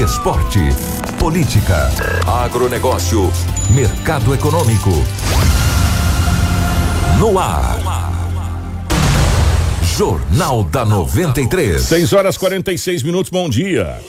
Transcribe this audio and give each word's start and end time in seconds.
esporte, 0.00 0.58
política, 1.18 1.90
agronegócio, 2.26 3.30
mercado 3.70 4.34
econômico. 4.34 4.90
No 7.18 7.38
ar. 7.38 7.78
Jornal 9.82 10.64
da 10.64 10.86
93. 10.86 11.82
6 11.82 12.12
horas 12.14 12.38
46 12.38 13.02
minutos, 13.02 13.30
bom 13.30 13.50
dia. 13.50 14.00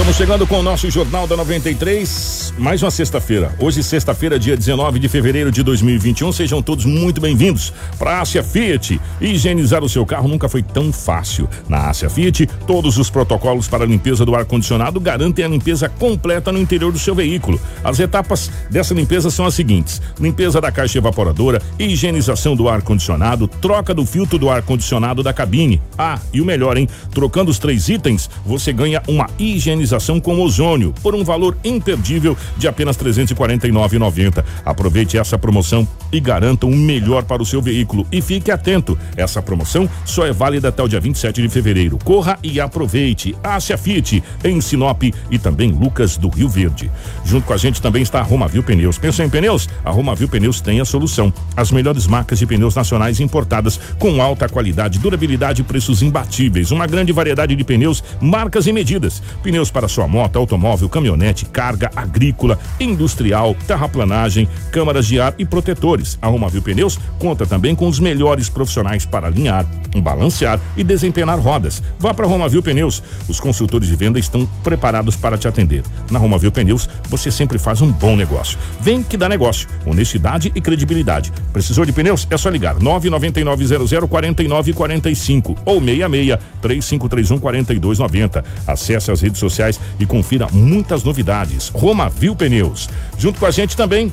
Estamos 0.00 0.16
chegando 0.16 0.46
com 0.46 0.58
o 0.60 0.62
nosso 0.62 0.90
Jornal 0.90 1.26
da 1.26 1.36
93, 1.36 2.54
mais 2.56 2.82
uma 2.82 2.90
sexta-feira. 2.90 3.54
Hoje, 3.58 3.82
sexta-feira, 3.82 4.38
dia 4.38 4.56
19 4.56 4.98
de 4.98 5.10
fevereiro 5.10 5.52
de 5.52 5.62
2021. 5.62 6.32
Sejam 6.32 6.62
todos 6.62 6.86
muito 6.86 7.20
bem-vindos 7.20 7.70
para 7.98 8.18
Ásia 8.18 8.42
Fiat. 8.42 8.98
Higienizar 9.20 9.84
o 9.84 9.90
seu 9.90 10.06
carro 10.06 10.26
nunca 10.26 10.48
foi 10.48 10.62
tão 10.62 10.90
fácil. 10.90 11.46
Na 11.68 11.90
Ásia 11.90 12.08
Fiat, 12.08 12.46
todos 12.66 12.96
os 12.96 13.10
protocolos 13.10 13.68
para 13.68 13.84
a 13.84 13.86
limpeza 13.86 14.24
do 14.24 14.34
ar-condicionado 14.34 14.98
garantem 14.98 15.44
a 15.44 15.48
limpeza 15.48 15.86
completa 15.86 16.50
no 16.50 16.58
interior 16.58 16.90
do 16.90 16.98
seu 16.98 17.14
veículo. 17.14 17.60
As 17.84 18.00
etapas 18.00 18.50
dessa 18.70 18.94
limpeza 18.94 19.28
são 19.28 19.44
as 19.44 19.52
seguintes: 19.52 20.00
limpeza 20.18 20.62
da 20.62 20.72
caixa 20.72 20.96
evaporadora, 20.96 21.60
higienização 21.78 22.56
do 22.56 22.70
ar-condicionado, 22.70 23.46
troca 23.46 23.92
do 23.92 24.06
filtro 24.06 24.38
do 24.38 24.48
ar-condicionado 24.48 25.22
da 25.22 25.34
cabine. 25.34 25.80
Ah, 25.98 26.18
e 26.32 26.40
o 26.40 26.44
melhor, 26.46 26.78
hein? 26.78 26.88
Trocando 27.12 27.50
os 27.50 27.58
três 27.58 27.90
itens, 27.90 28.30
você 28.46 28.72
ganha 28.72 29.02
uma 29.06 29.28
higienização 29.38 29.89
com 30.20 30.40
ozônio 30.40 30.94
por 31.02 31.14
um 31.14 31.24
valor 31.24 31.56
imperdível 31.64 32.36
de 32.56 32.68
apenas 32.68 32.96
R$ 32.96 33.10
349,90. 33.10 34.44
Aproveite 34.64 35.18
essa 35.18 35.38
promoção 35.38 35.86
e 36.12 36.20
garanta 36.20 36.66
o 36.66 36.70
um 36.70 36.76
melhor 36.76 37.22
para 37.24 37.42
o 37.42 37.46
seu 37.46 37.62
veículo. 37.62 38.06
E 38.10 38.20
fique 38.20 38.50
atento, 38.50 38.98
essa 39.16 39.40
promoção 39.40 39.88
só 40.04 40.26
é 40.26 40.32
válida 40.32 40.68
até 40.68 40.82
o 40.82 40.88
dia 40.88 41.00
27 41.00 41.42
de 41.42 41.48
fevereiro. 41.48 41.98
Corra 42.04 42.38
e 42.42 42.60
aproveite. 42.60 43.36
Ásia 43.42 43.76
Fiat 43.76 44.22
em 44.44 44.60
Sinop 44.60 45.02
e 45.30 45.38
também 45.38 45.70
Lucas 45.70 46.16
do 46.16 46.28
Rio 46.28 46.48
Verde. 46.48 46.90
Junto 47.24 47.46
com 47.46 47.52
a 47.52 47.56
gente 47.56 47.80
também 47.80 48.02
está 48.02 48.20
a 48.20 48.22
Romavil 48.22 48.62
Pneus. 48.62 48.98
Pensou 48.98 49.24
em 49.24 49.30
pneus? 49.30 49.68
A 49.84 49.90
Romavil 49.90 50.28
Pneus 50.28 50.60
tem 50.60 50.80
a 50.80 50.84
solução. 50.84 51.32
As 51.56 51.70
melhores 51.70 52.06
marcas 52.06 52.38
de 52.38 52.46
pneus 52.46 52.74
nacionais 52.74 53.20
importadas 53.20 53.78
com 53.98 54.20
alta 54.20 54.48
qualidade, 54.48 54.98
durabilidade 54.98 55.62
e 55.62 55.64
preços 55.64 56.02
imbatíveis. 56.02 56.70
Uma 56.70 56.86
grande 56.86 57.12
variedade 57.12 57.54
de 57.54 57.64
pneus, 57.64 58.02
marcas 58.20 58.66
e 58.66 58.72
medidas. 58.72 59.22
Pneus 59.42 59.70
para 59.70 59.79
sua 59.88 60.06
moto, 60.08 60.36
automóvel, 60.36 60.88
caminhonete, 60.88 61.44
carga 61.46 61.90
agrícola, 61.94 62.58
industrial, 62.78 63.54
terraplanagem, 63.66 64.48
câmaras 64.70 65.06
de 65.06 65.20
ar 65.20 65.34
e 65.38 65.44
protetores. 65.44 66.18
A 66.20 66.28
Romavil 66.28 66.62
Pneus 66.62 66.98
conta 67.18 67.46
também 67.46 67.74
com 67.74 67.86
os 67.86 67.98
melhores 67.98 68.48
profissionais 68.48 69.04
para 69.04 69.26
alinhar, 69.26 69.66
balancear 70.02 70.60
e 70.76 70.84
desempenhar 70.84 71.38
rodas. 71.38 71.82
Vá 71.98 72.14
para 72.14 72.26
Romavil 72.26 72.62
Pneus. 72.62 73.02
Os 73.28 73.40
consultores 73.40 73.88
de 73.88 73.96
venda 73.96 74.18
estão 74.18 74.46
preparados 74.62 75.16
para 75.16 75.36
te 75.36 75.46
atender. 75.46 75.82
Na 76.10 76.18
Romavil 76.18 76.52
Pneus, 76.52 76.88
você 77.08 77.30
sempre 77.30 77.58
faz 77.58 77.80
um 77.80 77.90
bom 77.90 78.16
negócio. 78.16 78.58
Vem 78.80 79.02
que 79.02 79.16
dá 79.16 79.28
negócio, 79.28 79.68
honestidade 79.86 80.50
e 80.54 80.60
credibilidade. 80.60 81.32
Precisou 81.52 81.84
de 81.84 81.92
pneus? 81.92 82.26
É 82.30 82.36
só 82.36 82.48
ligar 82.48 82.78
99900 82.80 84.08
4945 84.08 85.56
ou 85.64 85.80
66 85.80 86.38
3531 86.60 87.38
4290. 87.38 88.44
Acesse 88.66 89.10
as 89.10 89.20
redes 89.20 89.38
sociais 89.38 89.59
e 89.98 90.06
confira 90.06 90.48
muitas 90.52 91.02
novidades. 91.04 91.68
Romavil 91.68 92.34
Pneus. 92.34 92.88
Junto 93.18 93.38
com 93.38 93.46
a 93.46 93.50
gente 93.50 93.76
também 93.76 94.12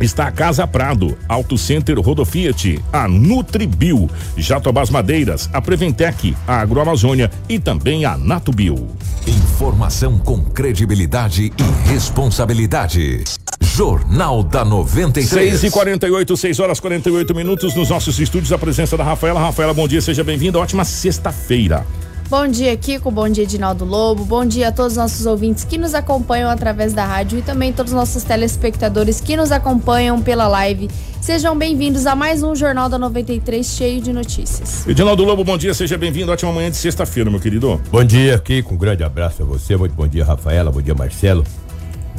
está 0.00 0.28
a 0.28 0.32
Casa 0.32 0.66
Prado, 0.66 1.16
Auto 1.28 1.58
Center 1.58 1.98
Rodofiat, 1.98 2.80
a 2.92 3.08
Nutribio, 3.08 4.08
Jatobás 4.36 4.90
Madeiras, 4.90 5.48
a 5.52 5.60
Preventec, 5.60 6.36
a 6.46 6.60
Agroamazônia 6.60 7.30
e 7.48 7.58
também 7.58 8.04
a 8.04 8.16
Natubio. 8.16 8.88
Informação 9.26 10.18
com 10.18 10.44
credibilidade 10.44 11.52
e 11.56 11.88
responsabilidade. 11.88 13.24
Jornal 13.60 14.42
da 14.42 14.64
93. 14.64 15.60
6 15.60 15.64
e 15.64 15.70
48 15.70 16.36
6 16.36 16.60
horas 16.60 16.80
48 16.80 17.34
minutos 17.34 17.74
nos 17.74 17.90
nossos 17.90 18.18
estúdios. 18.18 18.52
A 18.52 18.58
presença 18.58 18.96
da 18.96 19.04
Rafaela. 19.04 19.40
Rafaela, 19.40 19.74
bom 19.74 19.86
dia, 19.86 20.00
seja 20.00 20.24
bem-vinda. 20.24 20.58
Ótima 20.58 20.84
sexta-feira. 20.84 21.84
Bom 22.30 22.46
dia, 22.46 22.76
Kiko. 22.76 23.10
Bom 23.10 23.26
dia, 23.26 23.44
Edinaldo 23.44 23.86
Lobo. 23.86 24.22
Bom 24.22 24.44
dia 24.44 24.68
a 24.68 24.72
todos 24.72 24.92
os 24.92 24.98
nossos 24.98 25.24
ouvintes 25.24 25.64
que 25.64 25.78
nos 25.78 25.94
acompanham 25.94 26.50
através 26.50 26.92
da 26.92 27.02
rádio 27.02 27.38
e 27.38 27.42
também 27.42 27.72
todos 27.72 27.90
os 27.90 27.96
nossos 27.96 28.22
telespectadores 28.22 29.18
que 29.18 29.34
nos 29.34 29.50
acompanham 29.50 30.20
pela 30.20 30.46
live. 30.46 30.90
Sejam 31.22 31.56
bem-vindos 31.56 32.04
a 32.04 32.14
mais 32.14 32.42
um 32.42 32.54
Jornal 32.54 32.90
da 32.90 32.98
93 32.98 33.64
cheio 33.64 34.02
de 34.02 34.12
notícias. 34.12 34.86
Edinaldo 34.86 35.24
Lobo, 35.24 35.42
bom 35.42 35.56
dia, 35.56 35.72
seja 35.72 35.96
bem-vindo. 35.96 36.30
Ótima 36.30 36.52
manhã 36.52 36.70
de 36.70 36.76
sexta-feira, 36.76 37.30
meu 37.30 37.40
querido. 37.40 37.80
Bom 37.90 38.04
dia, 38.04 38.38
Kiko. 38.38 38.74
Um 38.74 38.76
grande 38.76 39.02
abraço 39.02 39.42
a 39.42 39.46
você. 39.46 39.74
Muito 39.74 39.94
bom 39.94 40.06
dia, 40.06 40.22
Rafaela. 40.22 40.70
Bom 40.70 40.82
dia, 40.82 40.94
Marcelo. 40.94 41.44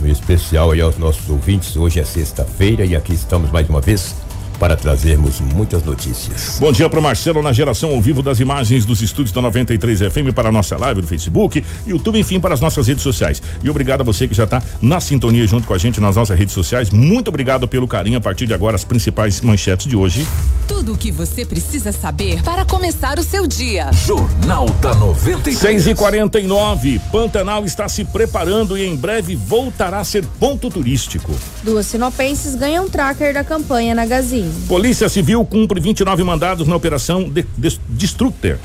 Um 0.02 0.08
especial 0.08 0.72
aí 0.72 0.81
aos 0.81 0.98
nossos 0.98 1.30
ouvintes. 1.30 1.75
Hoje 1.75 2.00
é 2.00 2.03
sexta-feira 2.03 2.84
e 2.84 2.96
aqui 2.96 3.14
estamos 3.14 3.52
mais 3.52 3.69
uma 3.69 3.80
vez 3.80 4.16
para 4.59 4.75
trazermos 4.75 5.40
muitas 5.40 5.84
notícias. 5.84 6.58
Bom 6.59 6.72
dia 6.72 6.90
para 6.90 7.00
Marcelo 7.00 7.42
na 7.42 7.53
geração 7.53 7.92
ao 7.92 8.02
vivo 8.02 8.22
das 8.22 8.40
imagens 8.40 8.86
dos 8.86 9.02
estúdios 9.02 9.31
da 9.31 9.42
93 9.42 10.00
FM 10.00 10.34
para 10.36 10.50
a 10.50 10.52
nossa 10.52 10.78
live 10.78 11.02
no 11.02 11.08
Facebook, 11.08 11.64
YouTube, 11.88 12.20
enfim, 12.20 12.40
para 12.40 12.53
as 12.53 12.59
nossas 12.59 12.88
redes 12.88 13.02
sociais. 13.02 13.42
E 13.64 13.69
obrigado 13.69 14.02
a 14.02 14.03
você 14.03 14.28
que 14.28 14.34
já 14.34 14.44
está 14.44 14.62
na 14.81 15.00
sintonia 15.00 15.48
junto 15.48 15.66
com 15.66 15.74
a 15.74 15.78
gente 15.78 16.02
nas 16.02 16.16
nossas 16.18 16.38
redes 16.38 16.53
sociais. 16.53 16.90
Muito 16.90 17.30
obrigado 17.30 17.68
pelo 17.68 17.88
carinho. 17.88 18.18
A 18.18 18.22
partir 18.22 18.46
de 18.46 18.53
agora, 18.53 18.75
as 18.75 18.84
principais 18.84 19.40
manchetes 19.42 19.88
de 19.88 19.96
hoje. 19.96 20.28
Tudo 20.68 20.94
o 20.94 20.98
que 20.98 21.12
você 21.12 21.46
precisa 21.46 21.92
saber 21.92 22.44
para 22.44 22.66
começar 22.66 23.18
o 23.18 23.24
seu 23.24 23.48
dia. 23.48 23.92
Jornal 24.06 24.68
da 24.81 24.94
93. 24.94 25.58
6 25.58 25.88
e 25.88 25.96
49 25.96 27.00
Pantanal 27.12 27.66
está 27.66 27.88
se 27.88 28.03
preparando 28.03 28.78
e 28.78 28.86
em 28.86 28.96
breve 28.96 29.36
voltará 29.36 30.00
a 30.00 30.03
ser 30.03 30.25
ponto 30.40 30.69
turístico. 30.69 31.34
Duas 31.64 31.86
sinopenses 31.86 32.56
ganham 32.56 32.90
tracker 32.90 33.34
da 33.34 33.44
campanha 33.44 33.96
na 33.96 34.06
Gazin. 34.06 34.49
Polícia 34.68 35.10
Civil 35.10 35.44
cumpre 35.46 35.80
29 35.80 36.24
mandados 36.24 36.68
na 36.68 36.76
operação 36.76 37.30
de, 37.30 37.46
de, 37.58 37.80
Destructor. 37.90 38.58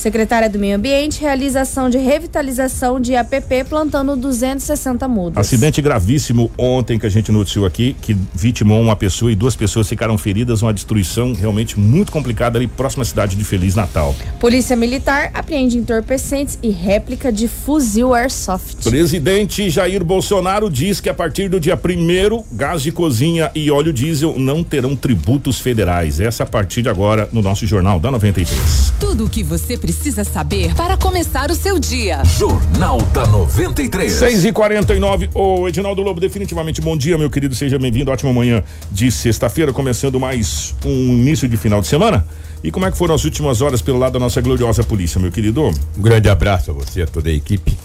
Secretária 0.00 0.48
do 0.48 0.58
Meio 0.58 0.76
Ambiente 0.76 1.20
realiza 1.20 1.60
ação 1.60 1.90
de 1.90 1.98
revitalização 1.98 2.98
de 2.98 3.14
APP 3.14 3.64
plantando 3.68 4.16
260 4.16 5.06
mudas. 5.06 5.36
Acidente 5.36 5.82
gravíssimo 5.82 6.50
ontem 6.56 6.98
que 6.98 7.04
a 7.04 7.10
gente 7.10 7.30
noticiou 7.30 7.66
aqui, 7.66 7.94
que 8.00 8.16
vitimou 8.34 8.80
uma 8.80 8.96
pessoa 8.96 9.30
e 9.30 9.34
duas 9.34 9.54
pessoas 9.54 9.86
ficaram 9.86 10.16
feridas, 10.16 10.62
uma 10.62 10.72
destruição 10.72 11.34
realmente 11.34 11.78
muito 11.78 12.10
complicada 12.10 12.58
ali 12.58 12.66
próxima 12.66 13.02
à 13.02 13.04
cidade 13.04 13.36
de 13.36 13.44
Feliz 13.44 13.74
Natal. 13.74 14.16
Polícia 14.38 14.74
Militar 14.74 15.32
apreende 15.34 15.76
entorpecentes 15.76 16.58
e 16.62 16.70
réplica 16.70 17.30
de 17.30 17.46
fuzil 17.46 18.14
airsoft. 18.14 18.82
Presidente 18.88 19.68
Jair 19.68 20.02
Bolsonaro 20.02 20.70
diz 20.70 20.98
que 20.98 21.10
a 21.10 21.14
partir 21.14 21.50
do 21.50 21.60
dia 21.60 21.76
primeiro, 21.76 22.42
gás 22.50 22.80
de 22.80 22.90
cozinha 22.90 23.50
e 23.54 23.70
óleo 23.70 23.92
diesel 23.92 24.38
não 24.38 24.64
terão 24.64 24.96
tributos 24.96 25.60
federais. 25.60 26.20
Essa 26.20 26.44
a 26.44 26.46
partir 26.46 26.80
de 26.80 26.88
agora 26.88 27.28
no 27.30 27.42
nosso 27.42 27.66
Jornal 27.66 28.00
da 28.00 28.10
93. 28.10 28.94
Tudo 28.98 29.26
o 29.26 29.28
que 29.28 29.42
você 29.42 29.76
precisa 29.76 29.89
precisa 29.90 30.22
saber 30.22 30.72
para 30.76 30.96
começar 30.96 31.50
o 31.50 31.54
seu 31.54 31.76
dia. 31.76 32.22
Jornal 32.24 33.02
da 33.12 33.26
93. 33.26 34.12
6 34.12 34.44
e 34.44 34.52
49 34.52 35.30
Ô, 35.34 35.66
Edinaldo 35.66 36.00
Lobo, 36.00 36.20
definitivamente 36.20 36.80
bom 36.80 36.96
dia, 36.96 37.18
meu 37.18 37.28
querido. 37.28 37.56
Seja 37.56 37.76
bem-vindo. 37.76 38.08
Ótima 38.08 38.32
manhã 38.32 38.62
de 38.88 39.10
sexta-feira, 39.10 39.72
começando 39.72 40.20
mais 40.20 40.76
um 40.84 40.90
início 40.90 41.48
de 41.48 41.56
final 41.56 41.80
de 41.80 41.88
semana. 41.88 42.24
E 42.62 42.70
como 42.70 42.86
é 42.86 42.90
que 42.92 42.96
foram 42.96 43.16
as 43.16 43.24
últimas 43.24 43.60
horas 43.62 43.82
pelo 43.82 43.98
lado 43.98 44.12
da 44.12 44.20
nossa 44.20 44.40
gloriosa 44.40 44.84
polícia, 44.84 45.20
meu 45.20 45.32
querido? 45.32 45.60
Um 45.66 45.72
grande 46.00 46.28
abraço 46.28 46.70
a 46.70 46.74
você, 46.74 47.02
a 47.02 47.06
toda 47.08 47.28
a 47.28 47.32
equipe. 47.32 47.76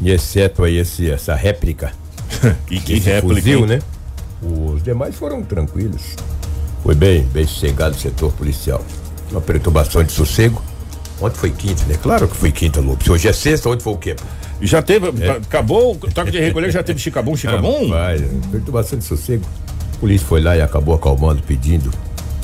E 0.00 0.12
exceto 0.12 0.62
aí 0.62 0.76
esse, 0.76 1.10
essa 1.10 1.34
réplica. 1.34 1.92
e 2.70 2.78
que 2.78 3.00
réplica? 3.00 3.40
Fuzil, 3.40 3.66
né? 3.66 3.80
Os 4.40 4.80
demais 4.80 5.16
foram 5.16 5.42
tranquilos. 5.42 6.02
Foi 6.84 6.94
bem, 6.94 7.24
bem 7.32 7.48
sossegado 7.48 7.96
o 7.96 7.98
setor 7.98 8.32
policial. 8.34 8.84
Uma 9.32 9.40
perturbação 9.40 10.04
de 10.04 10.12
sossego 10.12 10.62
Ontem 11.20 11.36
foi 11.36 11.50
quinta, 11.50 11.84
né? 11.86 11.96
Claro 12.02 12.28
que 12.28 12.36
foi 12.36 12.52
quinta, 12.52 12.80
Lopes. 12.80 13.08
Hoje 13.08 13.28
é 13.28 13.32
sexta, 13.32 13.68
ontem 13.68 13.82
foi 13.82 13.92
o 13.92 13.96
quê? 13.96 14.16
Já 14.60 14.82
teve, 14.82 15.06
é. 15.24 15.30
acabou 15.30 15.92
o 15.92 15.96
toque 15.96 16.30
de 16.30 16.40
recolher, 16.40 16.70
já 16.70 16.82
teve 16.82 16.98
chicabum, 16.98 17.36
chicabum? 17.36 17.92
Ah, 17.92 18.14
vai, 18.14 18.18
perturbação 18.50 18.98
de 18.98 19.04
sossego. 19.04 19.44
A 19.94 19.98
polícia 19.98 20.26
foi 20.26 20.40
lá 20.42 20.56
e 20.56 20.60
acabou 20.60 20.94
acalmando, 20.94 21.42
pedindo, 21.42 21.90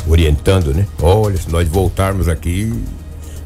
orientando, 0.09 0.75
né? 0.75 0.87
Olha, 1.01 1.37
se 1.37 1.51
nós 1.51 1.69
voltarmos 1.69 2.29
aqui, 2.29 2.73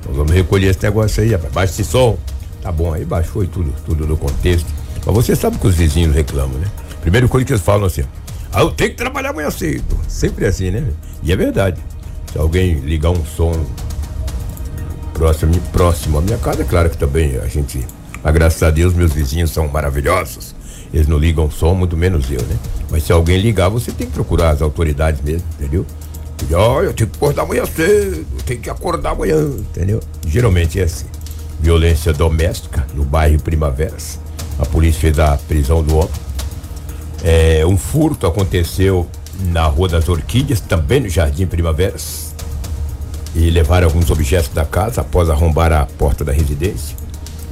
nós 0.06 0.16
vamos 0.16 0.32
recolher 0.32 0.68
esse 0.68 0.82
negócio 0.82 1.22
aí, 1.22 1.32
rapaz. 1.32 1.52
Baixa 1.52 1.72
esse 1.72 1.84
som. 1.84 2.16
Tá 2.62 2.70
bom, 2.70 2.92
aí 2.92 3.04
baixou 3.04 3.42
e 3.42 3.46
tudo, 3.46 3.72
tudo 3.84 4.06
no 4.06 4.16
contexto. 4.16 4.66
Mas 5.04 5.14
você 5.14 5.34
sabe 5.34 5.58
que 5.58 5.66
os 5.66 5.74
vizinhos 5.74 6.14
reclamam, 6.14 6.58
né? 6.58 6.66
Primeiro 7.00 7.28
coisa 7.28 7.44
que 7.44 7.52
eles 7.52 7.62
falam 7.62 7.86
assim, 7.86 8.02
ah, 8.52 8.60
eu 8.60 8.70
tenho 8.70 8.90
que 8.90 8.96
trabalhar 8.96 9.30
amanhã 9.30 9.50
cedo. 9.50 9.96
Sempre 10.08 10.46
assim, 10.46 10.70
né? 10.70 10.84
E 11.22 11.32
é 11.32 11.36
verdade. 11.36 11.80
Se 12.32 12.38
alguém 12.38 12.74
ligar 12.80 13.10
um 13.10 13.24
som 13.24 13.52
próximo, 15.16 15.54
próximo 15.72 16.18
à 16.18 16.20
minha 16.20 16.38
casa, 16.38 16.62
é 16.62 16.64
claro 16.64 16.90
que 16.90 16.98
também 16.98 17.36
a 17.38 17.46
gente. 17.46 17.84
Mas 18.22 18.34
graças 18.34 18.62
a 18.62 18.70
Deus, 18.70 18.92
meus 18.94 19.12
vizinhos 19.12 19.50
são 19.50 19.66
maravilhosos. 19.68 20.54
Eles 20.92 21.06
não 21.06 21.18
ligam 21.18 21.50
som, 21.50 21.74
muito 21.74 21.96
menos 21.96 22.30
eu, 22.30 22.42
né? 22.42 22.56
Mas 22.90 23.04
se 23.04 23.12
alguém 23.12 23.38
ligar, 23.38 23.68
você 23.68 23.90
tem 23.90 24.06
que 24.06 24.12
procurar 24.12 24.50
as 24.50 24.62
autoridades 24.62 25.20
mesmo, 25.22 25.46
entendeu? 25.58 25.86
E, 26.48 26.54
ó, 26.54 26.82
eu 26.82 26.92
tenho 26.92 27.08
que 27.10 27.16
acordar 27.16 27.42
amanhã 27.42 27.64
cedo, 27.66 28.26
tenho 28.44 28.60
que 28.60 28.70
acordar 28.70 29.10
amanhã, 29.10 29.40
entendeu? 29.58 30.00
Geralmente 30.26 30.78
é 30.78 30.84
assim. 30.84 31.06
Violência 31.58 32.12
doméstica 32.12 32.86
no 32.94 33.04
bairro 33.04 33.40
Primaveras. 33.40 34.20
A 34.58 34.66
polícia 34.66 35.00
fez 35.00 35.18
a 35.18 35.36
prisão 35.36 35.82
do 35.82 35.96
homem. 35.96 36.10
É, 37.24 37.64
um 37.66 37.76
furto 37.76 38.26
aconteceu 38.26 39.08
na 39.50 39.66
Rua 39.66 39.88
das 39.88 40.08
Orquídeas, 40.08 40.60
também 40.60 41.00
no 41.00 41.08
Jardim 41.08 41.46
Primaveras. 41.46 42.25
E 43.36 43.50
levaram 43.50 43.86
alguns 43.86 44.10
objetos 44.10 44.48
da 44.48 44.64
casa 44.64 45.02
após 45.02 45.28
arrombar 45.28 45.70
a 45.70 45.84
porta 45.84 46.24
da 46.24 46.32
residência 46.32 46.96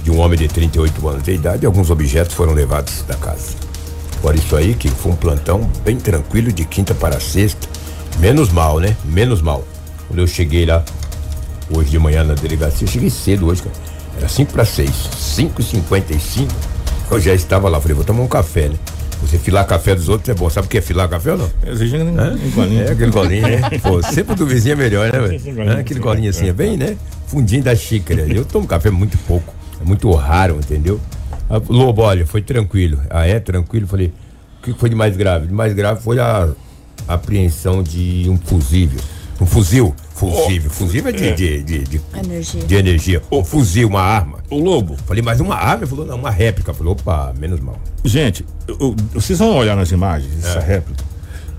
de 0.02 0.10
um 0.10 0.18
homem 0.18 0.38
de 0.38 0.48
38 0.48 1.08
anos 1.08 1.22
de 1.22 1.32
idade. 1.32 1.66
Alguns 1.66 1.90
objetos 1.90 2.34
foram 2.34 2.54
levados 2.54 3.02
da 3.02 3.14
casa. 3.14 3.54
Por 4.22 4.34
isso 4.34 4.56
aí 4.56 4.74
que 4.74 4.88
foi 4.88 5.12
um 5.12 5.16
plantão 5.16 5.70
bem 5.84 5.98
tranquilo 5.98 6.50
de 6.50 6.64
quinta 6.64 6.94
para 6.94 7.20
sexta. 7.20 7.68
Menos 8.18 8.50
mal, 8.50 8.80
né? 8.80 8.96
Menos 9.04 9.42
mal. 9.42 9.62
Quando 10.08 10.20
eu 10.20 10.26
cheguei 10.26 10.64
lá 10.64 10.82
hoje 11.70 11.90
de 11.90 11.98
manhã 11.98 12.24
na 12.24 12.32
delegacia, 12.32 12.86
cheguei 12.86 13.10
cedo 13.10 13.46
hoje, 13.46 13.62
cara. 13.62 13.76
Era 14.16 14.28
5 14.28 14.52
para 14.52 14.64
6, 14.64 14.90
5 14.90 15.60
e 15.60 15.64
55 15.64 16.52
Eu 17.10 17.20
já 17.20 17.34
estava 17.34 17.68
lá, 17.68 17.80
falei, 17.80 17.94
vou 17.94 18.04
tomar 18.04 18.22
um 18.22 18.28
café, 18.28 18.68
né? 18.68 18.76
Você 19.26 19.38
filar 19.38 19.66
café 19.66 19.94
dos 19.94 20.08
outros 20.08 20.28
é 20.28 20.34
bom. 20.34 20.48
Sabe 20.50 20.66
o 20.66 20.70
que 20.70 20.78
é 20.78 20.80
filar 20.80 21.08
café 21.08 21.32
ou 21.32 21.38
não? 21.38 21.50
Exige 21.66 21.96
um 21.96 22.18
Hã? 22.18 22.36
golinho. 22.54 22.82
É, 22.82 22.90
aquele 22.92 23.10
golinho, 23.10 23.42
né? 23.42 23.60
Pô, 23.82 24.02
sempre 24.02 24.34
do 24.34 24.46
vizinho 24.46 24.74
é 24.74 24.76
melhor, 24.76 25.12
né, 25.12 25.18
velho? 25.18 25.70
Hã? 25.70 25.80
Aquele 25.80 26.00
golinho 26.00 26.30
assim, 26.30 26.48
é 26.48 26.52
bem, 26.52 26.76
né? 26.76 26.96
Fundinho 27.26 27.62
da 27.62 27.74
xícara. 27.74 28.22
Eu 28.22 28.44
tomo 28.44 28.66
café 28.66 28.90
muito 28.90 29.16
pouco. 29.26 29.52
É 29.80 29.84
muito 29.84 30.10
raro, 30.12 30.56
entendeu? 30.56 31.00
Ah, 31.48 31.60
Lobo, 31.68 32.02
olha, 32.02 32.26
foi 32.26 32.42
tranquilo. 32.42 33.00
Ah, 33.10 33.26
é? 33.26 33.40
Tranquilo? 33.40 33.86
Falei, 33.86 34.12
o 34.60 34.62
que 34.64 34.78
foi 34.78 34.88
de 34.88 34.94
mais 34.94 35.16
grave? 35.16 35.46
De 35.46 35.52
mais 35.52 35.72
grave 35.72 36.02
foi 36.02 36.18
a 36.18 36.48
apreensão 37.08 37.82
de 37.82 38.26
um 38.28 38.36
fusível. 38.36 39.00
Um 39.40 39.46
fuzil. 39.46 39.94
Fusível. 40.14 40.70
Fusível 40.70 41.08
é 41.10 41.12
de, 41.12 41.32
de, 41.34 41.62
de, 41.62 41.78
de, 41.80 42.00
Energia. 42.14 42.62
de 42.64 42.74
energia. 42.76 43.22
Um 43.32 43.44
fuzil, 43.44 43.88
uma 43.88 44.00
arma. 44.00 44.38
O 44.48 44.58
Lobo, 44.58 44.96
Falei, 45.06 45.22
mas 45.22 45.40
uma 45.40 45.56
arma? 45.56 45.82
Ele 45.82 45.86
falou, 45.90 46.06
não, 46.06 46.16
uma 46.16 46.30
réplica. 46.30 46.72
Falei, 46.72 46.92
opa, 46.92 47.34
menos 47.38 47.58
mal. 47.60 47.76
gente, 48.04 48.44
eu- 48.68 48.76
eu- 48.80 48.96
vocês 49.12 49.38
vão 49.38 49.56
olhar 49.56 49.76
nas 49.76 49.90
imagens, 49.90 50.30
essa 50.44 50.60
réplica. 50.60 51.02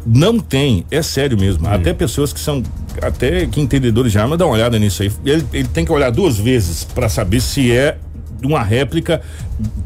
Não 0.06 0.40
tem, 0.40 0.86
é 0.92 1.02
sério 1.02 1.38
mesmo. 1.38 1.68
Até 1.68 1.92
pessoas 1.94 2.32
que 2.32 2.40
são, 2.40 2.62
até 3.02 3.46
que 3.48 3.60
entendedores 3.60 4.12
de 4.12 4.20
arma, 4.20 4.38
dão 4.38 4.48
uma 4.48 4.54
olhada 4.54 4.78
nisso 4.78 5.02
aí. 5.02 5.12
Ele, 5.26 5.46
ele 5.52 5.68
tem 5.68 5.84
que 5.84 5.92
olhar 5.92 6.12
duas 6.12 6.38
vezes 6.38 6.84
para 6.84 7.10
saber 7.10 7.42
se 7.42 7.72
é 7.72 7.98
uma 8.46 8.62
réplica 8.62 9.22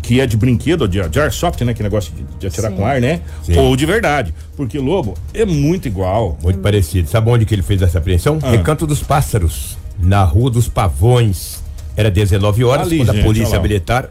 que 0.01 0.19
é 0.19 0.25
de 0.25 0.35
brinquedo, 0.37 0.87
de, 0.87 1.07
de 1.09 1.19
airsoft, 1.19 1.61
né? 1.63 1.73
Que 1.73 1.83
negócio 1.83 2.13
de, 2.13 2.23
de 2.39 2.47
atirar 2.47 2.71
Sim. 2.71 2.77
com 2.77 2.85
ar, 2.85 3.01
né? 3.01 3.21
Sim. 3.43 3.57
Ou 3.57 3.75
de 3.75 3.85
verdade. 3.85 4.33
Porque, 4.55 4.77
Lobo, 4.79 5.15
é 5.33 5.45
muito 5.45 5.87
igual. 5.87 6.37
Muito 6.41 6.59
parecido. 6.59 7.09
Sabe 7.09 7.29
onde 7.29 7.45
que 7.45 7.53
ele 7.55 7.63
fez 7.63 7.81
essa 7.81 7.97
apreensão? 7.97 8.39
Ah. 8.41 8.51
Recanto 8.51 8.85
dos 8.85 9.01
Pássaros, 9.01 9.77
na 9.97 10.23
Rua 10.23 10.49
dos 10.49 10.67
Pavões. 10.67 11.63
Era 11.95 12.09
19 12.09 12.63
horas, 12.63 12.87
Ali, 12.87 12.97
quando 12.97 13.11
gente, 13.11 13.19
a 13.19 13.23
polícia 13.23 13.59
militar 13.59 14.09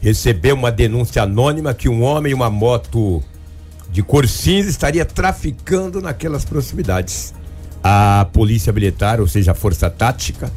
recebeu 0.00 0.56
uma 0.56 0.72
denúncia 0.72 1.22
anônima 1.22 1.74
que 1.74 1.88
um 1.88 2.02
homem 2.02 2.32
e 2.32 2.34
uma 2.34 2.50
moto 2.50 3.22
de 3.90 4.02
cor 4.02 4.26
cinza 4.26 4.70
estaria 4.70 5.04
traficando 5.04 6.00
naquelas 6.00 6.44
proximidades. 6.44 7.34
A 7.82 8.26
polícia 8.32 8.72
militar, 8.72 9.20
ou 9.20 9.26
seja, 9.26 9.52
a 9.52 9.54
força 9.54 9.90
tática, 9.90 10.50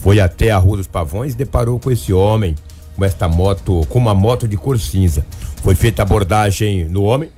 foi 0.00 0.20
até 0.20 0.50
a 0.50 0.58
Rua 0.58 0.78
dos 0.78 0.86
Pavões 0.86 1.34
e 1.34 1.36
deparou 1.36 1.78
com 1.78 1.90
esse 1.90 2.12
homem, 2.12 2.54
com 2.98 3.04
esta 3.04 3.28
moto, 3.28 3.86
com 3.88 3.98
uma 4.00 4.12
moto 4.12 4.48
de 4.48 4.56
cor 4.56 4.78
cinza. 4.78 5.24
Foi 5.62 5.76
feita 5.76 6.02
abordagem 6.02 6.84
no 6.86 7.04
homem, 7.04 7.30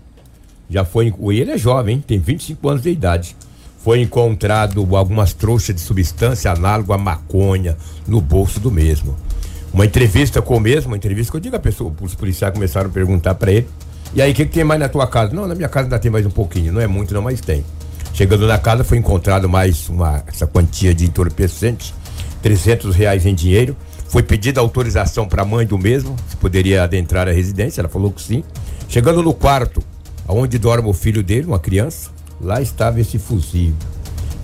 já 0.71 0.87
foi. 0.87 1.13
Ele 1.33 1.51
é 1.51 1.59
jovem, 1.59 2.01
tem 2.01 2.19
25 2.19 2.67
anos 2.67 2.83
de 2.83 2.89
idade. 2.89 3.37
Foi 3.85 4.01
encontrado 4.01 4.81
algumas 4.97 5.35
trouxas 5.35 5.75
de 5.75 5.83
substância 5.83 6.51
análoga 6.51 6.95
à 6.95 6.99
maconha 6.99 7.77
no 8.07 8.21
bolso 8.21 8.59
do 8.59 8.71
mesmo. 8.71 9.15
Uma 9.73 9.85
entrevista 9.85 10.41
com 10.41 10.57
o 10.57 10.61
mesmo, 10.61 10.91
uma 10.91 10.97
entrevista 10.97 11.31
que 11.31 11.37
eu 11.37 11.41
digo 11.41 11.57
a 11.57 11.61
pessoa, 11.61 11.93
os 12.01 12.15
policiais 12.15 12.53
começaram 12.53 12.89
a 12.89 12.93
perguntar 12.93 13.35
pra 13.35 13.53
ele. 13.53 13.69
E 14.15 14.21
aí, 14.21 14.33
o 14.33 14.35
que, 14.35 14.47
que 14.47 14.53
tem 14.53 14.65
mais 14.65 14.81
na 14.81 14.89
tua 14.89 15.07
casa? 15.07 15.33
Não, 15.33 15.47
na 15.47 15.55
minha 15.55 15.69
casa 15.69 15.87
ainda 15.87 15.99
tem 15.99 16.11
mais 16.11 16.27
um 16.27 16.31
pouquinho, 16.31 16.73
não 16.73 16.81
é 16.81 16.87
muito, 16.87 17.15
não, 17.15 17.23
mas 17.23 17.41
tem. 17.41 17.65
Chegando 18.13 18.47
na 18.47 18.59
casa, 18.59 18.83
foi 18.83 18.99
encontrado 18.99 19.49
mais 19.49 19.89
uma 19.89 20.25
essa 20.27 20.47
quantia 20.47 20.93
de 20.93 21.05
entorpecente, 21.05 21.95
300 22.43 22.95
reais 22.97 23.25
em 23.25 23.35
dinheiro. 23.35 23.77
Foi 24.11 24.25
pedida 24.25 24.61
autorização 24.61 25.29
para 25.29 25.43
a 25.43 25.45
mãe 25.45 25.65
do 25.65 25.79
mesmo, 25.79 26.17
se 26.29 26.37
poderia 26.37 26.83
adentrar 26.83 27.29
a 27.29 27.33
residência, 27.33 27.81
ela 27.81 27.89
falou 27.89 28.11
que 28.11 28.21
sim. 28.21 28.43
Chegando 28.89 29.23
no 29.23 29.33
quarto, 29.33 29.81
aonde 30.27 30.59
dorme 30.59 30.89
o 30.89 30.93
filho 30.93 31.23
dele, 31.23 31.47
uma 31.47 31.61
criança, 31.61 32.11
lá 32.41 32.61
estava 32.61 33.01
esse 33.01 33.21
fuzil. 33.21 33.73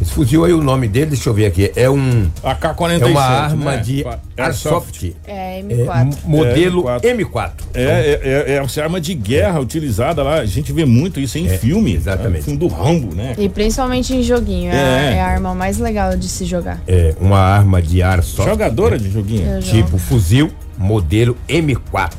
Esse 0.01 0.11
fuzil 0.13 0.45
aí, 0.45 0.53
o 0.53 0.63
nome 0.63 0.87
dele, 0.89 1.07
deixa 1.07 1.29
eu 1.31 1.35
ver 1.35 1.47
aqui, 1.47 1.73
é 1.75 1.89
um 1.89 2.29
AK-47. 2.43 3.01
é 3.03 3.07
uma 3.07 3.21
arma 3.23 3.71
né? 3.73 3.77
de 3.79 4.05
Airsoft. 4.37 4.37
airsoft. 4.37 5.17
É, 5.27 5.59
É, 5.61 5.63
M4. 5.63 6.17
modelo 6.25 6.85
É, 6.89 7.15
M4. 7.15 7.51
É, 7.73 7.83
é, 7.83 8.21
é, 8.23 8.53
é 8.53 8.57
essa 8.63 8.83
arma 8.83 9.01
de 9.01 9.15
guerra 9.15 9.59
utilizada 9.61 10.23
lá. 10.23 10.35
A 10.41 10.45
gente 10.47 10.73
vê 10.73 10.85
muito 10.85 11.19
isso 11.19 11.39
em 11.39 11.47
É, 11.47 11.57
filme. 11.57 11.95
exatamente. 11.95 12.41
É, 12.41 12.43
filme 12.43 12.59
do 12.59 12.67
Rambo, 12.69 13.15
né? 13.15 13.35
E 13.39 13.49
principalmente 13.49 14.15
em 14.15 14.23
joguinho. 14.23 14.71
É, 14.71 14.75
É. 14.77 15.17
é 15.17 15.21
a 15.23 15.27
arma 15.27 15.55
mais 15.55 15.79
legal 15.79 16.15
de 16.17 16.29
se 16.29 16.45
jogar. 16.45 16.83
É 16.87 17.15
uma 17.21 17.39
arma 17.39 17.81
de 17.81 18.03
airsoft. 18.03 18.49
Jogadora 18.51 18.99
de 18.99 19.11
joguinho. 19.11 19.47
Eu 19.47 19.63
jogo. 19.63 19.77
Tipo 19.83 19.99
fuzil 19.99 20.51
modelo 20.77 21.37
M4. 21.49 22.11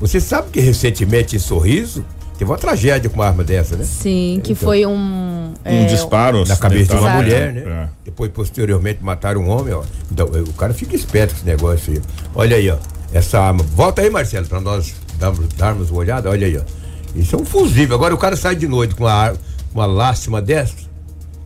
Você 0.00 0.20
sabe 0.20 0.50
que 0.52 0.60
recentemente 0.60 1.34
em 1.36 1.38
Sorriso 1.38 2.04
teve 2.38 2.50
uma 2.50 2.58
tragédia 2.58 3.08
com 3.10 3.16
uma 3.16 3.26
arma 3.26 3.42
dessa, 3.44 3.76
né? 3.76 3.84
Sim, 3.84 4.40
que 4.42 4.52
Então. 4.52 4.64
foi 4.68 4.84
um. 4.86 4.92
Um 4.94 5.54
é, 5.64 5.84
disparo. 5.84 6.44
Na 6.46 6.56
cabeça 6.56 6.94
de 6.94 7.00
uma 7.00 7.08
Exato. 7.08 7.16
mulher, 7.22 7.52
né? 7.52 7.60
É. 7.60 7.88
Depois, 8.04 8.30
posteriormente, 8.32 8.98
mataram 9.02 9.42
um 9.42 9.48
homem, 9.50 9.72
ó. 9.74 9.82
Então, 10.10 10.26
o 10.26 10.52
cara 10.54 10.74
fica 10.74 10.94
esperto 10.96 11.32
com 11.32 11.36
esse 11.38 11.46
negócio 11.46 11.92
aí. 11.92 12.00
Olha 12.34 12.56
aí, 12.56 12.70
ó. 12.70 12.76
Essa 13.12 13.38
arma. 13.40 13.62
Volta 13.62 14.02
aí, 14.02 14.10
Marcelo, 14.10 14.46
pra 14.46 14.60
nós 14.60 14.94
darmos, 15.18 15.46
darmos 15.56 15.90
uma 15.90 16.00
olhada. 16.00 16.28
Olha 16.30 16.46
aí, 16.46 16.56
ó. 16.58 16.62
Isso 17.14 17.36
é 17.36 17.38
um 17.38 17.44
fusível. 17.44 17.94
Agora 17.94 18.14
o 18.14 18.18
cara 18.18 18.34
sai 18.36 18.56
de 18.56 18.66
noite 18.66 18.94
com 18.94 19.04
uma, 19.04 19.34
uma 19.74 19.86
lástima 19.86 20.40
dessa. 20.40 20.74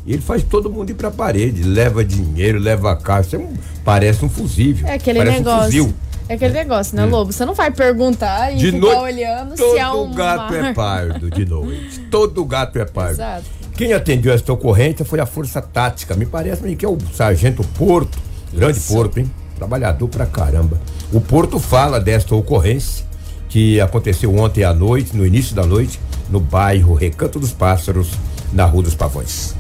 E 0.07 0.12
ele 0.12 0.23
faz 0.23 0.43
todo 0.45 0.71
mundo 0.71 0.90
ir 0.90 0.95
pra 0.95 1.11
parede. 1.11 1.64
Leva 1.64 2.05
dinheiro, 2.05 2.59
leva 2.61 2.95
carro. 2.95 3.23
Isso 3.23 3.35
é 3.35 3.38
um- 3.40 3.52
parece 3.85 4.25
um 4.25 4.28
fusível. 4.28 4.87
É 4.87 4.95
aquele 4.95 5.19
parece 5.19 5.37
Um 5.37 5.38
negócio. 5.40 5.64
fuzil. 5.64 5.95
É 6.28 6.35
aquele 6.35 6.54
negócio, 6.54 6.97
né, 6.97 7.04
Lobo? 7.04 7.33
Você 7.33 7.45
não 7.45 7.54
vai 7.54 7.71
perguntar 7.71 8.52
e 8.52 8.56
De 8.56 8.66
ficar 8.66 8.78
noite, 8.78 9.00
olhando 9.00 9.54
todo 9.56 9.73
se 9.73 9.78
é 9.78 9.88
um. 9.88 10.12
gato 10.12 10.54
é 10.54 10.73
pardo 10.73 11.30
de 11.30 11.45
noite. 11.45 12.00
Todo 12.11 12.45
gato 12.45 12.78
é 12.78 12.85
pardo. 12.87 13.12
Exato. 13.12 13.45
Quem 13.75 13.92
atendeu 13.92 14.33
esta 14.33 14.52
ocorrência 14.52 15.04
foi 15.04 15.21
a 15.21 15.26
Força 15.26 15.61
Tática. 15.61 16.14
Me 16.14 16.25
parece 16.26 16.75
que 16.76 16.85
é 16.85 16.88
o 16.88 16.97
Sargento 17.12 17.62
Porto. 17.76 18.18
Grande 18.52 18.80
Porto, 18.80 19.18
hein? 19.18 19.30
Trabalhador 19.54 20.09
pra 20.09 20.25
caramba. 20.26 20.80
O 21.12 21.21
Porto 21.21 21.59
fala 21.59 22.00
desta 22.00 22.35
ocorrência 22.35 23.04
que 23.49 23.80
aconteceu 23.80 24.35
ontem 24.37 24.64
à 24.64 24.75
noite, 24.75 25.16
no 25.16 25.25
início 25.26 25.54
da 25.54 25.64
noite, 25.64 26.00
no 26.28 26.40
bairro 26.40 26.95
Recanto 26.95 27.38
dos 27.38 27.52
Pássaros, 27.52 28.11
na 28.52 28.64
Rua 28.64 28.83
dos 28.83 28.95
Pavões. 28.95 29.54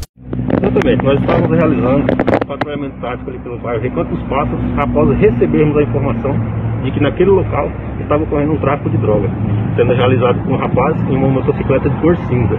Exatamente, 0.76 1.04
nós 1.06 1.20
estávamos 1.20 1.58
realizando 1.58 2.04
patrulhamento 2.46 2.94
tático 3.00 3.30
ali 3.30 3.38
pelo 3.38 3.56
bairro 3.58 3.80
Recanto 3.80 4.14
dos 4.14 4.22
Pássaros 4.24 4.60
após 4.76 5.18
recebermos 5.18 5.74
a 5.78 5.82
informação 5.82 6.36
de 6.84 6.90
que 6.90 7.00
naquele 7.00 7.30
local 7.30 7.70
estava 7.98 8.22
ocorrendo 8.22 8.52
um 8.52 8.56
tráfico 8.58 8.90
de 8.90 8.98
droga, 8.98 9.26
sendo 9.74 9.94
realizado 9.94 10.38
por 10.44 10.52
um 10.52 10.56
rapaz 10.56 10.94
em 11.08 11.16
uma 11.16 11.28
motocicleta 11.28 11.88
de 11.88 11.96
cor 11.96 12.14
cinza. 12.28 12.58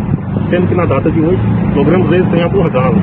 Sendo 0.49 0.67
que 0.67 0.73
na 0.73 0.85
data 0.85 1.11
de 1.11 1.21
hoje, 1.21 1.39
logramos 1.75 2.11
êxito 2.11 2.35
em 2.35 2.41
abordá-lo, 2.41 2.97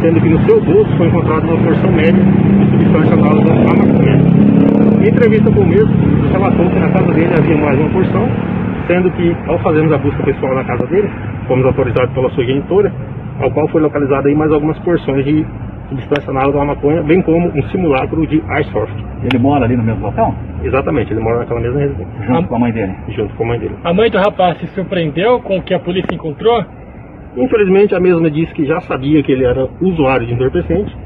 sendo 0.00 0.20
que 0.22 0.28
no 0.30 0.40
seu 0.46 0.58
bolso 0.62 0.90
foi 0.96 1.06
encontrada 1.06 1.46
uma 1.46 1.58
porção 1.58 1.92
média 1.92 2.14
de 2.14 2.70
substância 2.70 3.12
análoga 3.12 3.52
à 3.52 3.74
maconha. 3.76 5.04
Em 5.04 5.08
entrevista 5.08 5.50
com 5.50 5.60
o 5.60 5.66
mesmo, 5.66 5.92
relatou 6.32 6.70
que 6.70 6.78
na 6.78 6.88
casa 6.88 7.12
dele 7.12 7.34
havia 7.38 7.56
mais 7.58 7.78
uma 7.78 7.90
porção, 7.90 8.26
sendo 8.86 9.10
que 9.10 9.36
ao 9.48 9.58
fazermos 9.58 9.92
a 9.92 9.98
busca 9.98 10.22
pessoal 10.22 10.54
na 10.54 10.64
casa 10.64 10.86
dele, 10.86 11.10
fomos 11.46 11.66
autorizados 11.66 12.10
pela 12.14 12.30
sua 12.30 12.44
genitora, 12.44 12.90
ao 13.40 13.50
qual 13.50 13.68
foi 13.68 13.80
localizada 13.80 14.28
aí 14.28 14.34
mais 14.34 14.50
algumas 14.52 14.78
porções 14.80 15.24
de 15.24 15.46
substância 15.88 16.30
análoga 16.30 16.60
à 16.60 16.64
maconha, 16.64 17.02
bem 17.02 17.22
como 17.22 17.48
um 17.48 17.62
simulacro 17.68 18.26
de 18.26 18.42
airsoft. 18.48 18.94
Ele 19.22 19.38
mora 19.38 19.64
ali 19.64 19.76
no 19.76 19.82
mesmo 19.82 20.04
local? 20.04 20.34
Exatamente, 20.62 21.12
ele 21.12 21.20
mora 21.20 21.38
naquela 21.38 21.60
mesma 21.60 21.80
residência, 21.80 22.26
Junto 22.26 22.48
com 22.48 22.56
a 22.56 22.58
mãe 22.58 22.72
dele. 22.72 22.92
junto 23.08 23.34
com 23.34 23.44
a 23.44 23.46
mãe 23.46 23.58
dele. 23.58 23.74
A 23.84 23.94
mãe 23.94 24.10
do 24.10 24.18
rapaz 24.18 24.58
se 24.58 24.66
surpreendeu 24.68 25.40
com 25.40 25.58
o 25.58 25.62
que 25.62 25.72
a 25.72 25.78
polícia 25.78 26.14
encontrou? 26.14 26.64
Infelizmente, 27.36 27.94
a 27.94 28.00
mesma 28.00 28.30
disse 28.30 28.52
que 28.52 28.64
já 28.64 28.80
sabia 28.80 29.22
que 29.22 29.30
ele 29.30 29.44
era 29.44 29.68
usuário 29.80 30.26
de 30.26 30.32
entorpecente, 30.32 30.96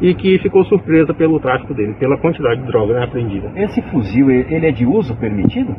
e 0.00 0.14
que 0.14 0.38
ficou 0.40 0.64
surpresa 0.64 1.14
pelo 1.14 1.40
tráfico 1.40 1.72
dele, 1.72 1.94
pela 1.94 2.18
quantidade 2.18 2.60
de 2.60 2.66
droga 2.66 2.94
né, 2.94 3.04
apreendida. 3.04 3.50
Esse 3.56 3.80
fuzil, 3.82 4.30
ele 4.30 4.66
é 4.66 4.70
de 4.70 4.84
uso 4.84 5.16
permitido? 5.16 5.74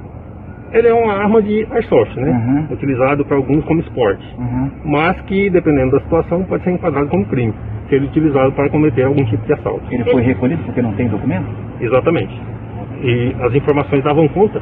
Ele 0.74 0.88
é 0.88 0.94
uma 0.94 1.14
arma 1.14 1.42
de 1.42 1.66
airsoft, 1.72 2.16
né? 2.18 2.30
Uhum. 2.30 2.74
Utilizado 2.74 3.24
para 3.26 3.38
alguns 3.38 3.64
como 3.66 3.80
esporte, 3.80 4.24
Uhum. 4.38 4.70
mas 4.86 5.20
que 5.22 5.50
dependendo 5.50 5.92
da 5.92 6.02
situação 6.02 6.44
pode 6.44 6.64
ser 6.64 6.72
enquadrado 6.72 7.08
como 7.08 7.26
crime, 7.26 7.54
se 7.88 7.96
ele 7.96 8.06
é 8.06 8.10
utilizado 8.10 8.52
para 8.52 8.70
cometer 8.70 9.04
algum 9.04 9.24
tipo 9.26 9.46
de 9.46 9.54
assalto. 9.54 9.82
Ele 9.90 10.04
foi 10.04 10.22
recolhido 10.22 10.62
porque 10.64 10.82
não 10.82 10.94
tem 10.94 11.08
documento? 11.08 11.48
Exatamente. 11.80 12.34
E 13.02 13.36
as 13.42 13.54
informações 13.56 14.04
davam 14.04 14.28
conta 14.30 14.62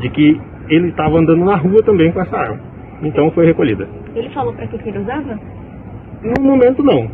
de 0.00 0.08
que 0.10 0.40
ele 0.68 0.88
estava 0.88 1.18
andando 1.18 1.44
na 1.44 1.56
rua 1.56 1.82
também 1.82 2.10
com 2.10 2.20
essa 2.20 2.36
arma. 2.36 2.58
Então 3.02 3.30
foi 3.30 3.46
recolhida. 3.46 3.86
Ele 4.14 4.28
falou 4.30 4.52
pra 4.54 4.66
que 4.66 4.78
que 4.78 4.88
ele 4.88 4.98
usava? 4.98 5.38
No 6.22 6.42
momento 6.42 6.82
não. 6.82 7.06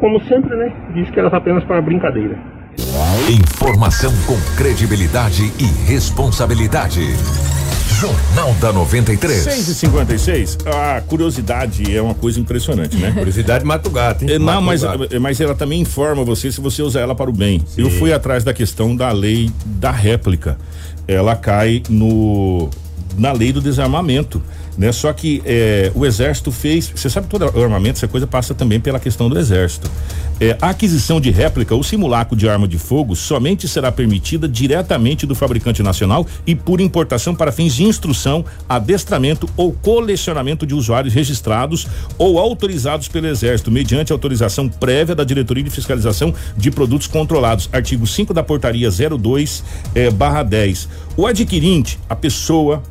Como 0.00 0.18
sempre, 0.20 0.56
né? 0.56 0.72
Disse 0.94 1.12
que 1.12 1.20
era 1.20 1.28
apenas 1.28 1.62
para 1.64 1.80
brincadeira. 1.82 2.36
Informação 3.30 4.10
com 4.26 4.34
credibilidade 4.56 5.42
e 5.60 5.90
responsabilidade. 5.92 7.00
Jornal 8.00 8.52
da 8.54 8.72
93. 8.72 9.42
6 9.42 9.68
e 9.68 9.74
56 9.74 10.58
a 10.66 11.00
curiosidade 11.02 11.94
é 11.94 12.00
uma 12.00 12.14
coisa 12.14 12.40
impressionante, 12.40 12.96
né? 12.96 13.12
Curiosidade 13.16 13.64
mata 13.64 13.88
o 13.88 13.92
gato, 13.92 14.24
hein? 14.24 14.32
É, 14.32 14.38
Não, 14.38 14.60
mas, 14.60 14.82
gato. 14.82 15.20
mas 15.20 15.40
ela 15.40 15.54
também 15.54 15.80
informa 15.80 16.24
você 16.24 16.50
se 16.50 16.60
você 16.60 16.82
usar 16.82 17.00
ela 17.00 17.14
para 17.14 17.30
o 17.30 17.32
bem. 17.32 17.62
Eu 17.76 17.90
fui 17.90 18.12
atrás 18.12 18.42
da 18.42 18.52
questão 18.52 18.96
da 18.96 19.10
lei 19.12 19.50
da 19.64 19.90
réplica. 19.90 20.58
Ela 21.06 21.36
cai 21.36 21.82
no 21.88 22.68
na 23.16 23.32
lei 23.32 23.52
do 23.52 23.60
desarmamento, 23.60 24.42
né? 24.76 24.92
Só 24.92 25.12
que 25.12 25.42
é, 25.44 25.90
o 25.94 26.04
exército 26.04 26.50
fez, 26.50 26.90
você 26.94 27.08
sabe 27.08 27.26
todo 27.26 27.44
armamento, 27.44 27.98
essa 27.98 28.08
coisa 28.08 28.26
passa 28.26 28.54
também 28.54 28.80
pela 28.80 28.98
questão 28.98 29.28
do 29.28 29.38
exército. 29.38 29.90
É, 30.40 30.56
a 30.60 30.70
aquisição 30.70 31.20
de 31.20 31.30
réplica 31.30 31.74
ou 31.74 31.82
simulacro 31.82 32.36
de 32.36 32.48
arma 32.48 32.66
de 32.66 32.76
fogo 32.78 33.14
somente 33.14 33.68
será 33.68 33.92
permitida 33.92 34.48
diretamente 34.48 35.26
do 35.26 35.34
fabricante 35.34 35.82
nacional 35.82 36.26
e 36.46 36.54
por 36.54 36.80
importação 36.80 37.34
para 37.34 37.52
fins 37.52 37.74
de 37.74 37.84
instrução, 37.84 38.44
adestramento 38.68 39.48
ou 39.56 39.72
colecionamento 39.72 40.66
de 40.66 40.74
usuários 40.74 41.14
registrados 41.14 41.86
ou 42.18 42.38
autorizados 42.38 43.08
pelo 43.08 43.26
Exército, 43.26 43.70
mediante 43.70 44.12
autorização 44.12 44.68
prévia 44.68 45.14
da 45.14 45.24
Diretoria 45.24 45.62
de 45.62 45.70
Fiscalização 45.70 46.34
de 46.56 46.70
Produtos 46.70 47.06
Controlados. 47.06 47.68
Artigo 47.72 48.06
5 48.06 48.34
da 48.34 48.42
Portaria 48.42 48.88
02 48.90 49.64
eh, 49.94 50.10
barra 50.10 50.42
10. 50.42 50.88
O 51.16 51.26
adquirente, 51.26 51.98
a 52.08 52.16
pessoa 52.16 52.82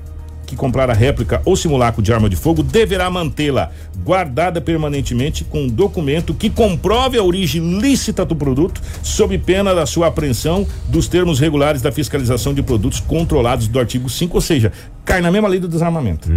que 0.53 0.59
comprar 0.59 0.89
a 0.89 0.93
réplica 0.93 1.41
ou 1.45 1.55
simulacro 1.55 2.01
de 2.01 2.13
arma 2.13 2.29
de 2.29 2.35
fogo 2.35 2.63
deverá 2.63 3.09
mantê-la 3.09 3.71
guardada 4.03 4.61
permanentemente 4.61 5.43
com 5.43 5.63
um 5.63 5.67
documento 5.67 6.33
que 6.33 6.49
comprove 6.49 7.17
a 7.17 7.23
origem 7.23 7.79
lícita 7.79 8.23
do 8.23 8.35
produto, 8.35 8.81
sob 9.01 9.37
pena 9.37 9.73
da 9.73 9.85
sua 9.85 10.07
apreensão 10.07 10.65
dos 10.87 11.07
termos 11.07 11.39
regulares 11.39 11.81
da 11.81 11.91
fiscalização 11.91 12.53
de 12.53 12.63
produtos 12.63 12.99
controlados 12.99 13.67
do 13.67 13.79
artigo 13.79 14.09
5, 14.09 14.35
ou 14.35 14.41
seja, 14.41 14.71
cai 15.05 15.21
na 15.21 15.31
mesma 15.31 15.47
lei 15.47 15.59
do 15.59 15.67
desarmamento. 15.67 16.29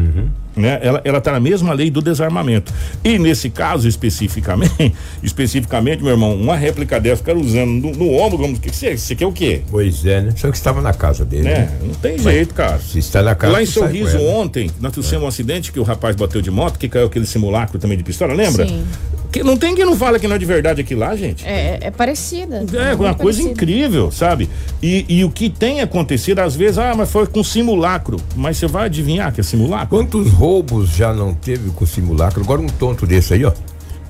Né? 0.57 0.79
Ela, 0.81 1.03
ela 1.05 1.21
tá 1.21 1.33
na 1.33 1.41
mesma 1.41 1.73
lei 1.75 1.91
do 1.91 2.01
desarmamento. 2.01 2.73
E 3.05 3.19
nesse 3.19 3.51
caso 3.51 3.87
especificamente, 3.87 4.95
especificamente, 5.23 6.03
meu 6.03 6.13
irmão, 6.13 6.35
uma 6.35 6.57
réplica 6.57 6.99
dessa, 6.99 7.23
o 7.23 7.25
cara 7.25 7.39
usando 7.39 7.71
no, 7.71 7.93
no 7.93 8.13
ombro, 8.15 8.39
como 8.39 8.59
que 8.59 8.75
você, 8.75 8.97
você 8.97 9.15
quer 9.15 9.27
o 9.27 9.33
quê? 9.33 9.63
Pois 9.71 10.05
é, 10.07 10.23
né? 10.23 10.35
Só 10.37 10.51
que 10.51 10.57
estava 10.57 10.81
na 10.81 10.95
casa 10.95 11.25
dele. 11.25 11.45
Né? 11.45 11.59
né? 11.59 11.79
Não 11.83 11.95
tem 11.95 12.19
jeito, 12.19 12.55
cara. 12.55 12.79
Se 12.79 12.99
está 12.99 13.23
na 13.23 13.35
casa. 13.35 13.53
Lá 13.53 13.63
em 13.63 13.67
Sorriso 13.67 14.19
ontem, 14.19 14.71
nós 14.81 14.93
trouxemos 14.93 15.25
um 15.25 15.29
acidente 15.29 15.71
que 15.71 15.79
o 15.79 15.83
rapaz 15.83 16.17
bateu 16.17 16.41
de 16.41 16.51
moto, 16.51 16.79
que 16.79 16.89
caiu 16.89 17.07
aquele 17.07 17.27
simulacro 17.27 17.79
também 17.79 17.99
de 17.99 18.05
pistola, 18.05 18.33
lembra? 18.33 18.67
Sim. 18.67 18.85
Que 19.31 19.43
não 19.43 19.57
tem 19.57 19.75
quem 19.75 19.85
não 19.85 19.97
fala 19.97 20.19
que 20.19 20.27
não 20.27 20.37
é 20.37 20.39
de 20.39 20.45
verdade 20.45 20.81
aquilo 20.81 21.01
lá, 21.01 21.15
gente. 21.17 21.47
É, 21.47 21.79
é 21.81 21.91
parecida. 21.91 22.65
É 22.73 22.95
uma 22.95 23.09
muito 23.09 23.17
coisa 23.19 23.39
parecida. 23.39 23.51
incrível, 23.51 24.11
sabe? 24.11 24.49
E, 24.83 25.05
e 25.09 25.25
o 25.25 25.31
que 25.31 25.51
tem 25.51 25.81
acontecido, 25.81 26.41
às 26.41 26.55
vezes, 26.55 26.79
ah, 26.79 26.95
mas 26.97 27.11
foi 27.11 27.27
com 27.27 27.43
simulacro. 27.43 28.19
Mas 28.35 28.57
você 28.57 28.67
vai 28.67 28.87
adivinhar 28.87 29.33
que 29.33 29.41
é 29.41 29.45
simulacro? 29.45 29.89
Quantos 29.89 30.31
roubos 30.33 30.91
já 30.91 31.13
não 31.13 31.35
teve 31.35 31.71
com 31.71 31.87
simulacro? 31.87 32.43
Agora 32.43 32.61
um 32.61 32.67
tonto 32.67 33.07
desse 33.07 33.35
aí, 33.35 33.45
ó. 33.45 33.53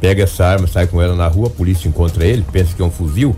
Pega 0.01 0.25
essa 0.25 0.45
arma, 0.45 0.67
sai 0.67 0.87
com 0.87 1.01
ela 1.01 1.17
na 1.17 1.27
rua, 1.27 1.47
a 1.47 1.51
polícia 1.51 1.89
encontra 1.89 2.25
ele, 2.25 2.45
pensa 2.53 2.75
que 2.75 2.83
é 2.83 2.85
um 2.85 2.91
fuzil. 2.91 3.35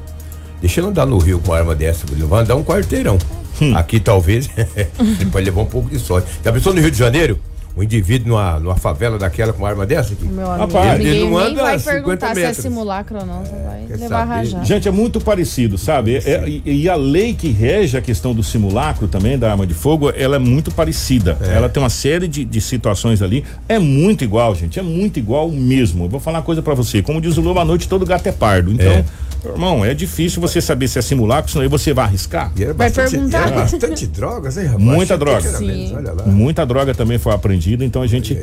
Deixa 0.61 0.81
ele 0.81 0.89
andar 0.89 1.07
no 1.07 1.19
rio 1.19 1.39
com 1.39 1.53
uma 1.53 1.59
arma 1.59 1.75
dessa, 1.75 2.05
ele 2.11 2.25
vai 2.25 2.43
andar 2.43 2.57
um 2.57 2.65
quarteirão. 2.65 3.17
Hum. 3.61 3.77
Aqui 3.77 4.01
talvez 4.01 4.49
ele 4.57 5.31
pode 5.31 5.45
levar 5.45 5.63
um 5.63 5.67
pouco 5.67 5.89
de 5.89 5.99
sorte. 5.99 6.29
Já 6.45 6.53
pensou 6.53 6.75
no 6.75 6.81
Rio 6.81 6.91
de 6.91 6.99
Janeiro? 6.99 7.39
Um 7.79 7.83
indivíduo 7.85 8.29
numa, 8.31 8.59
numa 8.59 8.77
favela 8.77 9.17
daquela 9.19 9.53
com 9.53 9.61
uma 9.61 9.69
arma 9.69 9.87
dessa 9.87 10.13
aqui? 10.13 10.25
Meu 10.25 10.51
amigo, 10.51 10.73
Rapaz, 10.75 11.01
ele 11.01 11.21
não 11.31 11.39
nem 11.39 11.49
anda 11.53 11.63
vai 11.63 11.79
50 11.79 11.91
perguntar 11.95 12.35
se 12.35 12.41
é 12.41 12.47
metros. 12.47 12.63
simulacro 12.63 13.19
ou 13.21 13.27
não, 13.27 13.41
você 13.45 13.53
vai 13.53 13.85
quer 13.87 13.97
levar 13.99 14.19
saber. 14.21 14.29
rajada. 14.35 14.65
Gente, 14.65 14.89
é 14.89 14.91
muito 14.91 15.21
parecido, 15.21 15.79
sabe? 15.79 16.17
É- 16.17 16.31
é- 16.31 16.61
e, 16.65 16.89
a 16.89 16.97
lei 16.97 17.35
que 17.35 17.49
rege 17.51 17.97
a 17.97 18.03
questão 18.03 18.35
do 18.35 18.43
simulacro 18.43 19.07
também, 19.07 19.39
da 19.39 19.51
arma 19.51 19.67
de 19.67 19.75
fogo, 19.75 20.11
ela 20.11 20.37
é 20.37 20.39
muito 20.41 20.71
parecida. 20.73 21.39
Ela 21.41 21.69
tem 21.69 21.81
uma 21.83 21.89
série 21.91 22.27
de, 22.27 22.45
de 22.45 22.61
situações 22.61 23.23
ali. 23.23 23.45
É 23.69 23.79
muito 23.79 24.25
igual, 24.25 24.55
gente. 24.55 24.79
É 24.79 24.83
muito 24.83 25.19
igual 25.19 25.49
mesmo. 25.51 26.05
Eu 26.05 26.09
vou 26.09 26.19
falar 26.21 26.39
uma 26.39 26.45
coisa 26.45 26.61
pra 26.61 26.75
você. 26.75 27.01
Como 27.03 27.21
diz 27.21 27.37
o 27.37 27.41
Lobo, 27.41 27.61
à 27.61 27.65
noite 27.65 27.89
todo 27.89 28.05
gato 28.05 28.27
é 28.27 28.33
pardo. 28.33 28.73
Então, 28.73 28.91
É. 28.91 29.05
irmão, 29.45 29.85
é 29.85 29.95
difícil 29.95 30.41
você 30.41 30.61
saber 30.61 30.89
se 30.89 30.99
é 30.99 31.03
simulacro, 31.03 31.51
senão 31.51 31.63
aí 31.63 31.69
você 31.69 31.93
vai 31.93 32.05
arriscar. 32.07 32.53
E 32.57 32.65
era 32.65 32.75
Vai 32.75 32.89
bastante, 32.89 33.11
perguntar. 33.13 33.47
Era 33.47 33.57
bastante 33.61 34.07
drogas, 34.07 34.57
hein, 34.57 34.65
rapaz? 34.67 34.83
Muita 34.83 35.15
Achei 35.15 35.27
droga. 35.27 35.61
menos, 35.61 35.93
Olha 35.93 36.13
lá. 36.13 36.27
Muita 36.27 36.67
droga 36.67 36.95
também 36.95 37.19
foi 37.19 37.33
apreendida, 37.33 37.85
então 37.85 38.03
a 38.03 38.07
gente. 38.07 38.39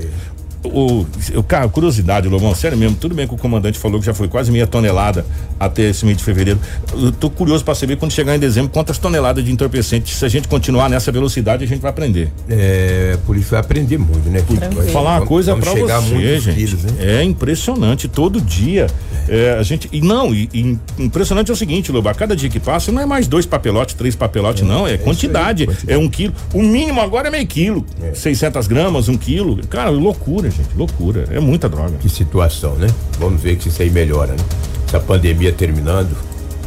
O, 0.65 1.05
o 1.35 1.43
cara, 1.43 1.67
curiosidade, 1.67 2.27
Lobão, 2.27 2.53
sério 2.55 2.77
mesmo, 2.77 2.97
tudo 2.97 3.15
bem 3.15 3.27
que 3.27 3.33
o 3.33 3.37
comandante 3.37 3.77
falou 3.77 3.99
que 3.99 4.05
já 4.05 4.13
foi 4.13 4.27
quase 4.27 4.51
meia 4.51 4.67
tonelada 4.67 5.25
até 5.59 5.89
esse 5.89 6.05
mês 6.05 6.17
de 6.17 6.23
fevereiro. 6.23 6.59
Eu 6.93 7.11
tô 7.11 7.29
curioso 7.29 7.63
para 7.63 7.75
saber 7.75 7.97
quando 7.97 8.11
chegar 8.11 8.35
em 8.35 8.39
dezembro 8.39 8.71
quantas 8.71 8.97
toneladas 8.97 9.43
de 9.43 9.51
entorpecente. 9.51 10.13
Se 10.13 10.25
a 10.25 10.29
gente 10.29 10.47
continuar 10.47 10.89
nessa 10.89 11.11
velocidade, 11.11 11.63
a 11.63 11.67
gente 11.67 11.81
vai 11.81 11.91
aprender. 11.91 12.31
É, 12.49 13.17
por 13.25 13.37
isso 13.37 13.51
vai 13.51 13.59
aprender 13.59 13.97
muito, 13.97 14.29
né? 14.29 14.43
Falar 14.91 15.19
uma 15.19 15.25
coisa 15.25 15.55
chegar 15.61 15.99
você, 15.99 16.39
gente. 16.39 16.55
quilos, 16.55 16.83
né? 16.83 16.91
É 16.99 17.23
impressionante, 17.23 18.07
todo 18.07 18.41
dia. 18.41 18.87
É, 19.27 19.55
a 19.59 19.63
gente. 19.63 19.89
E 19.91 20.01
não, 20.01 20.33
e, 20.33 20.49
e 20.53 20.77
impressionante 20.99 21.49
é 21.49 21.53
o 21.53 21.57
seguinte, 21.57 21.91
Lobo, 21.91 22.09
a 22.09 22.13
cada 22.13 22.35
dia 22.35 22.49
que 22.49 22.59
passa 22.59 22.91
não 22.91 23.01
é 23.01 23.05
mais 23.05 23.27
dois 23.27 23.45
papelotes, 23.45 23.95
três 23.95 24.15
papelotes, 24.15 24.63
não, 24.63 24.87
é, 24.87 24.97
quantidade. 24.97 25.65
quantidade. 25.65 25.91
É 25.91 25.97
um 25.97 26.07
quilo. 26.07 26.33
O 26.53 26.61
mínimo 26.61 27.01
agora 27.01 27.27
é 27.27 27.31
meio 27.31 27.47
quilo. 27.47 27.85
600 28.13 28.67
gramas, 28.67 29.09
um 29.09 29.17
quilo. 29.17 29.59
Cara, 29.67 29.89
loucura, 29.89 30.49
gente, 30.55 30.75
loucura. 30.75 31.25
É 31.31 31.39
muita 31.39 31.67
droga. 31.67 31.97
Que 31.97 32.09
situação, 32.09 32.75
né? 32.75 32.87
Vamos 33.19 33.41
ver 33.41 33.57
que 33.57 33.67
isso 33.67 33.81
aí 33.81 33.89
melhora, 33.89 34.33
né? 34.33 34.43
Essa 34.87 34.99
pandemia 34.99 35.51
terminando 35.51 36.15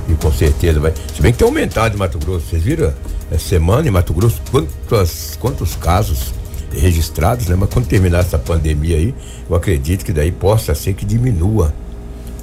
e 0.09 0.15
com 0.15 0.33
certeza 0.33 0.81
vai. 0.81 0.93
Se 1.15 1.21
bem 1.21 1.33
que 1.33 1.39
tem 1.39 1.47
aumentado 1.47 1.95
em 1.95 1.99
Mato 1.99 2.19
Grosso. 2.19 2.47
Vocês 2.49 2.63
viram 2.63 2.93
essa 3.31 3.45
semana 3.47 3.87
em 3.87 3.91
Mato 3.91 4.13
Grosso 4.13 4.41
quantos, 4.51 5.37
quantos 5.39 5.75
casos 5.77 6.33
registrados, 6.73 7.47
né? 7.49 7.57
Mas 7.57 7.71
quando 7.71 7.87
terminar 7.87 8.21
essa 8.21 8.39
pandemia 8.39 8.97
aí, 8.97 9.15
eu 9.49 9.57
acredito 9.57 10.05
que 10.05 10.13
daí 10.13 10.33
possa 10.33 10.75
ser 10.75 10.95
que 10.95 11.05
diminua. 11.05 11.73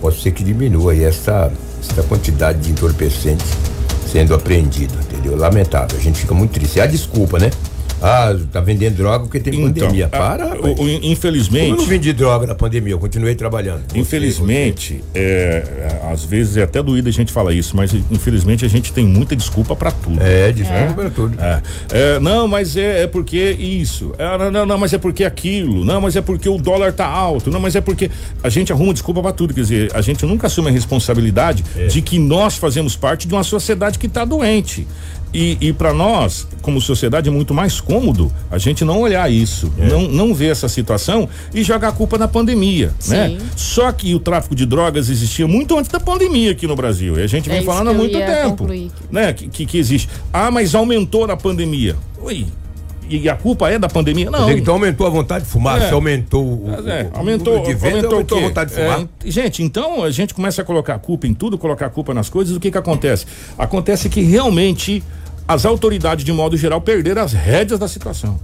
Pode 0.01 0.21
ser 0.21 0.31
que 0.31 0.43
diminua 0.43 0.91
aí 0.91 1.03
essa, 1.03 1.51
essa 1.81 2.03
quantidade 2.03 2.59
de 2.59 2.71
entorpecentes 2.71 3.47
sendo 4.11 4.33
apreendido, 4.33 4.93
entendeu? 5.01 5.35
Lamentável. 5.35 5.97
A 5.97 6.01
gente 6.01 6.19
fica 6.19 6.33
muito 6.33 6.51
triste. 6.51 6.79
É 6.79 6.83
a 6.83 6.87
desculpa, 6.87 7.39
né? 7.39 7.49
Ah, 8.01 8.35
tá 8.51 8.59
vendendo 8.61 8.95
droga 8.97 9.19
porque 9.25 9.39
tem 9.39 9.53
pandemia. 9.61 10.05
a- 10.05 10.09
Para, 10.09 10.45
o- 10.45 10.49
rapaz. 10.49 10.73
o- 10.73 10.75
Como 10.75 10.89
infelizmente. 10.89 11.69
eu 11.71 11.77
não 11.77 11.85
vendi 11.85 12.11
droga 12.13 12.45
na 12.45 12.53
pandemia, 12.55 12.93
eu 12.93 12.99
continuei 12.99 13.35
trabalhando. 13.35 13.83
Você, 13.89 13.97
Infelizmente, 13.99 15.01
é, 15.13 15.63
às 16.11 16.23
vezes 16.23 16.57
é 16.57 16.63
até 16.63 16.81
doído 16.83 17.09
a 17.09 17.11
gente 17.11 17.31
falar 17.31 17.53
isso, 17.53 17.75
mas 17.75 17.93
infelizmente 18.11 18.65
a 18.65 18.67
gente 18.67 18.91
tem 18.91 19.05
muita 19.05 19.35
desculpa 19.35 19.75
pra 19.75 19.91
tudo. 19.91 20.21
É, 20.21 20.51
desculpa 20.51 20.93
para 20.93 21.09
tudo. 21.09 21.37
É, 21.41 21.61
é, 21.91 22.19
não, 22.19 22.47
mas 22.47 22.75
é, 22.75 23.03
é 23.03 23.07
porque 23.07 23.37
isso. 23.59 24.13
É, 24.17 24.37
não, 24.37 24.51
não, 24.51 24.65
não, 24.65 24.77
mas 24.77 24.93
é 24.93 24.97
porque 24.97 25.23
aquilo. 25.23 25.83
Não, 25.85 26.01
mas 26.01 26.15
é 26.15 26.21
porque 26.21 26.49
o 26.49 26.57
dólar 26.57 26.91
tá 26.93 27.05
alto. 27.07 27.49
Não, 27.49 27.59
mas 27.59 27.75
é 27.75 27.81
porque 27.81 28.09
a 28.43 28.49
gente 28.49 28.71
arruma 28.71 28.93
desculpa 28.93 29.21
pra 29.21 29.31
tudo. 29.31 29.53
Quer 29.53 29.61
dizer, 29.61 29.91
a 29.93 30.01
gente 30.01 30.25
nunca 30.25 30.47
assume 30.47 30.67
a 30.69 30.71
responsabilidade 30.71 31.63
de 31.89 32.01
que 32.01 32.19
nós 32.19 32.55
fazemos 32.57 32.95
parte 32.95 33.27
de 33.27 33.33
uma 33.33 33.43
sociedade 33.43 33.97
que 33.97 34.07
tá 34.07 34.25
doente. 34.25 34.87
E, 35.37 35.57
e 35.59 35.73
para 35.73 35.93
nós, 35.93 36.47
como 36.61 36.79
sociedade, 36.79 37.27
é 37.27 37.31
muito 37.31 37.53
mais 37.53 37.81
cômodo 37.81 38.31
a 38.49 38.57
gente 38.57 38.85
não 38.85 39.01
olhar 39.01 39.29
isso, 39.29 39.69
não, 39.77 40.03
não 40.03 40.33
ver 40.33 40.47
essa 40.51 40.69
situação 40.69 41.27
e 41.53 41.61
jogar 41.61 41.89
a 41.89 41.91
culpa 41.91 42.17
na 42.17 42.27
pandemia, 42.27 42.93
né? 43.07 43.29
Sim. 43.29 43.37
Só 43.55 43.91
que 43.91 44.15
o 44.15 44.19
tráfico 44.19 44.55
de 44.55 44.65
drogas 44.65 45.09
existia 45.09 45.45
muito 45.45 45.77
antes 45.77 45.91
da 45.91 45.99
pandemia 45.99 46.51
aqui 46.51 46.65
no 46.65 46.75
Brasil. 46.75 47.19
E 47.19 47.23
a 47.23 47.27
gente 47.27 47.49
É 47.49 47.53
vem 47.55 47.63
falando 47.65 47.89
há 47.89 47.93
muito 47.93 48.17
tempo 48.17 48.49
concluir. 48.59 48.89
né? 49.11 49.33
Que, 49.33 49.49
que, 49.49 49.65
que 49.65 49.77
existe. 49.77 50.07
Ah, 50.31 50.49
mas 50.49 50.73
aumentou 50.73 51.27
na 51.27 51.35
pandemia. 51.35 51.97
Oi. 52.21 52.45
E 53.07 53.29
a 53.29 53.35
culpa 53.35 53.69
é 53.69 53.77
da 53.77 53.87
pandemia? 53.87 54.31
Não. 54.31 54.49
Então 54.49 54.73
aumentou 54.75 55.05
a 55.05 55.09
vontade 55.11 55.45
de 55.45 55.51
fumar, 55.51 55.79
É. 55.79 55.87
se 55.89 55.93
aumentou 55.93 56.43
o, 56.43 56.69
é, 56.89 57.03
o- 57.03 57.15
o 57.15 57.17
aumentou, 57.19 57.59
de 57.61 57.73
venda, 57.75 57.87
aumentou, 57.97 58.13
aumentou 58.13 58.37
o 58.39 58.41
a 58.41 58.47
vontade 58.47 58.69
de 58.71 58.75
fumar. 58.81 59.01
É, 59.01 59.29
gente, 59.29 59.61
então 59.61 60.03
a 60.03 60.09
gente 60.09 60.33
começa 60.33 60.63
a 60.63 60.65
colocar 60.65 60.95
a 60.95 60.97
culpa 60.99 61.27
em 61.27 61.33
tudo, 61.35 61.55
colocar 61.55 61.85
a 61.85 61.89
culpa 61.89 62.15
nas 62.15 62.29
coisas, 62.29 62.55
o 62.55 62.59
que 62.59 62.71
que 62.71 62.77
acontece? 62.77 63.25
Acontece 63.59 64.09
que 64.09 64.21
realmente 64.21 65.03
as 65.47 65.65
autoridades, 65.65 66.23
de 66.25 66.31
modo 66.31 66.57
geral, 66.57 66.81
perderam 66.81 67.21
as 67.21 67.33
rédeas 67.33 67.79
da 67.79 67.87
situação. 67.87 68.39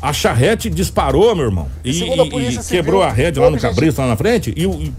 A 0.00 0.12
charrete 0.12 0.68
disparou, 0.68 1.34
meu 1.34 1.46
irmão, 1.46 1.68
e, 1.84 1.90
a 1.90 1.92
e- 1.92 2.48
e 2.48 2.52
Civil, 2.52 2.62
quebrou 2.68 3.02
a 3.02 3.10
rédea 3.10 3.42
lá 3.42 3.48
no 3.48 3.54
o 3.54 3.56
objetivo- 3.56 3.74
cabresto, 3.74 4.00
lá 4.02 4.08
na 4.08 4.16
frente, 4.16 4.52
e, 4.56 4.64
e 4.64 4.92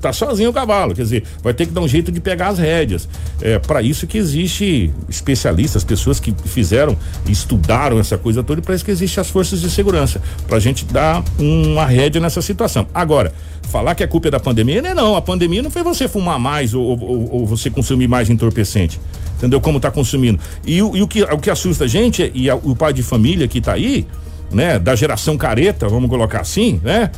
tá 0.00 0.12
sozinho 0.12 0.50
o 0.50 0.52
cavalo, 0.52 0.94
quer 0.94 1.02
dizer, 1.02 1.24
vai 1.42 1.54
ter 1.54 1.66
que 1.66 1.72
dar 1.72 1.80
um 1.80 1.88
jeito 1.88 2.10
de 2.12 2.20
pegar 2.20 2.48
as 2.48 2.58
rédeas. 2.58 3.08
É 3.40 3.58
para 3.58 3.82
isso 3.82 4.06
que 4.06 4.18
existe 4.18 4.92
especialistas, 5.08 5.82
pessoas 5.84 6.18
que 6.20 6.34
fizeram, 6.44 6.96
estudaram 7.28 7.98
essa 7.98 8.16
coisa 8.18 8.42
toda 8.42 8.60
e 8.60 8.62
para 8.62 8.74
isso 8.74 8.84
que 8.84 8.90
existe 8.90 9.20
as 9.20 9.28
forças 9.30 9.60
de 9.60 9.70
segurança, 9.70 10.20
pra 10.48 10.58
gente 10.58 10.84
dar 10.84 11.22
uma 11.38 11.84
rédea 11.84 12.20
nessa 12.20 12.42
situação. 12.42 12.86
Agora, 12.94 13.32
falar 13.62 13.94
que 13.94 14.02
a 14.02 14.08
culpa 14.08 14.28
é 14.28 14.30
da 14.30 14.40
pandemia, 14.40 14.80
não 14.82 14.90
é 14.90 14.94
não, 14.94 15.16
a 15.16 15.22
pandemia 15.22 15.62
não 15.62 15.70
foi 15.70 15.82
você 15.82 16.08
fumar 16.08 16.38
mais 16.38 16.74
ou, 16.74 16.82
ou, 16.84 17.28
ou 17.32 17.46
você 17.46 17.68
consumir 17.70 18.08
mais 18.08 18.28
entorpecente. 18.30 19.00
Entendeu? 19.38 19.60
Como 19.60 19.78
tá 19.78 19.90
consumindo. 19.90 20.40
E, 20.66 20.82
o, 20.82 20.96
e 20.96 21.02
o, 21.02 21.08
que, 21.08 21.22
o 21.22 21.38
que 21.38 21.48
assusta 21.48 21.84
a 21.84 21.86
gente, 21.86 22.24
é, 22.24 22.30
e 22.34 22.50
a, 22.50 22.56
o 22.56 22.74
pai 22.74 22.92
de 22.92 23.02
família 23.02 23.46
que 23.46 23.60
tá 23.60 23.72
aí, 23.72 24.06
né, 24.50 24.78
da 24.78 24.96
geração 24.96 25.38
careta, 25.38 25.88
vamos 25.88 26.10
colocar 26.10 26.40
assim, 26.40 26.80
né? 26.82 27.10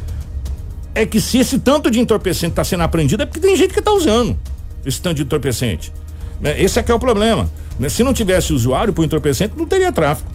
É 0.95 1.07
que 1.07 1.21
se 1.21 1.39
esse 1.39 1.59
tanto 1.59 1.91
de 1.91 1.99
entorpecente 1.99 2.53
está 2.53 2.65
sendo 2.65 2.83
apreendido, 2.83 3.23
é 3.23 3.27
porque 3.27 3.41
tem 3.41 3.57
gente 3.57 3.73
que 3.73 3.79
está 3.79 3.93
usando 3.93 4.37
esse 4.85 5.01
tanto 5.01 5.17
de 5.17 5.23
entorpecente. 5.23 5.93
Né? 6.41 6.61
Esse 6.61 6.79
é 6.79 6.83
que 6.83 6.91
é 6.91 6.95
o 6.95 6.99
problema. 6.99 7.49
Né? 7.79 7.89
Se 7.89 8.03
não 8.03 8.13
tivesse 8.13 8.53
usuário 8.53 8.93
por 8.93 9.05
entorpecente, 9.05 9.55
não 9.57 9.67
teria 9.67 9.93
tráfico. 9.93 10.31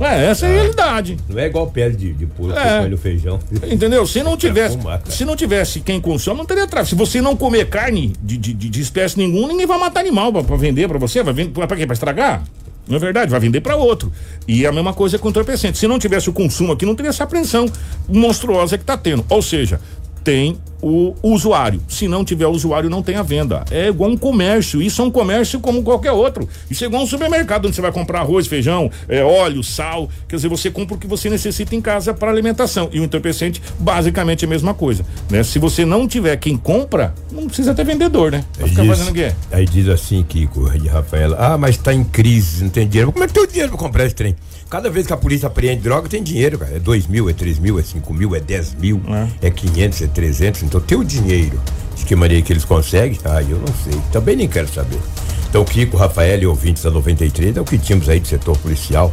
É, 0.00 0.26
essa 0.30 0.46
é 0.46 0.48
a 0.50 0.52
realidade. 0.54 1.16
Não 1.28 1.38
é 1.38 1.46
igual 1.46 1.66
pele 1.66 1.94
de, 1.96 2.12
de 2.12 2.26
porco 2.26 2.58
É. 2.58 2.88
no 2.88 2.96
feijão. 2.96 3.38
Entendeu? 3.70 4.06
Se 4.06 4.22
não 4.22 4.36
tivesse, 4.36 4.78
se 5.08 5.24
não 5.24 5.36
tivesse 5.36 5.80
quem 5.80 6.00
consome, 6.00 6.38
não 6.38 6.46
teria 6.46 6.66
tráfico. 6.66 6.88
Se 6.90 6.94
você 6.94 7.20
não 7.20 7.36
comer 7.36 7.68
carne 7.68 8.12
de, 8.22 8.36
de, 8.36 8.54
de- 8.54 8.80
espécie 8.80 9.18
nenhuma, 9.18 9.48
ninguém 9.48 9.66
vai 9.66 9.78
matar 9.78 10.00
animal 10.00 10.32
pra, 10.32 10.42
pra 10.42 10.56
vender 10.56 10.88
pra 10.88 10.98
você. 10.98 11.22
Vai 11.22 11.34
vender 11.34 11.50
pra 11.66 11.76
quê? 11.76 11.86
Pra 11.86 11.94
estragar? 11.94 12.42
Não 12.88 12.96
é 12.96 12.98
verdade? 12.98 13.30
Vai 13.30 13.38
vender 13.38 13.60
pra 13.60 13.76
outro. 13.76 14.10
E 14.48 14.64
é 14.64 14.68
a 14.68 14.72
mesma 14.72 14.92
coisa 14.92 15.16
com 15.18 15.28
o 15.28 15.30
entorpecente. 15.30 15.78
Se 15.78 15.86
não 15.86 15.98
tivesse 15.98 16.28
o 16.28 16.32
consumo 16.32 16.72
aqui, 16.72 16.84
não 16.84 16.94
teria 16.96 17.10
essa 17.10 17.22
apreensão 17.24 17.66
monstruosa 18.08 18.76
que 18.76 18.84
tá 18.84 18.96
tendo. 18.96 19.24
Ou 19.28 19.40
seja, 19.42 19.80
tem 20.22 20.58
o 20.82 21.14
usuário. 21.22 21.80
Se 21.88 22.08
não 22.08 22.24
tiver 22.24 22.46
usuário, 22.46 22.88
não 22.88 23.02
tem 23.02 23.16
a 23.16 23.22
venda. 23.22 23.64
É 23.70 23.88
igual 23.88 24.10
um 24.10 24.16
comércio. 24.16 24.80
Isso 24.80 25.02
é 25.02 25.04
um 25.04 25.10
comércio 25.10 25.60
como 25.60 25.82
qualquer 25.82 26.12
outro. 26.12 26.48
Isso 26.70 26.82
é 26.84 26.86
igual 26.86 27.02
um 27.02 27.06
supermercado 27.06 27.66
onde 27.66 27.76
você 27.76 27.82
vai 27.82 27.92
comprar 27.92 28.20
arroz, 28.20 28.46
feijão, 28.46 28.90
é, 29.08 29.22
óleo, 29.22 29.62
sal. 29.62 30.08
Quer 30.28 30.36
dizer, 30.36 30.48
você 30.48 30.70
compra 30.70 30.94
o 30.96 30.98
que 30.98 31.06
você 31.06 31.28
necessita 31.28 31.74
em 31.74 31.80
casa 31.80 32.14
para 32.14 32.30
alimentação. 32.30 32.88
E 32.92 33.00
o 33.00 33.04
entorpecente, 33.04 33.60
basicamente, 33.78 34.44
é 34.44 34.46
a 34.46 34.50
mesma 34.50 34.72
coisa. 34.72 35.04
Né? 35.30 35.42
Se 35.42 35.58
você 35.58 35.84
não 35.84 36.08
tiver 36.08 36.36
quem 36.38 36.56
compra, 36.56 37.14
não 37.30 37.46
precisa 37.46 37.74
ter 37.74 37.84
vendedor, 37.84 38.32
né? 38.32 38.42
Vai 38.54 38.64
Aí 38.64 38.70
ficar 38.70 38.82
diz, 38.82 38.90
fazendo 38.90 39.10
o 39.10 39.14
quê? 39.14 39.32
aí 39.52 39.66
diz 39.66 39.88
assim, 39.88 40.22
Kiko 40.22 40.70
de 40.78 40.88
Rafaela, 40.88 41.36
ah, 41.38 41.58
mas 41.58 41.76
tá 41.76 41.92
em 41.92 42.04
crise, 42.04 42.64
não 42.64 42.70
tem 42.70 42.88
dinheiro. 42.88 43.12
Como 43.12 43.22
é 43.22 43.28
que 43.28 43.34
tem 43.34 43.42
o 43.42 43.46
dinheiro 43.46 43.68
pra 43.68 43.78
comprar 43.78 44.06
esse 44.06 44.14
trem? 44.14 44.34
Cada 44.70 44.88
vez 44.88 45.04
que 45.04 45.12
a 45.12 45.16
polícia 45.16 45.48
apreende 45.48 45.82
droga, 45.82 46.08
tem 46.08 46.22
dinheiro, 46.22 46.56
cara. 46.56 46.76
É 46.76 46.78
2 46.78 47.08
mil, 47.08 47.28
é 47.28 47.32
3 47.32 47.58
mil, 47.58 47.76
é 47.80 47.82
5 47.82 48.14
mil, 48.14 48.36
é 48.36 48.40
10 48.40 48.74
mil, 48.74 49.02
é 49.42 49.50
500, 49.50 50.02
é 50.02 50.06
300. 50.06 50.62
Então 50.62 50.80
tem 50.80 50.96
o 50.96 51.02
dinheiro. 51.02 51.60
De 51.96 52.04
que 52.04 52.14
maneira 52.14 52.40
que 52.40 52.52
eles 52.52 52.64
conseguem? 52.64 53.18
Ah, 53.24 53.42
eu 53.42 53.58
não 53.58 53.74
sei. 53.82 54.00
Também 54.12 54.36
nem 54.36 54.46
quero 54.46 54.72
saber. 54.72 55.00
Então, 55.48 55.64
Kiko, 55.64 55.96
Rafael 55.96 56.40
e 56.40 56.46
ouvintes 56.46 56.84
da 56.84 56.90
93 56.92 57.56
é 57.56 57.60
o 57.60 57.64
que 57.64 57.76
tínhamos 57.76 58.08
aí 58.08 58.20
do 58.20 58.28
setor 58.28 58.56
policial. 58.58 59.12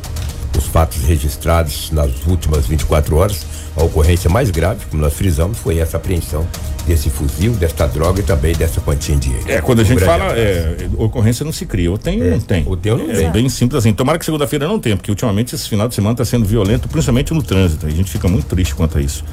Os 0.58 0.66
fatos 0.66 1.04
registrados 1.04 1.92
nas 1.92 2.26
últimas 2.26 2.66
24 2.66 3.16
horas. 3.16 3.46
A 3.76 3.84
ocorrência 3.84 4.30
mais 4.30 4.50
grave, 4.50 4.86
como 4.90 5.04
nós 5.04 5.14
frisamos, 5.14 5.60
foi 5.60 5.78
essa 5.78 5.98
apreensão 5.98 6.48
desse 6.88 7.10
fuzil, 7.10 7.54
desta 7.54 7.86
droga 7.86 8.22
e 8.22 8.24
também 8.24 8.56
dessa 8.56 8.80
quantia 8.82 9.14
em 9.14 9.20
dinheiro. 9.20 9.46
É, 9.48 9.62
quando 9.62 9.82
a 9.82 9.84
gente 9.84 10.04
fala, 10.04 10.36
é, 10.36 10.90
ocorrência 10.98 11.44
não 11.44 11.52
se 11.52 11.66
cria. 11.66 11.92
Ou 11.92 11.98
tem 11.98 12.24
ou 12.24 12.32
não 12.32 12.40
tem. 12.40 12.64
ou 12.66 12.78
tem 12.78 12.92
ou 12.94 12.98
não 12.98 13.12
é 13.12 13.16
tem. 13.16 13.32
bem 13.32 13.50
simples 13.50 13.78
assim. 13.80 13.94
Tomara 13.94 14.18
que 14.18 14.26
segunda-feira 14.26 14.68
não 14.68 14.80
tenha, 14.80 14.96
porque 14.96 15.12
ultimamente 15.12 15.54
esse 15.54 15.68
final 15.70 15.88
de 15.88 15.94
semana 15.94 16.14
está 16.14 16.26
sendo 16.26 16.46
violento, 16.46 16.88
principalmente 16.88 17.34
no 17.34 17.44
trânsito. 17.44 17.86
A 17.86 17.90
gente 17.90 18.10
fica 18.10 18.28
muito 18.28 18.48
triste 18.48 18.74
quanto 18.74 18.98
a 18.98 19.02
isso. 19.02 19.24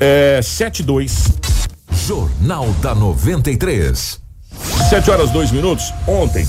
É, 0.00 0.40
7-2. 0.42 1.32
Jornal 2.06 2.68
da 2.80 2.94
93. 2.94 4.20
7 4.88 5.10
horas 5.10 5.30
2 5.30 5.52
minutos. 5.52 5.92
Ontem, 6.06 6.46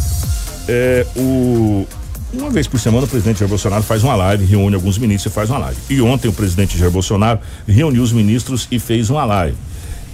é, 0.67 1.05
o, 1.15 1.86
uma 2.34 2.50
vez 2.50 2.67
por 2.67 2.79
semana 2.79 3.05
o 3.05 3.10
presidente 3.10 3.39
Jair 3.39 3.50
Bolsonaro 3.50 3.84
faz 3.84 4.03
uma 4.03 4.15
live, 4.15 4.46
reúne 4.46 4.75
alguns 4.75 4.98
ministros 4.98 5.32
e 5.32 5.36
faz 5.36 5.50
uma 5.50 5.60
live. 5.60 5.79
E 5.89 6.01
ontem 6.01 6.27
o 6.27 6.34
presidente 6.34 6.77
Jair 6.77 6.91
Bolsonaro 6.91 7.39
reuniu 7.67 8.03
os 8.03 8.12
ministros 8.12 8.67
e 8.72 8.79
fez 8.79 9.09
uma 9.09 9.24
live, 9.25 9.57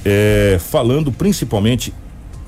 é, 0.06 0.60
falando 0.69 1.12
principalmente 1.12 1.93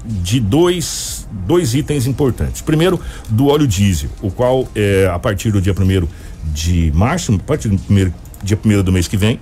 de 0.05 0.39
dois, 0.39 1.27
dois 1.47 1.73
itens 1.73 2.05
importantes. 2.05 2.61
Primeiro, 2.61 2.99
do 3.29 3.47
óleo 3.47 3.65
diesel, 3.65 4.09
o 4.21 4.29
qual 4.29 4.67
é, 4.75 5.09
a 5.11 5.17
partir 5.17 5.51
do 5.51 5.61
dia 5.61 5.73
1 5.73 6.07
de 6.53 6.91
março, 6.93 7.33
a 7.33 7.39
partir 7.39 7.69
do 7.69 7.77
primeiro, 7.77 8.13
dia 8.43 8.59
1 8.63 8.83
do 8.83 8.91
mês 8.91 9.07
que 9.07 9.15
vem, 9.15 9.39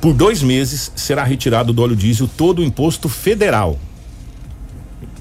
por 0.00 0.14
dois 0.14 0.42
meses 0.42 0.92
será 0.94 1.24
retirado 1.24 1.72
do 1.72 1.82
óleo 1.82 1.96
diesel 1.96 2.28
todo 2.28 2.60
o 2.60 2.64
imposto 2.64 3.08
federal 3.08 3.78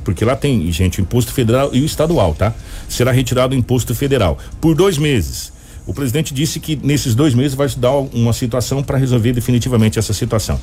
porque 0.08 0.24
lá 0.24 0.38
tem, 0.38 0.72
gente, 0.72 1.00
o 1.00 1.02
imposto 1.02 1.34
federal 1.34 1.70
e 1.74 1.82
o 1.82 1.86
estadual, 1.86 2.34
tá? 2.34 2.54
Será 2.88 3.12
retirado 3.12 3.54
o 3.54 3.58
imposto 3.58 3.94
federal 3.94 4.38
por 4.60 4.76
dois 4.76 4.98
meses. 4.98 5.52
O 5.88 5.94
presidente 5.94 6.34
disse 6.34 6.60
que 6.60 6.76
nesses 6.76 7.16
dois 7.16 7.34
meses 7.34 7.54
vai 7.54 7.70
dar 7.78 7.94
uma 7.94 8.34
situação 8.34 8.84
para 8.84 8.98
resolver 8.98 9.32
definitivamente 9.32 9.98
essa 9.98 10.14
situação. 10.14 10.60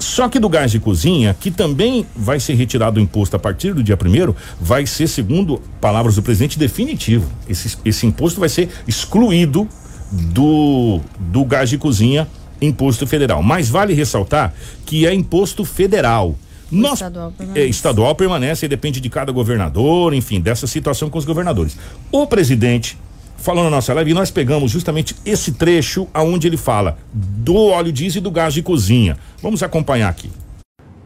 Só 0.00 0.28
que 0.28 0.40
do 0.40 0.48
gás 0.48 0.72
de 0.72 0.80
cozinha, 0.80 1.34
que 1.38 1.48
também 1.48 2.04
vai 2.14 2.40
ser 2.40 2.54
retirado 2.54 2.98
o 2.98 3.02
imposto 3.02 3.36
a 3.36 3.38
partir 3.38 3.72
do 3.72 3.84
dia 3.84 3.96
primeiro, 3.96 4.34
vai 4.60 4.84
ser, 4.84 5.06
segundo 5.06 5.62
palavras 5.80 6.16
do 6.16 6.22
presidente, 6.22 6.58
definitivo. 6.58 7.30
Esse, 7.48 7.78
esse 7.84 8.04
imposto 8.04 8.40
vai 8.40 8.48
ser 8.48 8.68
excluído 8.86 9.68
do, 10.10 11.00
do 11.20 11.44
gás 11.44 11.70
de 11.70 11.78
cozinha, 11.78 12.26
imposto 12.60 13.06
federal. 13.06 13.44
Mas 13.44 13.68
vale 13.68 13.94
ressaltar 13.94 14.52
que 14.84 15.06
é 15.06 15.14
imposto 15.14 15.64
federal. 15.64 16.36
Nós, 16.70 16.94
estadual 16.94 17.28
é, 17.28 17.32
permanece. 17.32 17.68
estadual 17.68 18.14
permanece 18.14 18.66
e 18.66 18.68
depende 18.68 19.00
de 19.00 19.10
cada 19.10 19.32
governador, 19.32 20.14
enfim, 20.14 20.40
dessa 20.40 20.66
situação 20.66 21.10
com 21.10 21.18
os 21.18 21.24
governadores. 21.24 21.76
O 22.10 22.26
presidente 22.26 22.98
falou 23.36 23.62
na 23.62 23.70
nossa 23.70 23.92
live 23.92 24.10
e 24.10 24.14
nós 24.14 24.30
pegamos 24.30 24.70
justamente 24.70 25.14
esse 25.24 25.52
trecho 25.52 26.08
aonde 26.14 26.46
ele 26.46 26.56
fala 26.56 26.96
do 27.12 27.54
óleo 27.56 27.92
diesel 27.92 28.20
e 28.20 28.22
do 28.22 28.30
gás 28.30 28.54
de 28.54 28.62
cozinha. 28.62 29.18
Vamos 29.42 29.62
acompanhar 29.62 30.08
aqui. 30.08 30.30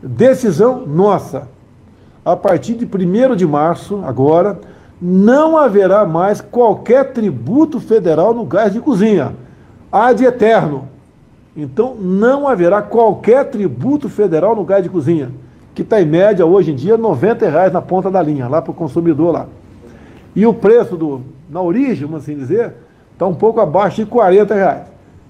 Decisão 0.03 0.87
nossa. 0.87 1.49
A 2.25 2.37
partir 2.37 2.75
de 2.75 2.85
1 2.85 3.35
de 3.35 3.47
março, 3.47 4.03
agora, 4.05 4.61
não 5.01 5.57
haverá 5.57 6.05
mais 6.05 6.41
qualquer 6.41 7.13
tributo 7.13 7.81
federal 7.81 8.35
no 8.35 8.45
gás 8.45 8.73
de 8.73 8.81
cozinha. 8.81 9.35
Ad 9.91 10.23
eterno. 10.23 10.89
Então, 11.57 11.97
não 11.97 12.47
haverá 12.47 12.83
qualquer 12.83 13.47
tributo 13.47 14.09
federal 14.09 14.55
no 14.55 14.65
gás 14.65 14.83
de 14.83 14.89
cozinha, 14.89 15.33
que 15.79 15.83
está 15.83 16.03
em 16.03 16.05
média 16.05 16.45
hoje 16.45 16.73
em 16.73 16.75
dia 16.75 16.97
90 16.97 17.49
reais 17.49 17.73
na 17.73 17.81
ponta 17.81 18.11
da 18.11 18.21
linha, 18.21 18.49
lá 18.49 18.61
para 18.61 18.73
o 18.73 18.75
consumidor 18.75 19.33
lá. 19.33 19.47
E 20.35 20.45
o 20.45 20.53
preço 20.53 20.97
do, 20.97 21.21
na 21.49 21.63
origem, 21.63 22.05
vamos 22.05 22.25
assim 22.25 22.37
dizer, 22.37 22.75
está 23.13 23.29
um 23.29 23.35
pouco 23.35 23.61
abaixo 23.61 24.05
de 24.05 24.07
40 24.07 24.55
reais. 24.57 24.83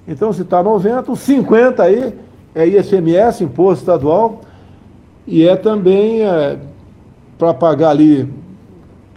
Então, 0.06 0.32
se 0.32 0.40
está 0.40 0.62
90, 0.62 1.12
os 1.12 1.18
50 1.18 1.82
aí 1.82 2.14
é 2.54 2.66
ICMS, 2.66 3.44
Imposto 3.44 3.80
Estadual, 3.80 4.40
e 5.26 5.46
é 5.46 5.54
também 5.54 6.20
para 7.36 7.52
pagar 7.52 7.90
ali 7.90 8.26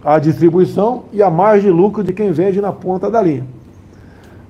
a 0.04 0.18
distribuição 0.18 1.04
e 1.14 1.22
a 1.22 1.30
margem 1.30 1.70
de 1.70 1.74
lucro 1.74 2.04
de 2.04 2.12
quem 2.12 2.30
vende 2.30 2.60
na 2.60 2.74
ponta 2.74 3.10
da 3.10 3.22
linha. 3.22 3.46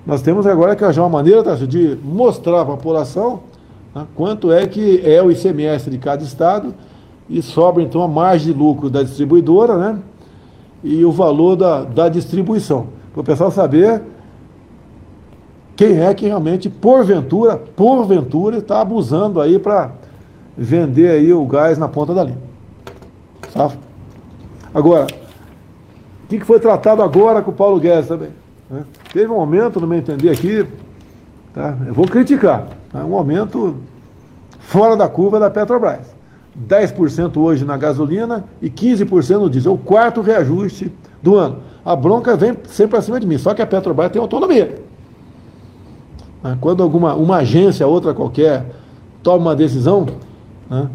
Nós 0.04 0.20
temos 0.20 0.48
agora 0.48 0.74
que 0.74 0.84
achar 0.84 1.02
uma 1.02 1.10
maneira 1.10 1.56
de 1.58 1.96
mostrar 2.02 2.64
para 2.64 2.74
a 2.74 2.76
população 2.76 3.51
né, 3.94 4.07
quanto 4.14 4.52
é 4.52 4.66
que 4.66 5.00
é 5.05 5.22
o 5.22 5.31
ICMS 5.31 5.90
de 5.90 5.98
cada 5.98 6.22
estado 6.22 6.74
e 7.28 7.40
sobra 7.40 7.83
então 7.83 8.02
a 8.02 8.09
margem 8.09 8.52
de 8.52 8.59
lucro 8.59 8.90
da 8.90 9.02
distribuidora 9.02 9.76
né, 9.76 9.98
e 10.83 11.05
o 11.05 11.12
valor 11.12 11.57
da, 11.57 11.85
da 11.85 12.09
distribuição. 12.09 12.88
Para 13.12 13.20
o 13.20 13.24
pessoal 13.24 13.50
saber 13.50 14.02
quem 15.76 16.00
é 16.00 16.12
que 16.14 16.26
realmente, 16.26 16.68
porventura, 16.68 17.57
porventura, 17.57 18.59
está 18.59 18.81
abusando 18.81 19.40
aí 19.40 19.59
para 19.59 19.92
vender 20.57 21.11
aí 21.11 21.33
o 21.33 21.44
gás 21.46 21.78
na 21.78 21.88
ponta 21.88 22.14
da 22.14 22.24
linha. 22.24 22.38
Sabe? 23.52 23.74
Agora, 24.74 25.07
o 26.24 26.28
que 26.28 26.38
que 26.38 26.46
foi 26.46 26.61
tratado 26.61 27.02
agora 27.02 27.42
com 27.42 27.50
o 27.50 27.55
Paulo 27.55 27.78
Guedes 27.81 28.09
também? 28.09 28.31
né? 28.72 28.85
Teve 29.12 29.31
um 29.31 29.38
aumento, 29.38 29.78
no 29.78 29.87
meu 29.87 29.98
entender 29.98 30.31
aqui, 30.31 30.66
tá? 31.52 31.76
eu 31.87 31.92
vou 31.92 32.07
criticar, 32.07 32.66
tá? 32.66 32.81
Um 33.00 33.16
aumento 33.16 33.76
fora 34.59 34.96
da 34.96 35.09
curva 35.09 35.38
da 35.40 35.50
Petrobras. 35.50 36.12
10% 36.68 37.37
hoje 37.38 37.64
na 37.64 37.76
gasolina 37.76 38.44
e 38.61 38.68
15% 38.68 39.38
no 39.38 39.50
diesel. 39.50 39.72
É 39.72 39.74
o 39.74 39.78
quarto 39.78 40.20
reajuste 40.20 40.92
do 41.22 41.37
ano. 41.37 41.59
A 41.85 41.96
bronca 41.96 42.37
vem 42.37 42.57
sempre 42.66 42.98
acima 42.98 43.18
de 43.18 43.26
mim, 43.26 43.38
só 43.38 43.55
que 43.55 43.62
a 43.62 43.66
Petrobras 43.66 44.12
tem 44.12 44.20
autonomia. 44.20 44.78
né? 46.42 46.57
Quando 46.61 46.83
alguma 46.83 47.14
uma 47.14 47.38
agência, 47.38 47.87
outra 47.87 48.12
qualquer, 48.12 48.66
toma 49.22 49.38
uma 49.38 49.57
decisão, 49.57 50.07
né? 50.68 50.88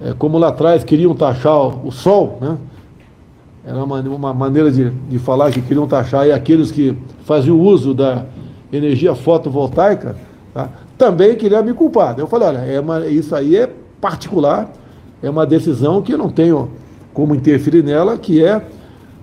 é, 0.00 0.14
como 0.18 0.38
lá 0.38 0.48
atrás 0.48 0.82
queriam 0.82 1.14
taxar 1.14 1.86
o 1.86 1.90
sol, 1.92 2.38
né? 2.40 2.56
era 3.64 3.82
uma, 3.82 4.00
uma 4.00 4.34
maneira 4.34 4.70
de, 4.70 4.90
de 4.90 5.18
falar 5.18 5.50
que 5.50 5.60
queriam 5.60 5.86
taxar 5.86 6.22
aí 6.22 6.32
aqueles 6.32 6.70
que 6.70 6.96
faziam 7.24 7.58
uso 7.58 7.92
da 7.92 8.24
energia 8.72 9.14
fotovoltaica, 9.14 10.16
tá? 10.54 10.68
Também 10.96 11.36
queriam 11.36 11.62
me 11.62 11.72
culpar. 11.72 12.18
Eu 12.18 12.26
falei, 12.26 12.48
olha, 12.48 12.58
é 12.58 12.80
uma- 12.80 13.06
isso 13.06 13.34
aí 13.34 13.56
é 13.56 13.68
particular, 14.00 14.70
é 15.22 15.28
uma 15.28 15.46
decisão 15.46 16.02
que 16.02 16.12
eu 16.12 16.18
não 16.18 16.30
tenho 16.30 16.70
como 17.12 17.34
interferir 17.34 17.82
nela, 17.82 18.16
que 18.18 18.44
é 18.44 18.62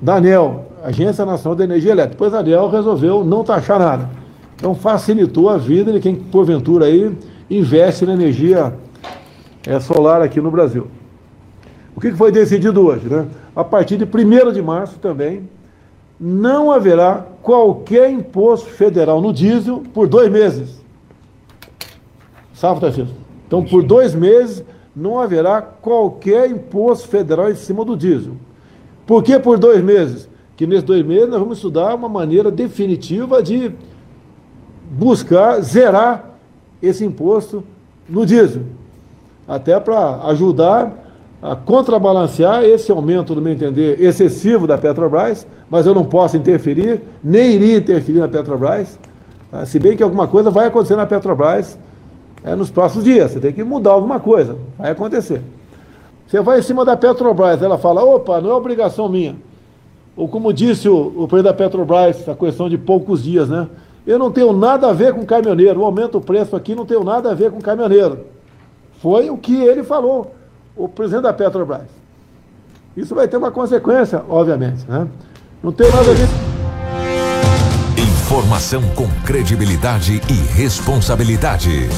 da 0.02 0.16
ANEL, 0.16 0.66
Agência 0.84 1.26
Nacional 1.26 1.56
de 1.56 1.64
Energia 1.64 1.92
Elétrica. 1.92 2.16
Depois 2.16 2.34
a 2.34 2.40
ANEL 2.40 2.70
resolveu 2.70 3.24
não 3.24 3.44
taxar 3.44 3.80
nada. 3.80 4.10
Então 4.56 4.76
facilitou 4.76 5.50
a 5.50 5.58
vida 5.58 5.92
de 5.92 6.00
quem, 6.00 6.16
porventura, 6.16 6.86
aí 6.86 7.16
investe 7.50 8.06
na 8.06 8.14
energia 8.14 8.74
é, 9.66 9.80
solar 9.80 10.22
aqui 10.22 10.42
no 10.42 10.52
Brasil. 10.52 10.88
O 11.96 12.02
que 12.02 12.12
foi 12.14 12.32
decidido 12.32 12.82
hoje? 12.82 13.08
Né? 13.08 13.28
A 13.56 13.64
partir 13.64 13.98
de 13.98 14.06
1 14.06 14.52
de 14.52 14.62
março 14.62 14.98
também, 15.00 15.48
não 16.20 16.72
haverá 16.72 17.26
qualquer 17.42 18.10
imposto 18.10 18.70
federal 18.70 19.22
no 19.22 19.32
diesel 19.32 19.84
por 19.94 20.08
dois 20.08 20.32
meses. 20.32 20.83
Sabe, 22.63 22.80
Tarcísio? 22.80 23.13
Então, 23.45 23.62
por 23.62 23.84
dois 23.84 24.15
meses, 24.15 24.63
não 24.95 25.19
haverá 25.19 25.62
qualquer 25.62 26.49
imposto 26.49 27.10
federal 27.10 27.52
em 27.52 27.56
cima 27.56 27.84
do 27.84 27.93
diesel. 27.93 28.36
Por 29.06 29.21
que 29.21 29.38
por 29.38 29.60
dois 29.60 29.84
meses? 29.84 30.30
Que 30.56 30.65
nesses 30.65 30.86
dois 30.86 31.06
meses 31.06 31.28
nós 31.28 31.41
vamos 31.41 31.58
estudar 31.58 31.93
uma 31.93 32.08
maneira 32.08 32.49
definitiva 32.49 33.43
de 33.43 33.69
buscar 34.89 35.60
zerar 35.60 36.38
esse 36.82 37.04
imposto 37.04 37.65
no 38.08 38.26
diesel. 38.26 38.62
Até 39.45 39.78
para 39.78 40.21
ajudar 40.28 40.93
a 41.41 41.58
contrabalancear 41.58 42.63
esse 42.63 42.89
aumento, 42.93 43.36
no 43.36 43.41
meu 43.41 43.52
entender, 43.52 44.02
excessivo 44.02 44.65
da 44.65 44.78
Petrobras, 44.78 45.45
mas 45.69 45.86
eu 45.86 45.93
não 45.93 46.06
posso 46.06 46.38
interferir, 46.38 47.02
nem 47.21 47.56
iria 47.56 47.76
interferir 47.76 48.19
na 48.19 48.30
Petrobras, 48.30 48.97
tá? 49.52 49.65
se 49.65 49.78
bem 49.80 49.97
que 49.97 50.04
alguma 50.04 50.30
coisa 50.30 50.49
vai 50.49 50.67
acontecer 50.67 50.95
na 50.95 51.06
Petrobras 51.06 51.78
é, 52.44 52.56
nos 52.56 52.70
próximos 52.70 53.06
dias, 53.06 53.32
você 53.32 53.40
tem 53.40 53.54
que 53.54 53.64
mudar 53.64 53.92
alguma 53.92 54.20
coisa, 54.20 54.58
vai 54.78 54.92
acontecer. 54.92 55.42
Você 56.28 56.42
vai 56.42 56.60
em 56.60 56.62
cima 56.62 56.84
da 56.84 56.98
Petrobras, 56.98 57.62
ela 57.62 57.78
fala, 57.78 58.04
opa, 58.04 58.42
não 58.42 58.50
é 58.50 58.54
obrigação 58.54 59.08
minha. 59.08 59.36
Ou 60.16 60.28
como 60.28 60.52
disse 60.52 60.90
o, 60.90 61.24
o 61.24 61.28
presidente 61.28 61.52
da 61.52 61.54
Petrobras, 61.54 62.28
a 62.28 62.36
questão 62.36 62.70
de 62.70 62.78
poucos 62.78 63.24
dias, 63.24 63.50
né? 63.50 63.68
Eu 64.06 64.20
não 64.20 64.32
tenho 64.32 64.52
nada 64.52 64.90
a 64.90 64.94
ver 64.94 65.14
com 65.14 65.26
caminhoneiro, 65.26 65.80
o 65.80 65.86
aumento 65.86 66.20
do 66.20 66.22
preço 66.22 66.56
aqui 66.56 66.76
não 66.76 66.86
tem 66.86 67.02
nada 67.04 67.32
a 67.32 67.34
ver 67.34 67.52
com 67.52 67.62
caminhoneiro. 67.62 68.20
Foi 69.02 69.30
o 69.30 69.38
que 69.38 69.56
ele 69.64 69.84
falou 69.84 70.36
o 70.76 70.90
presidente 70.90 71.24
da 71.24 71.34
Petrobras. 71.34 71.88
Isso 72.96 73.16
vai 73.16 73.28
ter 73.28 73.38
uma 73.38 73.52
consequência, 73.52 74.22
obviamente. 74.30 74.86
Né? 74.88 75.08
Não 75.64 75.72
tem 75.72 75.90
nada 75.90 76.12
a 76.12 76.14
ver. 76.14 76.53
Informação 78.24 78.82
com 78.96 79.08
credibilidade 79.26 80.22
e 80.30 80.34
responsabilidade. 80.58 81.90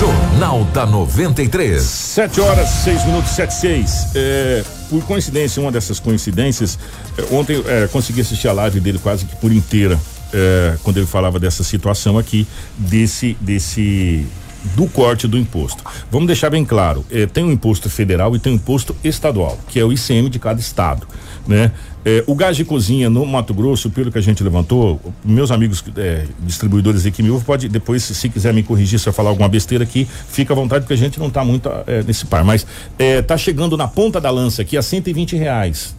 Jornal 0.00 0.64
da 0.72 0.86
93. 0.86 1.82
7 1.82 2.40
horas, 2.40 2.68
6 2.70 3.04
minutos, 3.04 3.32
7 3.32 3.52
6. 3.52 4.06
É, 4.14 4.64
por 4.88 5.04
coincidência, 5.04 5.60
uma 5.60 5.70
dessas 5.70 6.00
coincidências, 6.00 6.78
é, 7.18 7.34
ontem 7.34 7.62
é, 7.66 7.86
consegui 7.86 8.22
assistir 8.22 8.48
a 8.48 8.52
live 8.54 8.80
dele 8.80 8.98
quase 8.98 9.26
que 9.26 9.36
por 9.36 9.52
inteira. 9.52 10.00
É, 10.32 10.78
quando 10.82 10.96
ele 10.96 11.06
falava 11.06 11.38
dessa 11.38 11.62
situação 11.62 12.16
aqui, 12.16 12.46
desse, 12.78 13.36
desse 13.38 14.26
do 14.74 14.86
corte 14.86 15.26
do 15.26 15.38
imposto. 15.38 15.82
Vamos 16.10 16.26
deixar 16.26 16.50
bem 16.50 16.64
claro, 16.64 17.04
eh, 17.10 17.26
tem 17.26 17.44
um 17.44 17.52
imposto 17.52 17.88
federal 17.88 18.34
e 18.34 18.38
tem 18.38 18.52
um 18.52 18.56
imposto 18.56 18.94
estadual, 19.04 19.58
que 19.68 19.78
é 19.78 19.84
o 19.84 19.92
ICM 19.92 20.28
de 20.28 20.38
cada 20.38 20.60
estado, 20.60 21.06
né? 21.46 21.72
Eh, 22.10 22.24
o 22.26 22.34
gás 22.34 22.56
de 22.56 22.64
cozinha 22.64 23.10
no 23.10 23.26
Mato 23.26 23.52
Grosso, 23.52 23.90
pelo 23.90 24.10
que 24.10 24.16
a 24.16 24.22
gente 24.22 24.42
levantou, 24.42 24.98
meus 25.22 25.50
amigos 25.50 25.84
eh, 25.94 26.24
distribuidores 26.40 27.04
aqui 27.04 27.22
me 27.22 27.28
ouvem, 27.28 27.44
pode 27.44 27.68
depois, 27.68 28.02
se 28.02 28.28
quiser 28.30 28.54
me 28.54 28.62
corrigir 28.62 28.98
se 28.98 29.06
eu 29.06 29.12
falar 29.12 29.28
alguma 29.28 29.46
besteira 29.46 29.84
aqui, 29.84 30.08
fica 30.26 30.54
à 30.54 30.56
vontade, 30.56 30.84
porque 30.84 30.94
a 30.94 30.96
gente 30.96 31.18
não 31.18 31.26
está 31.26 31.44
muito 31.44 31.68
eh, 31.86 32.02
nesse 32.06 32.24
par, 32.24 32.42
mas 32.42 32.66
está 32.98 33.36
chegando 33.36 33.76
na 33.76 33.86
ponta 33.86 34.18
da 34.18 34.30
lança 34.30 34.62
aqui 34.62 34.78
a 34.78 34.80
120 34.80 35.36
reais 35.36 35.97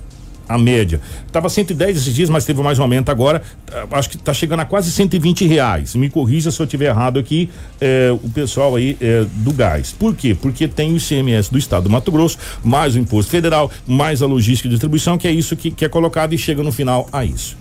a 0.49 0.57
média. 0.57 0.99
Tava 1.31 1.47
110 1.47 1.97
esses 1.97 2.13
dias, 2.13 2.29
mas 2.29 2.43
teve 2.43 2.61
mais 2.63 2.79
um 2.79 2.81
aumento 2.81 3.09
agora. 3.09 3.41
Ah, 3.71 3.85
acho 3.91 4.09
que 4.09 4.15
está 4.15 4.33
chegando 4.33 4.61
a 4.61 4.65
quase 4.65 4.91
120 4.91 5.45
reais. 5.45 5.95
Me 5.95 6.09
corrija 6.09 6.49
se 6.49 6.59
eu 6.59 6.65
tiver 6.65 6.87
errado 6.87 7.19
aqui, 7.19 7.49
é, 7.79 8.09
o 8.11 8.29
pessoal 8.29 8.75
aí 8.75 8.97
é, 8.99 9.25
do 9.31 9.53
gás. 9.53 9.91
Por 9.91 10.15
quê? 10.15 10.35
Porque 10.39 10.67
tem 10.67 10.91
o 10.91 10.97
ICMS 10.97 11.51
do 11.51 11.59
estado 11.59 11.83
do 11.83 11.89
Mato 11.89 12.11
Grosso, 12.11 12.39
mais 12.63 12.95
o 12.95 12.99
imposto 12.99 13.29
federal, 13.29 13.71
mais 13.85 14.23
a 14.23 14.25
logística 14.25 14.67
de 14.67 14.73
distribuição, 14.73 15.17
que 15.17 15.27
é 15.27 15.31
isso 15.31 15.55
que, 15.55 15.69
que 15.69 15.85
é 15.85 15.89
colocado 15.89 16.33
e 16.33 16.37
chega 16.37 16.63
no 16.63 16.71
final 16.71 17.07
a 17.11 17.23
isso. 17.23 17.55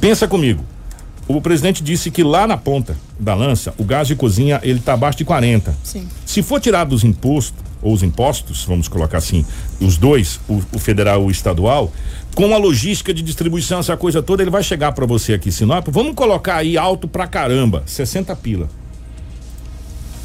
Pensa 0.00 0.28
comigo. 0.28 0.62
O 1.26 1.40
presidente 1.40 1.82
disse 1.82 2.10
que 2.10 2.24
lá 2.24 2.46
na 2.46 2.56
ponta 2.56 2.96
da 3.18 3.34
lança, 3.34 3.72
o 3.78 3.84
gás 3.84 4.08
de 4.08 4.16
cozinha, 4.16 4.58
ele 4.64 4.80
está 4.80 4.94
abaixo 4.94 5.18
de 5.18 5.24
40. 5.24 5.76
Sim. 5.84 6.08
Se 6.26 6.42
for 6.42 6.60
tirado 6.60 6.88
dos 6.88 7.04
impostos, 7.04 7.54
ou 7.82 7.92
os 7.92 8.02
impostos, 8.02 8.64
vamos 8.64 8.88
colocar 8.88 9.18
assim, 9.18 9.44
os 9.80 9.96
dois, 9.96 10.40
o, 10.48 10.62
o 10.72 10.78
federal 10.78 11.22
e 11.22 11.26
o 11.26 11.30
estadual, 11.30 11.92
com 12.34 12.54
a 12.54 12.58
logística 12.58 13.12
de 13.12 13.22
distribuição, 13.22 13.80
essa 13.80 13.96
coisa 13.96 14.22
toda, 14.22 14.42
ele 14.42 14.50
vai 14.50 14.62
chegar 14.62 14.92
para 14.92 15.06
você 15.06 15.34
aqui, 15.34 15.50
Sinop, 15.50 15.88
vamos 15.88 16.14
colocar 16.14 16.56
aí 16.56 16.76
alto 16.76 17.08
pra 17.08 17.26
caramba, 17.26 17.82
60 17.86 18.34
pila. 18.36 18.68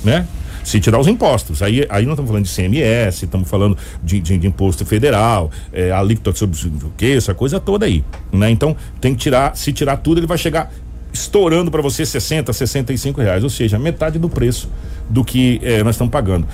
Né? 0.04 0.28
Se 0.64 0.80
tirar 0.80 1.00
os 1.00 1.08
impostos. 1.08 1.62
Aí, 1.62 1.86
aí 1.90 2.06
não 2.06 2.14
estamos 2.14 2.30
falando 2.30 2.46
de 2.46 2.56
CMS, 2.56 3.24
estamos 3.24 3.48
falando 3.48 3.78
de, 4.04 4.20
de, 4.20 4.38
de, 4.38 4.48
imposto 4.48 4.86
federal, 4.86 5.52
é, 5.72 5.92
alíquota 5.92 6.36
sobre 6.36 6.58
o 6.68 6.92
que, 6.98 7.14
essa 7.14 7.34
coisa 7.34 7.60
toda 7.60 7.86
aí. 7.86 8.04
Né? 8.32 8.50
Então, 8.50 8.76
tem 9.00 9.14
que 9.14 9.22
tirar, 9.22 9.56
se 9.56 9.72
tirar 9.72 9.98
tudo, 9.98 10.20
ele 10.20 10.28
vai 10.28 10.38
chegar 10.38 10.72
estourando 11.16 11.72
para 11.72 11.82
você 11.82 12.06
60, 12.06 12.52
65 12.52 13.22
reais, 13.22 13.44
ou 13.44 13.50
seja, 13.50 13.80
metade 13.80 14.20
do 14.20 14.30
preço 14.30 14.70
do 15.10 15.24
que 15.24 15.60
é, 15.64 15.84
nós 15.84 15.96
estamos 15.96 16.12
pagando. 16.12 16.48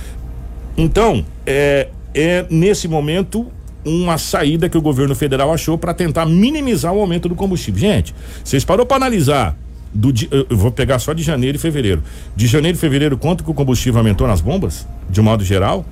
Então, 0.77 1.25
é, 1.45 1.89
é 2.13 2.45
nesse 2.49 2.87
momento 2.87 3.47
uma 3.83 4.17
saída 4.17 4.69
que 4.69 4.77
o 4.77 4.81
governo 4.81 5.15
federal 5.15 5.51
achou 5.53 5.77
para 5.77 5.93
tentar 5.93 6.25
minimizar 6.25 6.93
o 6.93 6.99
aumento 6.99 7.27
do 7.27 7.35
combustível. 7.35 7.79
Gente, 7.79 8.13
vocês 8.43 8.63
parou 8.63 8.85
para 8.85 8.97
analisar 8.97 9.57
do 9.93 10.13
eu 10.31 10.55
vou 10.55 10.71
pegar 10.71 10.99
só 10.99 11.13
de 11.13 11.21
janeiro 11.23 11.57
e 11.57 11.59
fevereiro. 11.59 12.03
De 12.35 12.47
janeiro 12.47 12.77
e 12.77 12.79
fevereiro, 12.79 13.17
quanto 13.17 13.43
que 13.43 13.51
o 13.51 13.53
combustível 13.53 13.99
aumentou 13.99 14.27
nas 14.27 14.39
bombas? 14.39 14.87
De 15.09 15.21
modo 15.21 15.43
geral? 15.43 15.85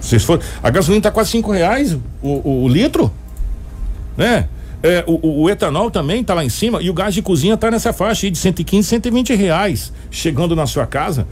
Vocês 0.00 0.22
foram, 0.22 0.42
a 0.62 0.70
gasolina 0.70 1.00
está 1.00 1.10
quase 1.10 1.30
cinco 1.30 1.52
reais 1.52 1.92
o, 2.22 2.28
o, 2.28 2.64
o 2.64 2.68
litro, 2.68 3.12
né? 4.16 4.48
É, 4.82 5.04
o, 5.06 5.42
o, 5.42 5.50
etanol 5.50 5.90
também 5.90 6.22
está 6.22 6.32
lá 6.32 6.42
em 6.42 6.48
cima 6.48 6.80
e 6.80 6.88
o 6.88 6.94
gás 6.94 7.12
de 7.12 7.20
cozinha 7.20 7.52
está 7.52 7.70
nessa 7.70 7.92
faixa 7.92 8.26
aí 8.26 8.30
de 8.30 8.38
115, 8.38 8.88
120 8.88 9.34
reais 9.34 9.92
chegando 10.10 10.56
na 10.56 10.66
sua 10.66 10.86
casa. 10.86 11.26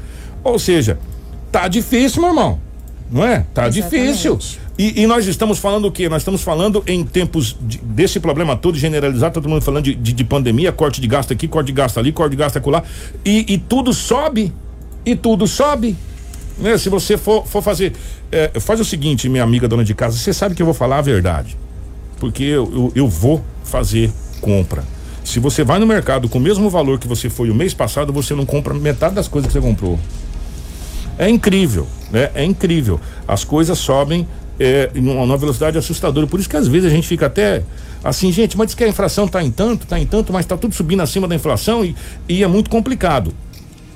Ou 0.44 0.58
seja, 0.58 0.98
tá 1.50 1.68
difícil, 1.68 2.20
meu 2.20 2.30
irmão. 2.30 2.60
Não 3.10 3.24
é? 3.24 3.44
Tá 3.54 3.68
Exatamente. 3.68 4.06
difícil. 4.06 4.38
E, 4.78 5.02
e, 5.02 5.06
nós 5.06 5.26
estamos 5.26 5.58
falando 5.58 5.86
o 5.86 5.92
quê? 5.92 6.08
Nós 6.08 6.22
estamos 6.22 6.42
falando 6.42 6.84
em 6.86 7.04
tempos 7.04 7.56
de, 7.60 7.78
desse 7.78 8.20
problema 8.20 8.56
todo 8.56 8.78
generalizado, 8.78 9.34
todo 9.34 9.48
mundo 9.48 9.62
falando 9.62 9.84
de, 9.84 9.94
de, 9.94 10.12
de, 10.12 10.24
pandemia, 10.24 10.70
corte 10.70 11.00
de 11.00 11.08
gasto 11.08 11.32
aqui, 11.32 11.48
corte 11.48 11.66
de 11.66 11.72
gasto 11.72 11.98
ali, 11.98 12.12
corte 12.12 12.30
de 12.30 12.36
gasto 12.36 12.58
acolá. 12.58 12.84
E, 13.24 13.54
e 13.54 13.58
tudo 13.58 13.92
sobe. 13.92 14.52
E 15.04 15.16
tudo 15.16 15.48
sobe. 15.48 15.96
Né? 16.58 16.78
Se 16.78 16.88
você 16.88 17.16
for, 17.16 17.46
for 17.46 17.62
fazer. 17.62 17.92
É, 18.30 18.60
faz 18.60 18.78
o 18.78 18.84
seguinte, 18.84 19.28
minha 19.28 19.42
amiga 19.42 19.66
dona 19.66 19.82
de 19.82 19.94
casa, 19.94 20.16
você 20.16 20.32
sabe 20.32 20.54
que 20.54 20.62
eu 20.62 20.66
vou 20.66 20.74
falar 20.74 20.98
a 20.98 21.02
verdade 21.02 21.56
porque 22.18 22.44
eu, 22.44 22.70
eu, 22.72 22.92
eu 22.94 23.08
vou 23.08 23.42
fazer 23.64 24.10
compra. 24.40 24.84
Se 25.24 25.38
você 25.38 25.62
vai 25.62 25.78
no 25.78 25.86
mercado 25.86 26.28
com 26.28 26.38
o 26.38 26.40
mesmo 26.40 26.70
valor 26.70 26.98
que 26.98 27.06
você 27.06 27.28
foi 27.28 27.50
o 27.50 27.54
mês 27.54 27.74
passado, 27.74 28.12
você 28.12 28.34
não 28.34 28.46
compra 28.46 28.72
metade 28.74 29.14
das 29.14 29.28
coisas 29.28 29.48
que 29.48 29.52
você 29.52 29.60
comprou. 29.60 29.98
É 31.18 31.28
incrível, 31.28 31.86
né? 32.12 32.30
É 32.34 32.44
incrível. 32.44 33.00
As 33.26 33.44
coisas 33.44 33.78
sobem 33.78 34.26
é, 34.58 34.90
uma 34.94 35.36
velocidade 35.36 35.76
assustadora. 35.76 36.26
Por 36.26 36.40
isso 36.40 36.48
que 36.48 36.56
às 36.56 36.68
vezes 36.68 36.90
a 36.90 36.94
gente 36.94 37.06
fica 37.06 37.26
até 37.26 37.62
assim, 38.02 38.32
gente, 38.32 38.56
mas 38.56 38.68
diz 38.68 38.74
que 38.74 38.84
a 38.84 38.88
inflação 38.88 39.26
está 39.26 39.42
em 39.42 39.50
tanto, 39.50 39.82
está 39.82 39.98
em 39.98 40.06
tanto, 40.06 40.32
mas 40.32 40.44
está 40.44 40.56
tudo 40.56 40.74
subindo 40.74 41.02
acima 41.02 41.26
da 41.26 41.34
inflação 41.34 41.84
e, 41.84 41.96
e 42.28 42.42
é 42.42 42.46
muito 42.46 42.70
complicado. 42.70 43.34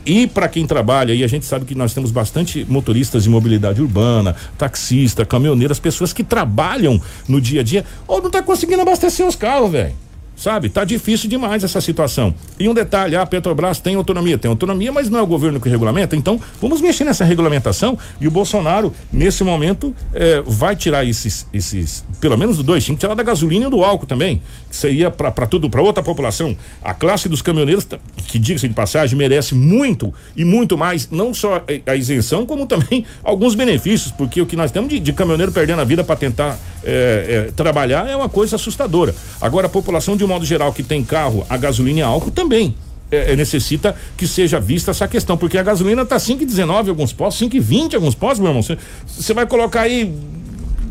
E 0.05 0.27
para 0.27 0.49
quem 0.49 0.67
trabalha, 0.67 1.15
e 1.15 1.23
a 1.23 1.29
gente 1.29 1.47
sabe 1.47 1.65
que 1.65 1.77
nós 1.77 1.95
temos 1.95 2.11
bastante 2.11 2.67
motoristas 2.69 3.23
de 3.23 3.31
mobilidade 3.31 3.81
urbana, 3.81 4.35
taxista, 4.59 5.25
caminhoneiro, 5.25 5.71
as 5.71 5.79
pessoas 5.79 6.13
que 6.13 6.25
trabalham 6.25 7.01
no 7.29 7.41
dia 7.41 7.61
a 7.61 7.65
dia, 7.65 7.85
ou 8.09 8.21
não 8.21 8.29
tá 8.29 8.43
conseguindo 8.43 8.83
abastecer 8.83 9.25
os 9.25 9.37
carros, 9.37 9.71
velho. 9.71 9.95
Sabe? 10.43 10.69
Tá 10.69 10.83
difícil 10.83 11.31
demais 11.31 11.63
essa 11.63 11.81
situação. 11.81 12.35
E 12.59 12.69
um 12.69 12.75
detalhe, 12.75 13.15
a 13.15 13.25
Petrobras 13.25 13.79
tem 13.79 13.95
autonomia, 13.95 14.37
tem 14.37 14.49
autonomia, 14.49 14.91
mas 14.91 15.09
não 15.09 15.21
é 15.21 15.23
o 15.23 15.27
governo 15.27 15.61
que 15.61 15.69
regulamenta, 15.69 16.17
então 16.17 16.41
vamos 16.61 16.81
mexer 16.81 17.05
nessa 17.05 17.25
regulamentação 17.25 17.97
e 18.21 18.27
o 18.27 18.31
Bolsonaro, 18.31 18.93
nesse 19.13 19.45
momento, 19.45 19.95
eh, 20.13 20.43
vai 20.45 20.75
tirar 20.75 21.05
esses, 21.05 21.47
esses, 21.55 22.05
pelo 22.21 22.37
menos 22.37 22.61
dois, 22.61 22.85
tinha 22.85 22.97
que 22.97 23.01
tirar 23.01 23.15
da 23.15 23.23
gasolina 23.23 23.69
e 23.69 23.71
do 23.71 23.85
álcool 23.85 24.05
também, 24.05 24.43
que 24.69 24.75
seria 24.75 25.13
para 25.13 25.47
tudo, 25.47 25.71
para 25.71 25.81
outra 25.81 26.03
população. 26.03 26.57
A 26.83 26.93
classe 26.93 27.29
dos 27.29 27.41
caminhoneiros, 27.41 27.87
que 28.27 28.37
diga-se 28.37 28.67
de 28.67 28.75
passagem, 28.75 29.17
merece 29.17 29.55
muito 29.55 30.13
e 30.37 30.45
muito 30.45 30.77
mais, 30.77 31.09
não 31.09 31.33
só 31.33 31.63
a 31.87 31.95
isenção, 31.95 32.45
como 32.45 32.67
também 32.67 33.07
alguns 33.23 33.55
benefícios, 33.55 34.11
porque 34.11 34.41
o 34.41 34.47
que 34.47 34.57
nós 34.57 34.73
temos 34.73 34.91
de, 34.91 34.99
de 34.99 35.13
caminhoneiro 35.13 35.53
perdendo 35.53 35.83
a 35.83 35.85
vida 35.85 36.03
para 36.03 36.17
tentar 36.17 36.59
eh, 36.85 37.47
eh, 37.49 37.53
trabalhar 37.55 38.09
é 38.09 38.17
uma 38.17 38.29
coisa 38.29 38.57
assustadora. 38.57 39.15
Agora, 39.41 39.69
a 39.69 39.71
população 39.71 40.17
de 40.17 40.25
um 40.25 40.32
modo 40.33 40.45
geral 40.47 40.73
que 40.73 40.83
tem 40.83 41.05
carro 41.05 41.45
a 41.49 41.57
gasolina 41.57 42.01
e 42.01 42.03
álcool 42.03 42.31
também. 42.31 42.75
é, 43.13 43.33
é, 43.33 43.37
necessita 43.37 43.95
que 44.17 44.27
seja 44.27 44.59
vista 44.59 44.91
essa 44.91 45.07
questão, 45.07 45.37
porque 45.37 45.59
a 45.59 45.63
gasolina 45.63 46.05
tá 46.05 46.17
5,19 46.17 46.87
em 46.87 46.89
alguns 46.89 47.13
postos, 47.13 47.47
5,20 47.47 47.93
em 47.93 47.97
alguns 47.97 48.15
postos, 48.15 48.41
meu 48.41 48.49
irmão. 48.49 48.63
Você 49.07 49.35
vai 49.35 49.47
colocar 49.47 49.83
aí 49.83 50.11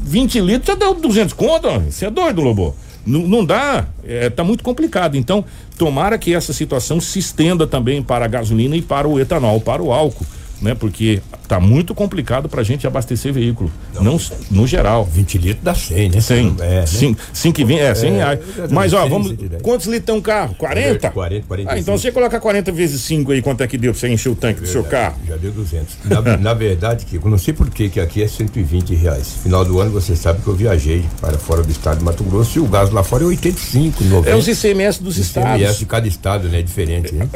20 0.04 0.40
litros, 0.42 0.68
já 0.68 0.76
deu 0.76 0.94
200 0.94 1.34
conto, 1.34 1.68
você 1.90 2.06
é 2.06 2.12
doido, 2.12 2.42
Lobo. 2.42 2.76
Não, 3.04 3.22
não 3.22 3.44
dá, 3.44 3.88
é, 4.06 4.30
tá 4.30 4.44
muito 4.44 4.64
complicado. 4.64 5.18
Então, 5.18 5.44
tomara 5.76 6.20
que 6.20 6.36
essa 6.36 6.54
situação 6.54 7.02
se 7.02 7.18
estenda 7.18 7.66
também 7.66 8.04
para 8.04 8.26
a 8.26 8.28
gasolina 8.28 8.76
e 8.78 8.82
para 8.84 9.08
o 9.08 9.20
etanol, 9.20 9.60
para 9.60 9.82
o 9.82 9.92
álcool 9.92 10.26
né? 10.62 10.76
Porque 10.76 11.22
tá 11.48 11.60
muito 11.60 11.94
complicado 11.94 12.48
pra 12.48 12.64
gente 12.64 12.86
abastecer 12.88 13.34
veículo. 13.34 13.72
Não, 13.94 14.04
não 14.04 14.20
no 14.50 14.68
geral. 14.68 15.04
20 15.06 15.38
litros 15.38 15.64
dá 15.64 15.74
100, 15.74 16.10
né? 16.10 16.22
100. 16.22 16.56
É, 16.60 16.70
né? 16.82 16.86
5, 16.86 17.22
5 17.34 17.66
20, 17.66 17.80
é, 17.80 17.96
100 17.96 18.10
é, 18.10 18.16
reais. 18.18 18.40
Mas, 18.70 18.94
ó, 18.94 19.06
vamos. 19.08 19.34
Quantos 19.62 19.88
litros 19.88 20.06
tem 20.06 20.16
um 20.16 20.22
carro? 20.22 20.56
40? 20.56 21.12
40, 21.12 21.48
40. 21.48 21.72
Ah, 21.72 21.80
então 21.80 21.98
você 21.98 22.12
coloca 22.12 22.40
40 22.40 22.72
vezes 22.72 23.02
5 23.02 23.32
aí, 23.32 23.42
quanto 23.42 23.62
é 23.62 23.68
que 23.68 23.78
deu 23.78 23.92
pra 23.92 24.00
você 24.00 24.08
encher 24.08 24.30
o 24.30 24.36
tanque 24.36 24.62
verdade, 24.62 24.80
do 24.80 24.82
seu 24.82 24.84
carro? 24.84 25.16
Já 25.28 25.36
deu 25.38 25.52
200. 25.52 25.96
Na, 26.06 26.22
na 26.38 26.54
verdade, 26.54 27.06
que 27.06 27.16
eu 27.16 27.22
não 27.26 27.38
sei 27.38 27.54
por 27.54 27.70
que 27.70 27.90
que 27.90 28.00
aqui 28.00 28.22
é 28.24 28.28
120 28.28 28.96
reais. 28.96 29.36
Final 29.44 29.66
do 29.66 29.80
ano 29.80 29.92
você 29.92 30.16
sabe 30.16 30.42
que 30.42 30.48
eu 30.48 30.56
viajei 30.56 31.06
para 31.20 31.38
fora 31.38 31.64
do 31.64 31.72
estado 31.72 32.00
de 32.00 32.04
Mato 32.04 32.24
Grosso 32.24 32.58
e 32.58 32.62
o 32.62 32.68
gás 32.68 32.90
lá 32.90 33.04
fora 33.04 33.24
é 33.24 33.28
85, 33.28 34.04
90. 34.04 34.30
É 34.30 34.36
os 34.36 34.48
ICMS 34.48 35.02
dos 35.02 35.18
estados. 35.18 35.62
ICMS 35.62 35.80
de 35.80 35.86
cada 35.86 36.08
estado, 36.08 36.50
né? 36.50 36.62
Diferente, 36.62 37.14
né? 37.14 37.28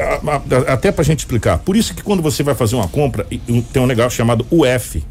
Até 0.66 0.92
pra 0.92 1.04
gente 1.04 1.20
explicar. 1.20 1.58
Por 1.58 1.76
isso 1.76 1.94
que 1.94 2.02
quando 2.02 2.22
você 2.22 2.42
vai 2.42 2.54
fazer 2.54 2.76
uma 2.76 2.88
compra, 2.88 3.15
tem 3.24 3.82
um 3.82 3.86
negócio 3.86 4.16
chamado 4.16 4.46
UF. 4.50 5.02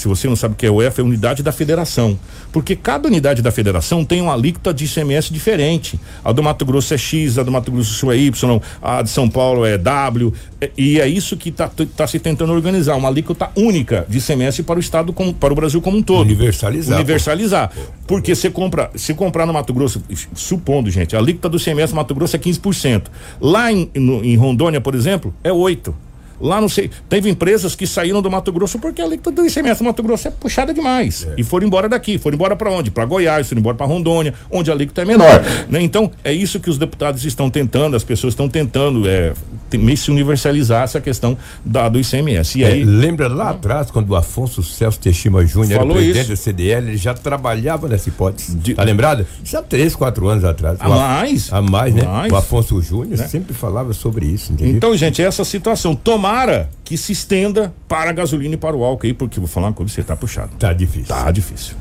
Se 0.00 0.08
você 0.08 0.26
não 0.26 0.34
sabe 0.36 0.54
o 0.54 0.56
que 0.56 0.64
é 0.64 0.70
UF, 0.70 0.98
é 0.98 1.04
unidade 1.04 1.42
da 1.42 1.52
federação. 1.52 2.18
Porque 2.50 2.74
cada 2.74 3.06
unidade 3.06 3.42
da 3.42 3.50
federação 3.50 4.02
tem 4.02 4.22
uma 4.22 4.32
alíquota 4.32 4.72
de 4.72 4.86
ICMS 4.86 5.30
diferente. 5.30 6.00
A 6.24 6.32
do 6.32 6.42
Mato 6.42 6.64
Grosso 6.64 6.94
é 6.94 6.96
X, 6.96 7.36
a 7.36 7.42
do 7.42 7.52
Mato 7.52 7.70
Grosso 7.70 7.90
do 7.90 7.94
Sul 7.94 8.12
é 8.12 8.16
Y, 8.16 8.60
a 8.80 9.02
de 9.02 9.10
São 9.10 9.28
Paulo 9.28 9.66
é 9.66 9.76
W. 9.76 10.32
E 10.76 10.98
é 10.98 11.06
isso 11.06 11.36
que 11.36 11.50
está 11.50 11.68
tá 11.68 12.06
se 12.06 12.18
tentando 12.18 12.50
organizar, 12.52 12.96
uma 12.96 13.08
alíquota 13.08 13.50
única 13.54 14.06
de 14.08 14.18
ICMS 14.18 14.62
para 14.62 14.76
o 14.76 14.80
Estado, 14.80 15.12
como, 15.12 15.34
para 15.34 15.52
o 15.52 15.56
Brasil 15.56 15.82
como 15.82 15.98
um 15.98 16.02
todo. 16.02 16.22
Universalizar. 16.22 16.96
Universalizar. 16.96 17.70
Porque 18.06 18.34
você 18.34 18.48
compra, 18.48 18.90
se 18.94 19.12
comprar 19.12 19.44
no 19.44 19.52
Mato 19.52 19.74
Grosso, 19.74 20.02
supondo, 20.34 20.90
gente, 20.90 21.14
a 21.14 21.18
alíquota 21.18 21.48
do 21.48 21.58
ICMS 21.58 21.92
no 21.92 21.96
Mato 21.96 22.14
Grosso 22.14 22.36
é 22.36 22.38
15%. 22.38 23.02
Lá 23.38 23.70
em, 23.70 23.90
no, 23.94 24.24
em 24.24 24.34
Rondônia, 24.36 24.80
por 24.80 24.94
exemplo, 24.94 25.34
é 25.44 25.50
8%. 25.50 25.92
Lá 26.40 26.60
não 26.60 26.68
sei, 26.68 26.90
teve 27.08 27.28
empresas 27.28 27.74
que 27.74 27.86
saíram 27.86 28.22
do 28.22 28.30
Mato 28.30 28.50
Grosso 28.50 28.78
porque 28.78 29.02
a 29.02 29.04
alíquota 29.04 29.30
do 29.30 29.46
ICMS 29.46 29.80
do 29.80 29.84
Mato 29.84 30.02
Grosso 30.02 30.28
é 30.28 30.30
puxada 30.30 30.72
demais. 30.72 31.26
É. 31.30 31.34
E 31.38 31.44
foram 31.44 31.66
embora 31.66 31.88
daqui, 31.88 32.18
foram 32.18 32.34
embora 32.36 32.56
para 32.56 32.70
onde? 32.70 32.90
Para 32.90 33.04
Goiás, 33.04 33.48
foram 33.48 33.60
embora 33.60 33.76
para 33.76 33.86
Rondônia, 33.86 34.32
onde 34.50 34.70
a 34.70 34.74
alíquota 34.74 35.02
é 35.02 35.04
menor. 35.04 35.42
Né? 35.68 35.82
Então, 35.82 36.10
é 36.24 36.32
isso 36.32 36.58
que 36.58 36.70
os 36.70 36.78
deputados 36.78 37.24
estão 37.24 37.50
tentando, 37.50 37.94
as 37.94 38.02
pessoas 38.02 38.32
estão 38.32 38.48
tentando 38.48 39.08
é, 39.08 39.32
se 39.96 40.10
universalizar 40.10 40.84
essa 40.84 41.00
questão 41.00 41.36
da, 41.64 41.88
do 41.88 42.00
ICMS. 42.00 42.58
E 42.58 42.64
aí, 42.64 42.82
é, 42.82 42.84
lembra 42.84 43.28
lá 43.28 43.50
atrás, 43.50 43.90
quando 43.90 44.10
o 44.10 44.16
Afonso 44.16 44.62
Celso 44.62 44.98
Teixeira 44.98 45.20
Júnior 45.46 45.80
era 45.80 45.86
presidente 45.86 46.20
isso. 46.20 46.30
da 46.30 46.36
CDL, 46.36 46.88
ele 46.88 46.96
já 46.96 47.14
trabalhava 47.14 47.88
nessa 47.88 48.08
hipótese. 48.08 48.56
De, 48.56 48.74
tá 48.74 48.82
lembrado? 48.82 49.26
Já 49.44 49.62
três, 49.62 49.94
quatro 49.94 50.28
anos 50.28 50.44
atrás. 50.44 50.78
A 50.80 50.88
mais? 50.88 51.52
A 51.52 51.60
mais, 51.60 51.94
né? 51.94 52.02
Mais. 52.04 52.32
O 52.32 52.36
Afonso 52.36 52.80
Júnior 52.80 53.18
né? 53.18 53.28
sempre 53.28 53.52
falava 53.54 53.92
sobre 53.92 54.26
isso. 54.26 54.52
Entendeu? 54.52 54.76
Então, 54.76 54.96
gente, 54.96 55.22
essa 55.22 55.44
situação. 55.44 55.94
Tomar 55.94 56.29
tomara 56.30 56.70
que 56.84 56.96
se 56.96 57.12
estenda 57.12 57.74
para 57.88 58.10
a 58.10 58.12
gasolina 58.12 58.54
e 58.54 58.56
para 58.56 58.76
o 58.76 58.84
álcool 58.84 59.06
aí, 59.06 59.12
porque 59.12 59.40
vou 59.40 59.48
falar 59.48 59.68
uma 59.68 59.72
coisa, 59.72 59.92
você 59.92 60.02
tá 60.02 60.16
puxado. 60.16 60.50
Tá 60.58 60.72
difícil. 60.72 61.08
Tá 61.08 61.30
difícil. 61.30 61.74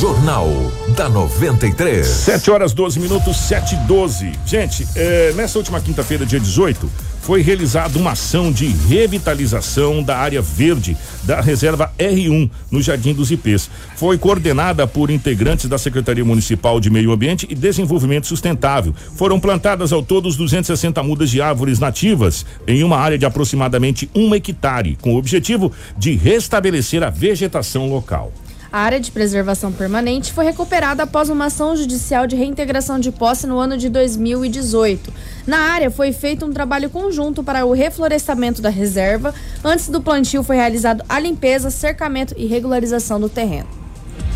Jornal 0.00 0.48
da 0.94 1.08
93. 1.08 2.06
7 2.06 2.52
horas 2.52 2.72
12 2.72 3.00
minutos, 3.00 3.36
7 3.36 3.74
e 3.74 3.78
12. 3.78 4.32
Gente, 4.46 4.86
é, 4.94 5.32
nessa 5.32 5.58
última 5.58 5.80
quinta-feira, 5.80 6.24
dia 6.24 6.38
18, 6.38 6.88
foi 7.20 7.42
realizada 7.42 7.98
uma 7.98 8.12
ação 8.12 8.52
de 8.52 8.68
revitalização 8.68 10.00
da 10.00 10.16
área 10.16 10.40
verde 10.40 10.96
da 11.24 11.40
reserva 11.40 11.92
R1 11.98 12.48
no 12.70 12.80
Jardim 12.80 13.12
dos 13.12 13.32
Ipês. 13.32 13.68
Foi 13.96 14.16
coordenada 14.16 14.86
por 14.86 15.10
integrantes 15.10 15.68
da 15.68 15.76
Secretaria 15.76 16.24
Municipal 16.24 16.78
de 16.78 16.90
Meio 16.90 17.10
Ambiente 17.10 17.48
e 17.50 17.54
Desenvolvimento 17.56 18.28
Sustentável. 18.28 18.94
Foram 19.16 19.40
plantadas 19.40 19.92
ao 19.92 20.00
todo 20.00 20.32
260 20.32 21.02
mudas 21.02 21.28
de 21.28 21.42
árvores 21.42 21.80
nativas 21.80 22.46
em 22.68 22.84
uma 22.84 22.98
área 22.98 23.18
de 23.18 23.26
aproximadamente 23.26 24.08
um 24.14 24.32
hectare, 24.32 24.96
com 25.02 25.14
o 25.14 25.18
objetivo 25.18 25.72
de 25.96 26.14
restabelecer 26.14 27.02
a 27.02 27.10
vegetação 27.10 27.90
local. 27.90 28.32
A 28.70 28.80
área 28.80 29.00
de 29.00 29.10
preservação 29.10 29.72
permanente 29.72 30.30
foi 30.30 30.44
recuperada 30.44 31.02
após 31.04 31.30
uma 31.30 31.46
ação 31.46 31.74
judicial 31.74 32.26
de 32.26 32.36
reintegração 32.36 33.00
de 33.00 33.10
posse 33.10 33.46
no 33.46 33.58
ano 33.58 33.78
de 33.78 33.88
2018. 33.88 35.10
Na 35.46 35.58
área 35.58 35.90
foi 35.90 36.12
feito 36.12 36.44
um 36.44 36.52
trabalho 36.52 36.90
conjunto 36.90 37.42
para 37.42 37.64
o 37.64 37.72
reflorestamento 37.72 38.60
da 38.60 38.68
reserva. 38.68 39.34
Antes 39.64 39.88
do 39.88 40.02
plantio 40.02 40.42
foi 40.42 40.56
realizado 40.56 41.02
a 41.08 41.18
limpeza, 41.18 41.70
cercamento 41.70 42.34
e 42.36 42.46
regularização 42.46 43.18
do 43.18 43.30
terreno. 43.30 43.68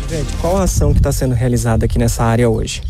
Gente, 0.09 0.35
qual 0.37 0.57
a 0.57 0.63
ação 0.63 0.93
que 0.93 0.99
está 0.99 1.11
sendo 1.11 1.35
realizada 1.35 1.85
aqui 1.85 1.99
nessa 1.99 2.23
área 2.23 2.49
hoje? 2.49 2.81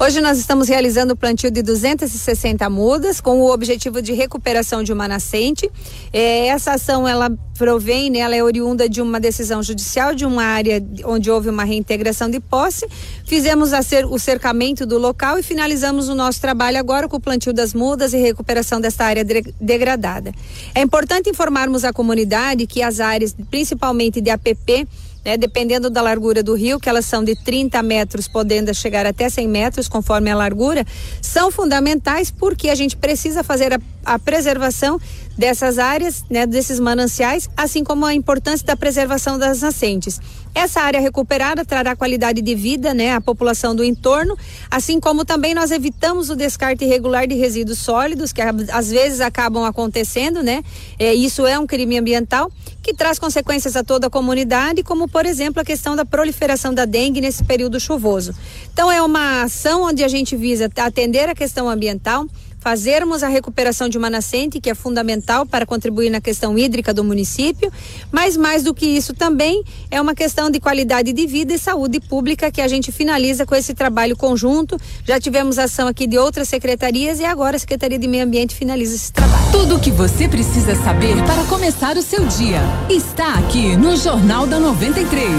Hoje 0.00 0.20
nós 0.20 0.38
estamos 0.38 0.68
realizando 0.68 1.12
o 1.12 1.16
plantio 1.16 1.50
de 1.50 1.62
260 1.62 2.68
mudas 2.70 3.20
com 3.20 3.40
o 3.40 3.52
objetivo 3.52 4.00
de 4.00 4.12
recuperação 4.12 4.82
de 4.82 4.92
uma 4.92 5.06
nascente. 5.06 5.70
É, 6.12 6.46
essa 6.46 6.72
ação 6.72 7.06
ela 7.06 7.30
provém, 7.56 8.10
né, 8.10 8.20
ela 8.20 8.34
é 8.34 8.42
oriunda 8.42 8.88
de 8.88 9.00
uma 9.00 9.20
decisão 9.20 9.62
judicial 9.62 10.14
de 10.14 10.24
uma 10.24 10.42
área 10.42 10.82
onde 11.04 11.30
houve 11.30 11.48
uma 11.48 11.62
reintegração 11.62 12.28
de 12.28 12.40
posse. 12.40 12.86
Fizemos 13.26 13.70
ser, 13.84 14.06
o 14.06 14.18
cercamento 14.18 14.84
do 14.86 14.98
local 14.98 15.38
e 15.38 15.42
finalizamos 15.42 16.08
o 16.08 16.14
nosso 16.14 16.40
trabalho 16.40 16.78
agora 16.78 17.08
com 17.08 17.16
o 17.16 17.20
plantio 17.20 17.52
das 17.52 17.74
mudas 17.74 18.12
e 18.12 18.16
recuperação 18.16 18.80
desta 18.80 19.04
área 19.04 19.24
de, 19.24 19.44
degradada. 19.60 20.32
É 20.74 20.80
importante 20.80 21.30
informarmos 21.30 21.84
a 21.84 21.92
comunidade 21.92 22.66
que 22.66 22.82
as 22.82 22.98
áreas, 22.98 23.36
principalmente 23.50 24.20
de 24.20 24.30
APP, 24.30 24.88
né, 25.24 25.36
dependendo 25.36 25.88
da 25.88 26.02
largura 26.02 26.42
do 26.42 26.54
rio, 26.54 26.80
que 26.80 26.88
elas 26.88 27.06
são 27.06 27.22
de 27.22 27.34
30 27.36 27.82
metros, 27.82 28.26
podendo 28.28 28.74
chegar 28.74 29.06
até 29.06 29.28
100 29.28 29.48
metros, 29.48 29.88
conforme 29.88 30.30
a 30.30 30.36
largura, 30.36 30.84
são 31.20 31.50
fundamentais 31.50 32.30
porque 32.30 32.68
a 32.68 32.74
gente 32.74 32.96
precisa 32.96 33.42
fazer 33.42 33.72
a, 33.72 33.80
a 34.04 34.18
preservação 34.18 35.00
dessas 35.36 35.78
áreas, 35.78 36.24
né, 36.28 36.46
desses 36.46 36.78
mananciais, 36.78 37.48
assim 37.56 37.82
como 37.82 38.04
a 38.04 38.14
importância 38.14 38.66
da 38.66 38.76
preservação 38.76 39.38
das 39.38 39.62
nascentes. 39.62 40.20
Essa 40.54 40.82
área 40.82 41.00
recuperada 41.00 41.64
trará 41.64 41.96
qualidade 41.96 42.42
de 42.42 42.54
vida, 42.54 42.92
né, 42.92 43.14
à 43.14 43.20
população 43.20 43.74
do 43.74 43.82
entorno, 43.82 44.36
assim 44.70 45.00
como 45.00 45.24
também 45.24 45.54
nós 45.54 45.70
evitamos 45.70 46.28
o 46.28 46.36
descarte 46.36 46.84
irregular 46.84 47.26
de 47.26 47.34
resíduos 47.34 47.78
sólidos, 47.78 48.32
que 48.32 48.42
às 48.42 48.90
vezes 48.90 49.20
acabam 49.22 49.64
acontecendo, 49.64 50.42
né? 50.42 50.62
É, 50.98 51.14
isso 51.14 51.46
é 51.46 51.58
um 51.58 51.66
crime 51.66 51.98
ambiental 51.98 52.52
que 52.82 52.92
traz 52.92 53.18
consequências 53.18 53.76
a 53.76 53.82
toda 53.82 54.08
a 54.08 54.10
comunidade, 54.10 54.82
como 54.82 55.08
por 55.08 55.24
exemplo 55.24 55.62
a 55.62 55.64
questão 55.64 55.96
da 55.96 56.04
proliferação 56.04 56.74
da 56.74 56.84
dengue 56.84 57.20
nesse 57.20 57.42
período 57.44 57.80
chuvoso. 57.80 58.34
Então 58.72 58.92
é 58.92 59.00
uma 59.00 59.44
ação 59.44 59.84
onde 59.84 60.04
a 60.04 60.08
gente 60.08 60.36
visa 60.36 60.70
atender 60.76 61.28
a 61.30 61.34
questão 61.34 61.68
ambiental, 61.68 62.26
fazermos 62.62 63.24
a 63.24 63.28
recuperação 63.28 63.88
de 63.88 63.98
uma 63.98 64.08
nascente, 64.08 64.60
que 64.60 64.70
é 64.70 64.74
fundamental 64.74 65.44
para 65.44 65.66
contribuir 65.66 66.10
na 66.10 66.20
questão 66.20 66.56
hídrica 66.56 66.94
do 66.94 67.02
município, 67.02 67.72
mas 68.12 68.36
mais 68.36 68.62
do 68.62 68.72
que 68.72 68.86
isso 68.86 69.12
também 69.12 69.64
é 69.90 70.00
uma 70.00 70.14
questão 70.14 70.48
de 70.48 70.60
qualidade 70.60 71.12
de 71.12 71.26
vida 71.26 71.52
e 71.52 71.58
saúde 71.58 71.98
pública 71.98 72.52
que 72.52 72.60
a 72.60 72.68
gente 72.68 72.92
finaliza 72.92 73.44
com 73.44 73.56
esse 73.56 73.74
trabalho 73.74 74.16
conjunto. 74.16 74.78
Já 75.04 75.18
tivemos 75.18 75.58
ação 75.58 75.88
aqui 75.88 76.06
de 76.06 76.16
outras 76.16 76.48
secretarias 76.48 77.18
e 77.18 77.24
agora 77.24 77.56
a 77.56 77.58
Secretaria 77.58 77.98
de 77.98 78.06
Meio 78.06 78.24
Ambiente 78.24 78.54
finaliza 78.54 78.94
esse 78.94 79.12
trabalho. 79.12 79.50
Tudo 79.50 79.76
o 79.76 79.80
que 79.80 79.90
você 79.90 80.28
precisa 80.28 80.76
saber 80.76 81.16
para 81.24 81.42
começar 81.48 81.96
o 81.96 82.02
seu 82.02 82.24
dia 82.26 82.60
está 82.88 83.34
aqui 83.34 83.76
no 83.76 83.96
Jornal 83.96 84.46
da 84.46 84.60
93. 84.60 85.30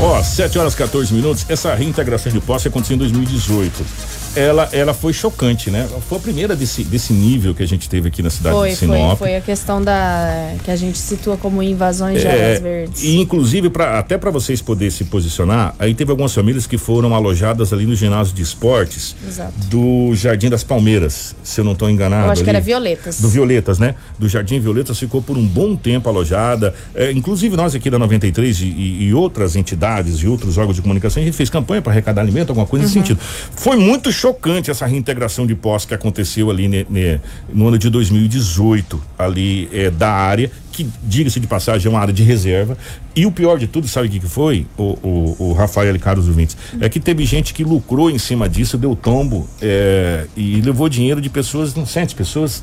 Ó, 0.00 0.18
oh, 0.18 0.24
7 0.24 0.58
horas 0.58 0.74
14 0.74 1.12
minutos. 1.12 1.44
Essa 1.50 1.74
reintegração 1.74 2.32
de 2.32 2.40
posse 2.40 2.68
aconteceu 2.68 2.94
em 2.94 2.98
2018 2.98 4.19
ela, 4.34 4.68
ela 4.72 4.94
foi 4.94 5.12
chocante, 5.12 5.70
né? 5.70 5.88
Foi 6.08 6.18
a 6.18 6.20
primeira 6.20 6.54
desse, 6.54 6.84
desse 6.84 7.12
nível 7.12 7.54
que 7.54 7.62
a 7.62 7.66
gente 7.66 7.88
teve 7.88 8.08
aqui 8.08 8.22
na 8.22 8.30
cidade 8.30 8.54
foi, 8.54 8.70
de 8.70 8.76
Sinop. 8.76 9.18
Foi, 9.18 9.28
foi 9.28 9.36
a 9.36 9.40
questão 9.40 9.82
da 9.82 10.54
que 10.64 10.70
a 10.70 10.76
gente 10.76 10.98
situa 10.98 11.36
como 11.36 11.62
invasões 11.62 12.20
de 12.20 12.26
é, 12.26 12.30
áreas 12.30 12.60
verdes. 12.60 13.02
E 13.02 13.16
inclusive 13.16 13.70
pra, 13.70 13.98
até 13.98 14.16
para 14.16 14.30
vocês 14.30 14.62
poderem 14.62 14.90
se 14.90 15.04
posicionar, 15.04 15.74
aí 15.78 15.94
teve 15.94 16.10
algumas 16.10 16.32
famílias 16.32 16.66
que 16.66 16.78
foram 16.78 17.14
alojadas 17.14 17.72
ali 17.72 17.86
no 17.86 17.94
ginásio 17.94 18.34
de 18.34 18.42
esportes 18.42 19.16
Exato. 19.26 19.52
do 19.66 20.14
Jardim 20.14 20.48
das 20.48 20.62
Palmeiras, 20.62 21.34
se 21.42 21.60
eu 21.60 21.64
não 21.64 21.72
estou 21.72 21.90
enganado. 21.90 22.26
Eu 22.26 22.30
acho 22.32 22.40
ali, 22.40 22.44
que 22.44 22.50
era 22.50 22.60
Violetas. 22.60 23.20
Do 23.20 23.28
Violetas, 23.28 23.78
né? 23.78 23.94
Do 24.18 24.28
Jardim 24.28 24.60
Violetas 24.60 24.98
ficou 24.98 25.20
por 25.20 25.36
um 25.36 25.46
bom 25.46 25.74
tempo 25.74 26.08
alojada. 26.08 26.74
É, 26.94 27.10
inclusive 27.10 27.56
nós 27.56 27.74
aqui 27.74 27.90
da 27.90 27.98
93 27.98 28.60
e, 28.60 28.64
e, 29.04 29.14
outras 29.14 29.56
entidades 29.56 30.16
e 30.18 30.26
outros 30.26 30.56
órgãos 30.56 30.76
de 30.76 30.82
comunicação, 30.82 31.22
a 31.22 31.26
gente 31.26 31.36
fez 31.36 31.50
campanha 31.50 31.82
para 31.82 31.92
arrecadar 31.92 32.22
alimento, 32.22 32.50
alguma 32.50 32.66
coisa 32.66 32.84
uhum. 32.84 32.88
nesse 32.88 33.00
sentido. 33.00 33.20
Foi 33.56 33.76
muito 33.76 34.12
chocante 34.20 34.70
essa 34.70 34.84
reintegração 34.84 35.46
de 35.46 35.54
posse 35.54 35.86
que 35.86 35.94
aconteceu 35.94 36.50
ali 36.50 36.68
ne, 36.68 36.86
ne, 36.90 37.18
no 37.48 37.68
ano 37.68 37.78
de 37.78 37.88
2018, 37.88 39.02
ali 39.18 39.66
é, 39.72 39.90
da 39.90 40.12
área, 40.12 40.50
que, 40.70 40.86
diga-se 41.02 41.40
de 41.40 41.46
passagem, 41.46 41.86
é 41.86 41.90
uma 41.90 42.00
área 42.00 42.12
de 42.12 42.22
reserva. 42.22 42.76
E 43.16 43.24
o 43.24 43.32
pior 43.32 43.58
de 43.58 43.66
tudo, 43.66 43.88
sabe 43.88 44.08
o 44.08 44.10
que, 44.10 44.20
que 44.20 44.28
foi, 44.28 44.66
o, 44.76 44.82
o, 45.02 45.36
o 45.38 45.52
Rafael 45.54 45.96
e 45.96 45.98
Carlos 45.98 46.28
ouvintes? 46.28 46.54
É 46.82 46.88
que 46.90 47.00
teve 47.00 47.24
gente 47.24 47.54
que 47.54 47.64
lucrou 47.64 48.10
em 48.10 48.18
cima 48.18 48.46
disso, 48.46 48.76
deu 48.76 48.94
tombo 48.94 49.48
é, 49.62 50.26
e 50.36 50.60
levou 50.60 50.86
dinheiro 50.90 51.20
de 51.20 51.30
pessoas, 51.30 51.74
não 51.74 51.86
pessoas 52.14 52.62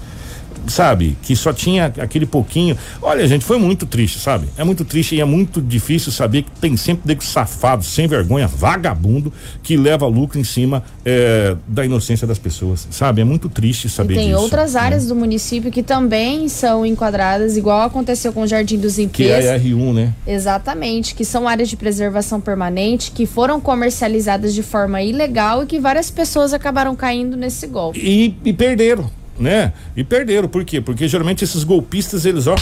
sabe, 0.72 1.18
que 1.22 1.36
só 1.36 1.54
tinha 1.54 1.86
aquele 1.98 2.26
pouquinho. 2.26 2.78
Olha, 3.02 3.28
gente, 3.28 3.44
foi 3.44 3.58
muito 3.58 3.86
triste, 3.86 4.20
sabe? 4.20 4.48
É 4.58 4.64
muito 4.64 4.86
triste 4.86 5.16
e 5.16 5.22
é 5.22 5.26
muito 5.26 5.62
difícil 5.62 6.12
saber 6.12 6.44
que 6.44 6.52
tem 6.60 6.76
sempre 6.78 7.08
nego 7.08 7.24
safado, 7.24 7.84
sem 7.84 8.08
vergonha, 8.08 8.48
vagabundo, 8.48 9.32
que 9.64 9.78
leva 9.78 10.06
lucro 10.08 10.40
em 10.40 10.44
cima 10.44 10.84
é, 11.06 11.56
da 11.68 11.86
inocência 11.86 12.26
das 12.28 12.40
pessoas, 12.40 12.88
sabe? 12.92 13.22
É 13.22 13.24
muito 13.24 13.50
triste 13.50 13.90
saber 13.90 14.14
e 14.14 14.18
tem 14.18 14.28
disso. 14.30 14.42
outras 14.42 14.74
né? 14.74 14.80
áreas 14.80 15.08
do 15.08 15.16
município 15.16 15.72
que 15.72 15.84
também 15.84 16.48
são 16.50 16.86
enquadradas, 16.86 17.58
igual 17.58 17.82
aconteceu 17.82 18.34
com 18.34 18.42
o 18.42 18.48
Jardim 18.48 18.78
dos 18.78 19.00
Impês. 19.00 19.44
Que 19.44 19.48
é 19.48 19.56
a 19.56 19.60
R1, 19.60 19.94
né? 19.94 20.14
Exatamente, 20.26 21.16
que 21.16 21.26
são 21.26 21.48
áreas 21.48 21.70
de 21.70 21.76
preservação 21.76 22.40
permanente, 22.40 23.12
que 23.12 23.26
foram 23.26 23.60
comercializadas 23.60 24.54
de 24.54 24.64
forma 24.64 25.02
ilegal 25.02 25.64
e 25.64 25.66
que 25.66 25.80
várias 25.80 26.10
pessoas 26.12 26.54
acabaram 26.54 26.96
caindo 26.96 27.38
nesse 27.38 27.68
golpe. 27.68 28.00
E, 28.00 28.36
e 28.44 28.54
perderam 28.54 29.10
né? 29.40 29.74
E 29.96 30.04
perderam, 30.04 30.48
por 30.48 30.64
quê? 30.64 30.82
Porque 30.82 31.08
geralmente 31.08 31.44
esses 31.44 31.64
golpistas, 31.64 32.26
eles, 32.26 32.48
ó, 32.48 32.56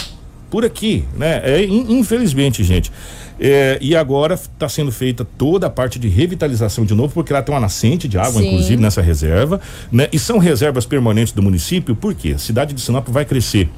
por 0.50 0.64
aqui, 0.64 1.04
né? 1.16 1.40
É, 1.44 1.64
infelizmente, 1.64 2.62
gente. 2.62 2.90
É, 3.38 3.78
e 3.80 3.94
agora 3.94 4.34
está 4.34 4.68
sendo 4.68 4.90
feita 4.90 5.26
toda 5.36 5.66
a 5.66 5.70
parte 5.70 5.98
de 5.98 6.08
revitalização 6.08 6.84
de 6.84 6.94
novo, 6.94 7.12
porque 7.12 7.32
lá 7.32 7.42
tem 7.42 7.54
uma 7.54 7.60
nascente 7.60 8.08
de 8.08 8.16
água, 8.16 8.40
Sim. 8.40 8.48
inclusive, 8.48 8.80
nessa 8.80 9.02
reserva, 9.02 9.60
né? 9.92 10.08
E 10.12 10.18
são 10.18 10.38
reservas 10.38 10.86
permanentes 10.86 11.32
do 11.32 11.42
município, 11.42 11.94
porque 11.94 12.30
a 12.30 12.38
cidade 12.38 12.72
de 12.72 12.80
Sinop 12.80 13.08
vai 13.08 13.24
crescer. 13.24 13.68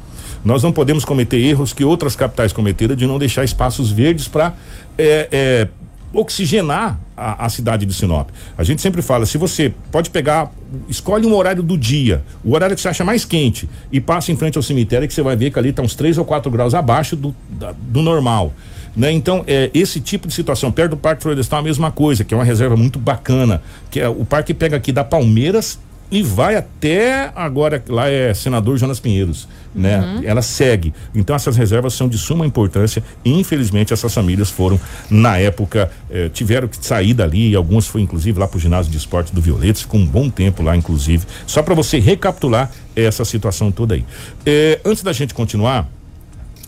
Nós 0.44 0.62
não 0.62 0.70
podemos 0.70 1.04
cometer 1.04 1.38
erros 1.38 1.72
que 1.72 1.84
outras 1.84 2.14
capitais 2.14 2.52
cometeram 2.52 2.94
de 2.94 3.06
não 3.06 3.18
deixar 3.18 3.44
espaços 3.44 3.90
verdes 3.90 4.28
para 4.28 4.54
é, 4.96 5.28
é, 5.32 5.68
oxigenar 6.12 6.98
a, 7.16 7.46
a, 7.46 7.48
cidade 7.48 7.84
de 7.84 7.92
Sinop. 7.92 8.30
A 8.56 8.64
gente 8.64 8.80
sempre 8.80 9.02
fala, 9.02 9.26
se 9.26 9.36
você 9.36 9.72
pode 9.90 10.10
pegar, 10.10 10.50
escolhe 10.88 11.26
um 11.26 11.34
horário 11.34 11.62
do 11.62 11.76
dia, 11.76 12.22
o 12.44 12.54
horário 12.54 12.74
que 12.74 12.82
você 12.82 12.88
acha 12.88 13.04
mais 13.04 13.24
quente 13.24 13.68
e 13.92 14.00
passa 14.00 14.32
em 14.32 14.36
frente 14.36 14.56
ao 14.56 14.62
cemitério 14.62 15.06
que 15.06 15.14
você 15.14 15.22
vai 15.22 15.36
ver 15.36 15.50
que 15.50 15.58
ali 15.58 15.70
está 15.70 15.82
uns 15.82 15.94
3 15.94 16.18
ou 16.18 16.24
4 16.24 16.50
graus 16.50 16.74
abaixo 16.74 17.16
do, 17.16 17.34
da, 17.50 17.72
do 17.72 18.02
normal. 18.02 18.52
Né? 18.96 19.12
Então, 19.12 19.44
é, 19.46 19.70
esse 19.74 20.00
tipo 20.00 20.26
de 20.26 20.34
situação, 20.34 20.72
perto 20.72 20.90
do 20.90 20.96
Parque 20.96 21.22
Florestal, 21.22 21.60
a 21.60 21.62
mesma 21.62 21.90
coisa, 21.90 22.24
que 22.24 22.34
é 22.34 22.36
uma 22.36 22.44
reserva 22.44 22.76
muito 22.76 22.98
bacana, 22.98 23.62
que 23.90 24.00
é 24.00 24.08
o 24.08 24.24
parque 24.24 24.54
pega 24.54 24.76
aqui 24.76 24.90
da 24.90 25.04
Palmeiras 25.04 25.78
e 26.10 26.22
vai 26.22 26.56
até 26.56 27.30
agora 27.36 27.82
lá 27.88 28.08
é 28.08 28.32
senador 28.32 28.78
Jonas 28.78 28.98
Pinheiros, 28.98 29.46
né? 29.74 30.00
Uhum. 30.00 30.20
Ela 30.24 30.40
segue. 30.40 30.94
Então 31.14 31.36
essas 31.36 31.56
reservas 31.56 31.92
são 31.94 32.08
de 32.08 32.16
suma 32.16 32.46
importância 32.46 33.02
e 33.24 33.32
infelizmente 33.38 33.92
essas 33.92 34.12
famílias 34.12 34.50
foram 34.50 34.80
na 35.10 35.36
época 35.36 35.90
eh, 36.10 36.30
tiveram 36.32 36.66
que 36.66 36.84
sair 36.84 37.12
dali, 37.12 37.50
e 37.50 37.54
algumas 37.54 37.86
foi 37.86 38.00
inclusive 38.00 38.38
lá 38.38 38.48
pro 38.48 38.58
ginásio 38.58 38.90
de 38.90 38.96
esporte 38.96 39.34
do 39.34 39.40
Violetos, 39.40 39.82
ficou 39.82 40.00
um 40.00 40.06
bom 40.06 40.30
tempo 40.30 40.62
lá 40.62 40.76
inclusive. 40.76 41.26
Só 41.46 41.62
para 41.62 41.74
você 41.74 41.98
recapitular 41.98 42.70
essa 42.96 43.24
situação 43.24 43.70
toda 43.70 43.94
aí. 43.94 44.04
Eh, 44.46 44.80
antes 44.84 45.02
da 45.02 45.12
gente 45.12 45.34
continuar, 45.34 45.86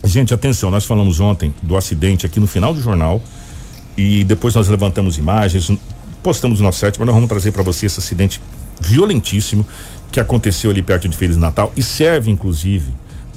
gente, 0.03 0.33
atenção, 0.33 0.69
nós 0.69 0.85
falamos 0.85 1.19
ontem 1.19 1.53
do 1.63 1.75
acidente 1.75 2.25
aqui 2.25 2.39
no 2.39 2.47
final 2.47 2.73
do 2.73 2.81
jornal 2.81 3.21
e 3.97 4.23
depois 4.23 4.53
nós 4.53 4.67
levantamos 4.67 5.17
imagens, 5.17 5.71
postamos 6.21 6.59
no 6.59 6.65
nosso 6.65 6.79
site, 6.79 6.99
mas 6.99 7.07
nós 7.07 7.15
vamos 7.15 7.27
trazer 7.27 7.51
para 7.51 7.63
você 7.63 7.87
esse 7.87 7.99
acidente 7.99 8.39
violentíssimo 8.81 9.65
que 10.11 10.19
aconteceu 10.19 10.71
ali 10.71 10.81
perto 10.81 11.07
de 11.07 11.15
Feliz 11.15 11.37
Natal 11.37 11.71
e 11.75 11.81
serve 11.83 12.29
inclusive 12.29 12.91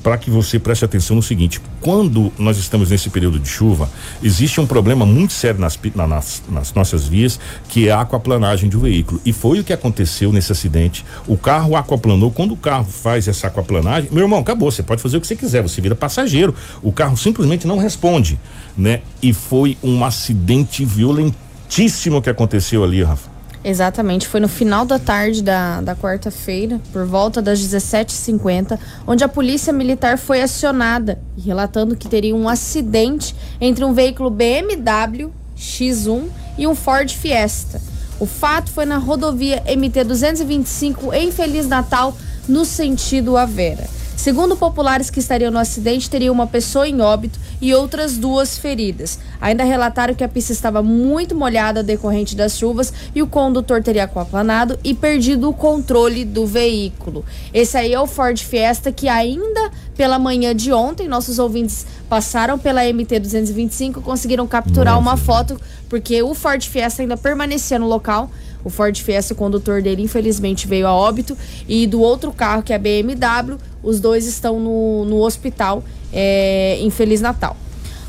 para 0.05 0.19
que 0.19 0.31
você 0.31 0.59
preste 0.59 0.85
atenção 0.85 1.17
no 1.17 1.23
seguinte: 1.23 1.61
quando 1.81 2.31
nós 2.39 2.59
estamos 2.59 2.91
nesse 2.91 3.09
período 3.09 3.39
de 3.39 3.49
chuva, 3.49 3.89
existe 4.23 4.61
um 4.61 4.67
problema 4.67 5.07
muito 5.07 5.33
sério 5.33 5.59
nas, 5.59 5.81
nas, 5.95 6.43
nas 6.47 6.75
nossas 6.75 7.09
vias, 7.09 7.41
que 7.69 7.89
é 7.89 7.93
a 7.93 8.03
aquaplanagem 8.03 8.71
um 8.75 8.79
veículo. 8.79 9.19
E 9.25 9.33
foi 9.33 9.61
o 9.61 9.65
que 9.65 9.73
aconteceu 9.73 10.31
nesse 10.31 10.53
acidente. 10.53 11.05
O 11.27 11.39
carro 11.39 11.75
aquaplanou. 11.75 12.31
Quando 12.31 12.53
o 12.53 12.57
carro 12.57 12.85
faz 12.85 13.27
essa 13.27 13.47
aquaplanagem, 13.47 14.11
meu 14.13 14.25
irmão, 14.25 14.41
acabou. 14.41 14.71
Você 14.71 14.83
pode 14.83 15.01
fazer 15.01 15.17
o 15.17 15.21
que 15.21 15.27
você 15.27 15.35
quiser, 15.35 15.63
você 15.63 15.81
vira 15.81 15.95
passageiro. 15.95 16.55
O 16.83 16.93
carro 16.93 17.17
simplesmente 17.17 17.67
não 17.67 17.79
responde, 17.79 18.39
né? 18.77 19.01
E 19.23 19.33
foi 19.33 19.79
um 19.83 20.05
acidente 20.05 20.85
violentíssimo 20.85 22.21
que 22.21 22.29
aconteceu 22.29 22.85
ali, 22.85 23.03
Rafa. 23.03 23.34
Exatamente, 23.65 24.29
foi 24.29 24.41
no 24.41 24.49
final 24.49 24.85
da 24.85 24.99
tarde 24.99 25.43
da, 25.43 25.81
da 25.81 25.97
quarta-feira, 25.97 26.79
por 26.93 27.07
volta 27.07 27.41
das 27.41 27.59
17h50, 27.61 28.79
onde 29.07 29.25
a 29.25 29.29
polícia 29.29 29.73
militar 29.73 30.19
foi 30.19 30.43
acionada, 30.43 31.19
relatando 31.43 31.97
que 31.97 32.07
teria 32.07 32.37
um 32.37 32.47
acidente 32.47 33.35
entre 33.59 33.83
um 33.83 33.95
veículo 33.95 34.29
BMW 34.29 35.33
X1 35.57 36.29
e 36.59 36.67
um 36.67 36.75
Ford 36.75 37.11
Fiesta. 37.11 37.81
O 38.21 38.27
fato 38.27 38.71
foi 38.71 38.85
na 38.85 38.99
rodovia 38.99 39.63
MT 39.67 40.05
225 40.05 41.15
em 41.15 41.33
Feliz 41.33 41.67
Natal, 41.67 42.15
no 42.47 42.67
sentido 42.67 43.35
Avera. 43.35 43.94
Segundo 44.17 44.57
populares 44.57 45.11
que 45.11 45.19
estariam 45.19 45.51
no 45.51 45.59
acidente, 45.59 46.09
teria 46.09 46.33
uma 46.33 46.47
pessoa 46.47 46.89
em 46.89 47.01
óbito 47.01 47.39
e 47.61 47.75
outras 47.75 48.17
duas 48.17 48.57
feridas. 48.57 49.19
Ainda 49.41 49.65
relataram 49.65 50.15
que 50.15 50.25
a 50.25 50.29
pista 50.29 50.53
estava 50.53 50.83
muito 50.83 51.35
molhada 51.35 51.83
decorrente 51.83 52.35
das 52.35 52.57
chuvas 52.57 52.93
e 53.15 53.21
o 53.21 53.27
condutor 53.27 53.83
teria 53.83 54.05
aquaplanado 54.05 54.79
e 54.83 54.95
perdido 54.95 55.49
o 55.49 55.53
controle 55.53 56.25
do 56.25 56.47
veículo. 56.47 57.25
Esse 57.53 57.77
aí 57.77 57.93
é 57.93 58.01
o 58.01 58.07
Ford 58.07 58.39
Fiesta 58.39 58.91
que 58.91 59.09
ainda 59.09 59.71
pela 59.97 60.19
manhã 60.19 60.55
de 60.55 60.73
ontem, 60.73 61.07
nossos 61.07 61.39
ouvintes 61.39 61.87
passaram 62.09 62.59
pela 62.59 62.83
MT 62.85 63.21
225 63.21 64.01
conseguiram 64.01 64.47
capturar 64.47 64.95
Nossa. 64.95 65.09
uma 65.09 65.17
foto 65.17 65.61
porque 65.89 66.23
o 66.23 66.35
Ford 66.35 66.63
Fiesta 66.67 67.03
ainda 67.03 67.17
permanecia 67.17 67.79
no 67.79 67.87
local. 67.87 68.31
O 68.65 68.71
Ford 68.71 68.97
Fiesta, 68.99 69.35
o 69.35 69.37
condutor 69.37 69.83
dele, 69.83 70.03
infelizmente 70.03 70.67
veio 70.67 70.87
a 70.87 70.93
óbito. 70.93 71.37
E 71.69 71.87
do 71.87 72.01
outro 72.01 72.33
carro, 72.33 72.63
que 72.63 72.73
é 72.73 72.77
a 72.77 72.79
BMW, 72.79 73.59
os 73.83 74.01
dois 74.01 74.27
estão 74.27 74.59
no, 74.59 75.05
no 75.05 75.21
hospital 75.21 75.85
é, 76.13 76.79
em 76.81 76.91
Feliz 76.91 77.21
Natal. 77.21 77.57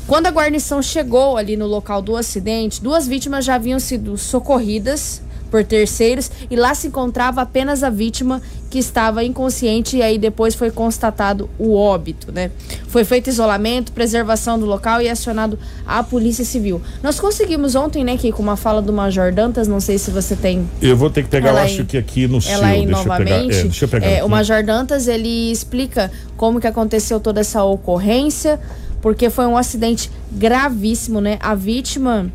Quando 0.06 0.26
a 0.26 0.30
guarnição 0.30 0.80
chegou 0.80 1.36
ali 1.36 1.56
no 1.56 1.66
local 1.66 2.00
do 2.00 2.16
acidente, 2.16 2.80
duas 2.80 3.06
vítimas 3.06 3.44
já 3.44 3.56
haviam 3.56 3.80
sido 3.80 4.16
socorridas 4.16 5.20
por 5.50 5.64
terceiros 5.64 6.30
e 6.50 6.56
lá 6.56 6.74
se 6.74 6.88
encontrava 6.88 7.42
apenas 7.42 7.82
a 7.82 7.90
vítima 7.90 8.40
que 8.76 8.80
estava 8.80 9.24
inconsciente 9.24 9.96
e 9.96 10.02
aí 10.02 10.18
depois 10.18 10.54
foi 10.54 10.70
constatado 10.70 11.48
o 11.58 11.74
óbito, 11.74 12.30
né? 12.30 12.50
Foi 12.88 13.06
feito 13.06 13.30
isolamento, 13.30 13.90
preservação 13.90 14.58
do 14.58 14.66
local 14.66 15.00
e 15.00 15.08
acionado 15.08 15.58
a 15.86 16.02
Polícia 16.02 16.44
Civil. 16.44 16.82
Nós 17.02 17.18
conseguimos 17.18 17.74
ontem, 17.74 18.04
né, 18.04 18.18
que 18.18 18.30
com 18.30 18.42
uma 18.42 18.54
fala 18.54 18.82
do 18.82 18.92
Major 18.92 19.32
Dantas, 19.32 19.66
não 19.66 19.80
sei 19.80 19.96
se 19.96 20.10
você 20.10 20.36
tem. 20.36 20.68
Eu 20.82 20.94
vou 20.94 21.08
ter 21.08 21.22
que 21.22 21.30
pegar, 21.30 21.52
eu 21.52 21.56
acho 21.56 21.86
que 21.86 21.96
aqui 21.96 22.26
no 22.28 22.34
ela 22.34 22.42
seu. 22.42 22.58
Deixa 22.60 22.86
novamente. 22.86 23.30
Eu 23.30 23.46
pegar, 23.46 23.56
é, 23.56 23.62
deixa 23.62 23.84
eu 23.86 23.88
pegar 23.88 24.06
é, 24.06 24.22
o 24.22 24.28
Major 24.28 24.62
Dantas 24.62 25.08
ele 25.08 25.50
explica 25.50 26.12
como 26.36 26.60
que 26.60 26.66
aconteceu 26.66 27.18
toda 27.18 27.40
essa 27.40 27.64
ocorrência, 27.64 28.60
porque 29.00 29.30
foi 29.30 29.46
um 29.46 29.56
acidente 29.56 30.10
gravíssimo, 30.30 31.18
né? 31.18 31.38
A 31.40 31.54
vítima 31.54 32.30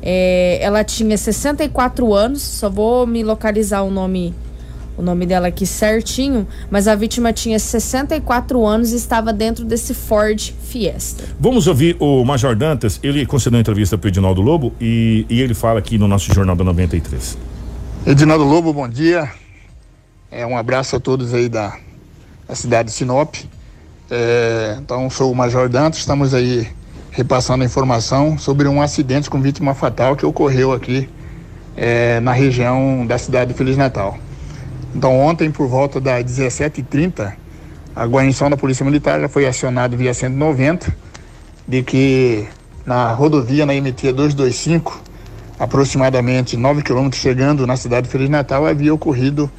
é, 0.00 0.58
ela 0.62 0.82
tinha 0.82 1.18
64 1.18 2.14
anos, 2.14 2.40
só 2.40 2.70
vou 2.70 3.06
me 3.06 3.22
localizar 3.22 3.82
o 3.82 3.90
nome 3.90 4.32
o 4.96 5.02
nome 5.02 5.26
dela 5.26 5.48
aqui 5.48 5.66
certinho, 5.66 6.46
mas 6.70 6.88
a 6.88 6.94
vítima 6.94 7.32
tinha 7.32 7.58
64 7.58 8.64
anos 8.66 8.92
e 8.92 8.96
estava 8.96 9.32
dentro 9.32 9.64
desse 9.64 9.92
Ford 9.92 10.54
Fiesta. 10.62 11.24
Vamos 11.38 11.66
ouvir 11.66 11.96
o 12.00 12.24
Major 12.24 12.56
Dantas, 12.56 12.98
ele 13.02 13.26
concedeu 13.26 13.56
uma 13.56 13.60
entrevista 13.60 13.98
para 13.98 14.06
o 14.06 14.08
Edinaldo 14.08 14.40
Lobo 14.40 14.72
e, 14.80 15.26
e 15.28 15.40
ele 15.40 15.54
fala 15.54 15.78
aqui 15.78 15.98
no 15.98 16.08
nosso 16.08 16.32
Jornal 16.32 16.56
da 16.56 16.64
93. 16.64 17.36
Edinaldo 18.06 18.44
Lobo, 18.44 18.72
bom 18.72 18.88
dia. 18.88 19.30
É, 20.30 20.46
um 20.46 20.56
abraço 20.56 20.96
a 20.96 21.00
todos 21.00 21.34
aí 21.34 21.48
da, 21.48 21.76
da 22.48 22.54
cidade 22.54 22.88
de 22.88 22.94
Sinop. 22.94 23.34
É, 24.10 24.76
então, 24.80 25.10
sou 25.10 25.32
o 25.32 25.34
Major 25.34 25.68
Dantas, 25.68 26.00
estamos 26.00 26.32
aí 26.32 26.68
repassando 27.10 27.62
a 27.62 27.66
informação 27.66 28.38
sobre 28.38 28.68
um 28.68 28.80
acidente 28.80 29.28
com 29.28 29.40
vítima 29.40 29.74
fatal 29.74 30.14
que 30.14 30.24
ocorreu 30.24 30.72
aqui 30.72 31.08
é, 31.76 32.20
na 32.20 32.32
região 32.32 33.06
da 33.06 33.18
cidade 33.18 33.52
de 33.52 33.58
Feliz 33.58 33.76
Natal. 33.76 34.18
Então, 34.96 35.20
ontem, 35.20 35.50
por 35.50 35.68
volta 35.68 36.00
das 36.00 36.24
17h30, 36.24 37.34
a 37.94 38.06
guarnição 38.06 38.48
da 38.48 38.56
Polícia 38.56 38.82
Militar 38.82 39.20
já 39.20 39.28
foi 39.28 39.46
acionada 39.46 39.94
via 39.94 40.14
190 40.14 40.96
de 41.68 41.82
que 41.82 42.48
na 42.86 43.12
rodovia, 43.12 43.66
na 43.66 43.74
MT 43.74 44.14
225, 44.14 44.98
aproximadamente 45.60 46.56
9 46.56 46.82
quilômetros 46.82 47.20
chegando 47.20 47.66
na 47.66 47.76
cidade 47.76 48.06
de 48.06 48.10
Feliz 48.10 48.30
Natal, 48.30 48.66
havia 48.66 48.94
ocorrido 48.94 49.50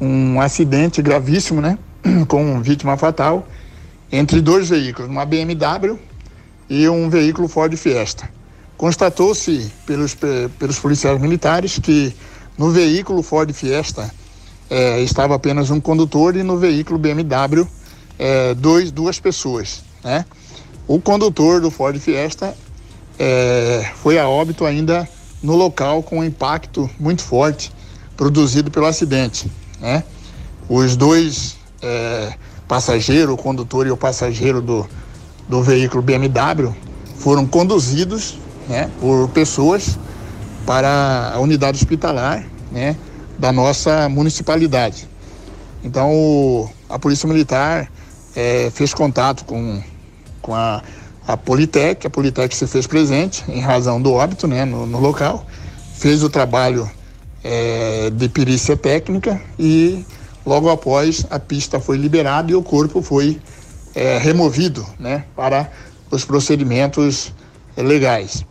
um 0.00 0.40
acidente 0.40 1.00
gravíssimo, 1.00 1.60
né? 1.60 1.78
Com 2.26 2.60
vítima 2.60 2.96
fatal 2.96 3.46
entre 4.10 4.40
dois 4.40 4.70
veículos, 4.70 5.08
uma 5.08 5.24
BMW 5.24 5.96
e 6.68 6.88
um 6.88 7.08
veículo 7.08 7.46
Ford 7.46 7.72
Fiesta. 7.76 8.28
Constatou-se 8.76 9.70
pelos, 9.86 10.16
pelos 10.58 10.80
policiais 10.80 11.20
militares 11.20 11.78
que 11.78 12.12
No 12.58 12.70
veículo 12.72 13.22
Ford 13.22 13.52
Fiesta 13.52 14.10
é, 14.70 15.00
estava 15.00 15.34
apenas 15.34 15.70
um 15.70 15.80
condutor 15.80 16.36
e 16.36 16.44
no 16.44 16.56
veículo 16.56 16.98
BMW 16.98 17.66
é, 18.18 18.54
dois, 18.54 18.92
duas 18.92 19.18
pessoas. 19.18 19.82
Né? 20.04 20.24
O 20.86 21.00
condutor 21.00 21.60
do 21.60 21.70
Ford 21.70 21.98
Fiesta 21.98 22.56
é, 23.18 23.90
foi 23.96 24.18
a 24.18 24.28
óbito 24.28 24.64
ainda 24.64 25.08
no 25.42 25.56
local 25.56 26.02
com 26.02 26.20
um 26.20 26.24
impacto 26.24 26.88
muito 26.98 27.22
forte 27.22 27.72
produzido 28.16 28.70
pelo 28.70 28.86
acidente. 28.86 29.50
Né? 29.80 30.04
Os 30.68 30.96
dois 30.96 31.56
é, 31.82 32.34
passageiros, 32.68 33.34
o 33.34 33.36
condutor 33.36 33.86
e 33.86 33.90
o 33.90 33.96
passageiro 33.96 34.62
do, 34.62 34.88
do 35.48 35.62
veículo 35.62 36.02
BMW, 36.02 36.72
foram 37.16 37.46
conduzidos 37.46 38.38
né, 38.68 38.88
por 39.00 39.28
pessoas 39.30 39.98
para 40.64 41.32
a 41.34 41.40
unidade 41.40 41.78
hospitalar 41.78 42.44
né, 42.70 42.96
da 43.40 43.50
nossa 43.50 44.06
municipalidade. 44.08 45.08
Então, 45.82 46.12
o, 46.12 46.70
a 46.88 46.98
Polícia 46.98 47.26
Militar 47.26 47.90
é, 48.36 48.70
fez 48.70 48.92
contato 48.92 49.46
com, 49.46 49.82
com 50.42 50.54
a, 50.54 50.82
a 51.26 51.36
Politec, 51.38 52.06
a 52.06 52.10
Politec 52.10 52.54
se 52.54 52.66
fez 52.66 52.86
presente 52.86 53.42
em 53.48 53.60
razão 53.60 54.00
do 54.00 54.12
óbito 54.12 54.46
né, 54.46 54.66
no, 54.66 54.86
no 54.86 55.00
local, 55.00 55.46
fez 55.94 56.22
o 56.22 56.28
trabalho 56.28 56.88
é, 57.42 58.10
de 58.10 58.28
perícia 58.28 58.76
técnica 58.76 59.40
e 59.58 60.04
logo 60.44 60.68
após 60.68 61.24
a 61.30 61.38
pista 61.38 61.80
foi 61.80 61.96
liberada 61.96 62.52
e 62.52 62.54
o 62.54 62.62
corpo 62.62 63.00
foi 63.00 63.40
é, 63.94 64.18
removido 64.18 64.86
né, 64.98 65.24
para 65.34 65.70
os 66.10 66.26
procedimentos 66.26 67.32
legais. 67.74 68.44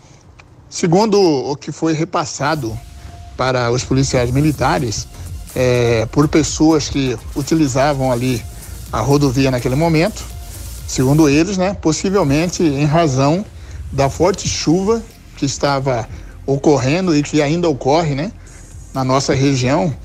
Segundo 0.67 1.19
o 1.21 1.55
que 1.55 1.71
foi 1.71 1.93
repassado 1.93 2.75
para 3.39 3.71
os 3.71 3.85
policiais 3.85 4.31
militares, 4.31 5.07
é, 5.55 6.05
por 6.11 6.27
pessoas 6.27 6.89
que 6.89 7.17
utilizavam 7.33 8.11
ali 8.11 8.43
a 8.91 8.99
rodovia 8.99 9.49
naquele 9.49 9.75
momento, 9.75 10.21
segundo 10.85 11.29
eles, 11.29 11.57
né, 11.57 11.73
possivelmente 11.73 12.61
em 12.61 12.83
razão 12.83 13.45
da 13.93 14.09
forte 14.09 14.45
chuva 14.45 15.01
que 15.37 15.45
estava 15.45 16.05
ocorrendo 16.45 17.15
e 17.15 17.23
que 17.23 17.41
ainda 17.41 17.69
ocorre, 17.69 18.13
né, 18.13 18.33
na 18.93 19.05
nossa 19.05 19.33
região, 19.33 19.95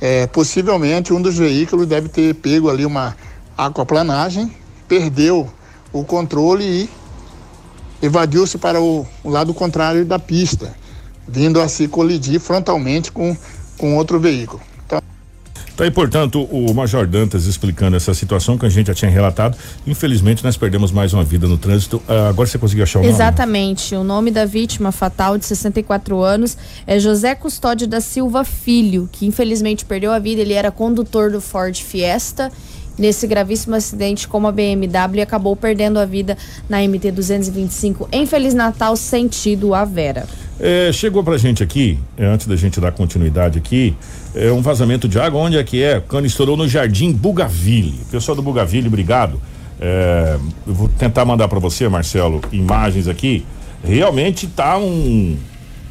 é, 0.00 0.28
possivelmente 0.28 1.12
um 1.12 1.20
dos 1.20 1.36
veículos 1.36 1.88
deve 1.88 2.08
ter 2.08 2.36
pego 2.36 2.70
ali 2.70 2.86
uma 2.86 3.16
aquaplanagem, 3.58 4.54
perdeu 4.86 5.50
o 5.92 6.04
controle 6.04 6.62
e 6.62 6.90
evadiu-se 8.00 8.58
para 8.58 8.80
o, 8.80 9.04
o, 9.24 9.28
lado 9.28 9.52
contrário 9.52 10.04
da 10.04 10.20
pista, 10.20 10.72
vindo 11.28 11.60
a 11.60 11.68
se 11.68 11.88
colidir 11.88 12.40
frontalmente 12.40 13.10
com, 13.10 13.36
com 13.76 13.96
outro 13.96 14.18
veículo. 14.20 14.60
Então, 14.84 15.00
Tá 15.76 15.84
aí, 15.84 15.90
portanto, 15.90 16.42
o 16.44 16.72
Major 16.72 17.06
Dantas 17.06 17.44
explicando 17.44 17.96
essa 17.96 18.14
situação 18.14 18.56
que 18.56 18.64
a 18.64 18.68
gente 18.68 18.86
já 18.86 18.94
tinha 18.94 19.10
relatado. 19.10 19.58
Infelizmente, 19.86 20.42
nós 20.42 20.56
perdemos 20.56 20.90
mais 20.90 21.12
uma 21.12 21.22
vida 21.22 21.46
no 21.46 21.58
trânsito. 21.58 21.98
Uh, 22.08 22.28
agora 22.30 22.48
você 22.48 22.56
conseguiu 22.56 22.84
achar 22.84 23.00
o 23.00 23.02
nome? 23.02 23.14
Exatamente. 23.14 23.94
O 23.94 24.02
nome 24.02 24.30
da 24.30 24.46
vítima 24.46 24.90
fatal, 24.90 25.36
de 25.36 25.44
64 25.44 26.22
anos, 26.22 26.56
é 26.86 26.98
José 26.98 27.34
Custódio 27.34 27.86
da 27.86 28.00
Silva 28.00 28.42
Filho, 28.42 29.06
que 29.12 29.26
infelizmente 29.26 29.84
perdeu 29.84 30.12
a 30.12 30.18
vida. 30.18 30.40
Ele 30.40 30.54
era 30.54 30.70
condutor 30.70 31.30
do 31.30 31.42
Ford 31.42 31.76
Fiesta 31.76 32.50
nesse 32.98 33.26
gravíssimo 33.26 33.74
acidente 33.74 34.26
como 34.26 34.46
a 34.46 34.52
BMW 34.52 35.20
acabou 35.22 35.54
perdendo 35.54 35.98
a 35.98 36.04
vida 36.04 36.36
na 36.68 36.78
MT 36.80 37.12
225 37.12 38.08
em 38.10 38.26
Feliz 38.26 38.54
Natal, 38.54 38.96
sentido 38.96 39.74
a 39.74 39.84
Vera. 39.84 40.26
É, 40.58 40.90
chegou 40.90 41.22
pra 41.22 41.36
gente 41.36 41.62
aqui, 41.62 41.98
é, 42.16 42.24
antes 42.24 42.46
da 42.46 42.56
gente 42.56 42.80
dar 42.80 42.90
continuidade 42.90 43.58
aqui, 43.58 43.94
é 44.34 44.50
um 44.50 44.62
vazamento 44.62 45.06
de 45.06 45.18
água. 45.18 45.40
Onde 45.40 45.58
é 45.58 45.64
que 45.64 45.82
é? 45.82 45.98
O 45.98 46.02
cano 46.02 46.26
estourou 46.26 46.56
no 46.56 46.66
Jardim 46.66 47.12
Bugaville. 47.12 48.00
Pessoal 48.10 48.34
do 48.34 48.42
Bugaville, 48.42 48.88
obrigado. 48.88 49.40
É, 49.78 50.38
eu 50.66 50.74
vou 50.74 50.88
tentar 50.88 51.24
mandar 51.24 51.48
para 51.48 51.58
você, 51.58 51.86
Marcelo, 51.88 52.40
imagens 52.50 53.06
aqui. 53.06 53.44
Realmente 53.84 54.46
tá 54.46 54.78
um, 54.78 55.36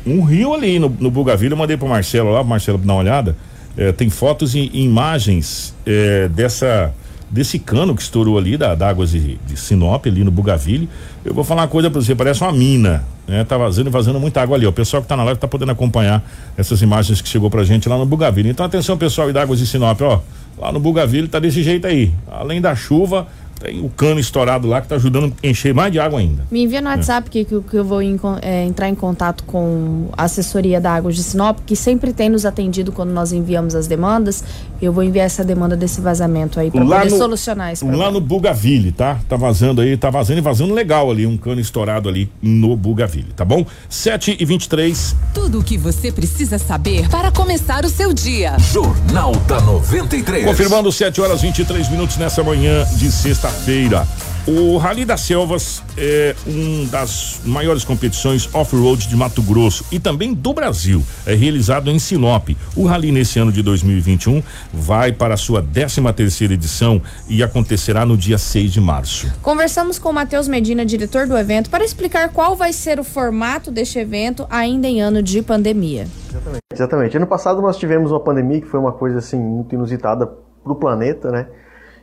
um 0.06 0.24
rio 0.24 0.54
ali 0.54 0.80
no, 0.80 0.90
no 0.90 1.12
Bugaville. 1.12 1.52
Eu 1.52 1.58
mandei 1.58 1.78
pro 1.78 1.88
Marcelo 1.88 2.32
lá, 2.32 2.40
pro 2.40 2.50
Marcelo 2.50 2.80
dar 2.80 2.94
uma 2.94 3.00
olhada. 3.00 3.38
É, 3.78 3.92
tem 3.92 4.10
fotos 4.10 4.56
e 4.56 4.72
imagens 4.74 5.76
é, 5.86 6.28
dessa 6.30 6.92
desse 7.36 7.60
cano 7.60 7.94
que 7.94 8.02
estourou 8.02 8.38
ali 8.38 8.56
da, 8.56 8.74
da 8.76 8.88
águas 8.88 9.12
de, 9.12 9.38
de, 9.46 9.58
Sinop 9.58 10.06
ali 10.08 10.24
no 10.24 10.32
Bugaville. 10.32 10.88
Eu 11.26 11.34
vou 11.34 11.44
falar 11.44 11.64
uma 11.64 11.68
coisa 11.68 11.92
para 11.92 12.00
você, 12.00 12.16
parece 12.16 12.42
uma 12.42 12.54
mina, 12.54 13.04
né? 13.28 13.44
Tá 13.44 13.58
vazando 13.58 13.90
e 13.90 13.92
vazando 13.92 14.18
muita 14.22 14.42
água 14.42 14.56
ali. 14.56 14.66
O 14.66 14.72
pessoal 14.72 15.02
que 15.04 15.10
tá 15.10 15.18
na 15.18 15.24
live 15.26 15.38
tá 15.38 15.46
podendo 15.46 15.74
acompanhar 15.74 16.24
essas 16.56 16.82
imagens 16.82 17.20
que 17.20 17.28
chegou 17.28 17.50
pra 17.50 17.66
gente 17.66 17.90
lá 17.90 17.98
no 17.98 18.06
Bugaville. 18.06 18.48
Então 18.48 18.66
atenção 18.66 18.98
pessoal 18.98 19.34
da 19.34 19.42
águas 19.42 19.60
de 19.60 19.68
Sinop, 19.68 20.00
ó. 20.02 20.22
Lá 20.58 20.72
no 20.72 20.80
Bugaville 20.80 21.28
tá 21.28 21.38
desse 21.38 21.62
jeito 21.62 21.86
aí. 21.86 22.14
Além 22.32 22.62
da 22.62 22.74
chuva, 22.74 23.28
tem 23.60 23.84
o 23.84 23.90
cano 23.90 24.20
estourado 24.20 24.68
lá 24.68 24.80
que 24.80 24.86
está 24.86 24.96
ajudando 24.96 25.34
a 25.44 25.48
encher 25.48 25.74
mais 25.74 25.92
de 25.92 26.00
água 26.00 26.20
ainda. 26.20 26.46
Me 26.52 26.64
envia 26.64 26.82
no 26.82 26.90
WhatsApp 26.90 27.28
é. 27.28 27.32
que, 27.32 27.46
que, 27.46 27.78
eu 27.78 27.84
vou 27.84 28.02
in, 28.02 28.20
é, 28.42 28.66
entrar 28.66 28.90
em 28.90 28.96
contato 28.96 29.44
com 29.46 30.10
a 30.18 30.24
assessoria 30.24 30.80
da 30.82 30.94
Águas 30.94 31.16
de 31.16 31.24
Sinop, 31.24 31.60
que 31.66 31.76
sempre 31.76 32.14
tem 32.14 32.30
nos 32.30 32.46
atendido 32.46 32.92
quando 32.92 33.12
nós 33.12 33.32
enviamos 33.32 33.76
as 33.76 33.88
demandas. 33.88 34.44
Eu 34.82 34.92
vou 34.92 35.04
enviar 35.04 35.26
essa 35.26 35.44
demanda 35.44 35.76
desse 35.76 36.02
vazamento 36.02 36.60
aí 36.60 36.70
para 36.70 36.84
poder 36.84 37.12
no, 37.12 37.18
solucionar 37.18 37.72
esse 37.72 37.84
problema. 37.84 38.06
Lá 38.06 38.12
no 38.12 38.20
Bugaville, 38.20 38.92
tá? 38.92 39.20
Tá 39.28 39.36
vazando 39.36 39.82
aí, 39.82 39.96
tá 39.96 40.10
vazando 40.10 40.40
e 40.40 40.42
vazando 40.42 40.74
legal 40.74 41.10
ali, 41.10 41.26
um 41.26 41.38
cano 41.38 41.62
estourado 41.62 42.10
ali 42.10 42.30
no 42.42 42.76
Bugaville, 42.76 43.32
tá 43.36 43.46
bom? 43.46 43.66
7 43.90 44.38
e 44.40 44.46
23 44.46 45.16
Tudo 45.34 45.60
o 45.60 45.64
que 45.64 45.78
você 45.78 46.12
precisa 46.12 46.58
saber 46.58 47.08
para 47.10 47.32
começar 47.32 47.86
o 47.86 47.90
seu 47.90 48.14
dia. 48.14 48.58
Jornal 48.60 49.32
da 49.48 49.62
93. 49.62 50.46
Confirmando 50.46 50.92
7 50.92 51.22
horas 51.22 51.42
23 51.42 51.90
minutos 51.90 52.18
nessa 52.18 52.44
manhã 52.44 52.86
de 52.98 53.12
sexta 53.12 53.45
sexta-feira. 53.46 54.08
O 54.48 54.78
Rally 54.78 55.06
das 55.06 55.22
Selvas 55.22 55.82
é 55.98 56.36
uma 56.46 56.88
das 56.90 57.42
maiores 57.44 57.84
competições 57.84 58.48
off-road 58.54 59.08
de 59.08 59.16
Mato 59.16 59.42
Grosso 59.42 59.84
e 59.92 60.00
também 60.00 60.36
do 60.36 60.54
Brasil. 60.54 61.04
É 61.26 61.34
realizado 61.34 61.90
em 61.90 61.98
Sinop. 61.98 62.50
O 62.76 62.86
Rally 62.86 63.12
nesse 63.12 63.40
ano 63.40 63.52
de 63.52 63.64
2021 63.64 64.44
vai 64.72 65.12
para 65.12 65.34
a 65.34 65.38
sua 65.38 65.64
13 65.64 66.02
terceira 66.14 66.54
edição 66.54 67.02
e 67.28 67.42
acontecerá 67.42 68.06
no 68.06 68.16
dia 68.16 68.38
6 68.38 68.72
de 68.72 68.80
março. 68.80 69.32
Conversamos 69.42 69.98
com 69.98 70.10
o 70.10 70.14
Matheus 70.14 70.48
Medina, 70.48 70.86
diretor 70.86 71.26
do 71.28 71.36
evento, 71.36 71.72
para 71.72 71.84
explicar 71.84 72.30
qual 72.30 72.56
vai 72.56 72.72
ser 72.72 73.00
o 73.00 73.04
formato 73.04 73.72
deste 73.72 73.98
evento 73.98 74.46
ainda 74.48 74.88
em 74.88 75.02
ano 75.02 75.24
de 75.24 75.42
pandemia. 75.42 76.08
Exatamente. 76.30 76.62
Exatamente. 76.72 77.18
Ano 77.18 77.28
passado 77.28 77.62
nós 77.64 77.78
tivemos 77.78 78.12
uma 78.12 78.20
pandemia 78.20 78.62
que 78.62 78.68
foi 78.68 78.80
uma 78.80 78.92
coisa 78.92 79.18
assim 79.18 79.40
muito 79.40 79.74
inusitada 79.74 80.28
para 80.28 80.72
o 80.72 80.76
planeta, 80.76 81.32
né? 81.32 81.48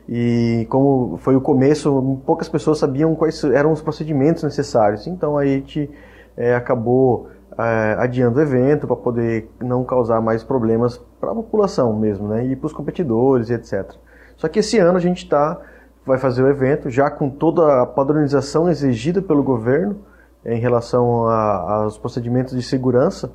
E 0.07 0.67
como 0.69 1.17
foi 1.17 1.35
o 1.35 1.41
começo, 1.41 2.19
poucas 2.25 2.49
pessoas 2.49 2.77
sabiam 2.77 3.15
quais 3.15 3.43
eram 3.43 3.71
os 3.71 3.81
procedimentos 3.81 4.43
necessários. 4.43 5.07
Então 5.07 5.37
a 5.37 5.45
gente 5.45 5.89
é, 6.35 6.55
acabou 6.55 7.29
é, 7.57 7.95
adiando 7.97 8.39
o 8.39 8.41
evento 8.41 8.87
para 8.87 8.95
poder 8.95 9.49
não 9.61 9.83
causar 9.83 10.21
mais 10.21 10.43
problemas 10.43 10.97
para 11.19 11.31
a 11.31 11.35
população 11.35 11.97
mesmo, 11.97 12.27
né? 12.27 12.45
E 12.45 12.55
para 12.55 12.67
os 12.67 12.73
competidores 12.73 13.49
e 13.49 13.53
etc. 13.53 13.91
Só 14.35 14.47
que 14.47 14.59
esse 14.59 14.77
ano 14.77 14.97
a 14.97 15.01
gente 15.01 15.29
tá, 15.29 15.59
vai 16.05 16.17
fazer 16.17 16.43
o 16.43 16.49
evento 16.49 16.89
já 16.89 17.09
com 17.09 17.29
toda 17.29 17.81
a 17.81 17.85
padronização 17.85 18.69
exigida 18.69 19.21
pelo 19.21 19.43
governo 19.43 19.97
em 20.45 20.59
relação 20.59 21.27
aos 21.27 21.97
procedimentos 21.97 22.53
de 22.53 22.61
segurança. 22.61 23.31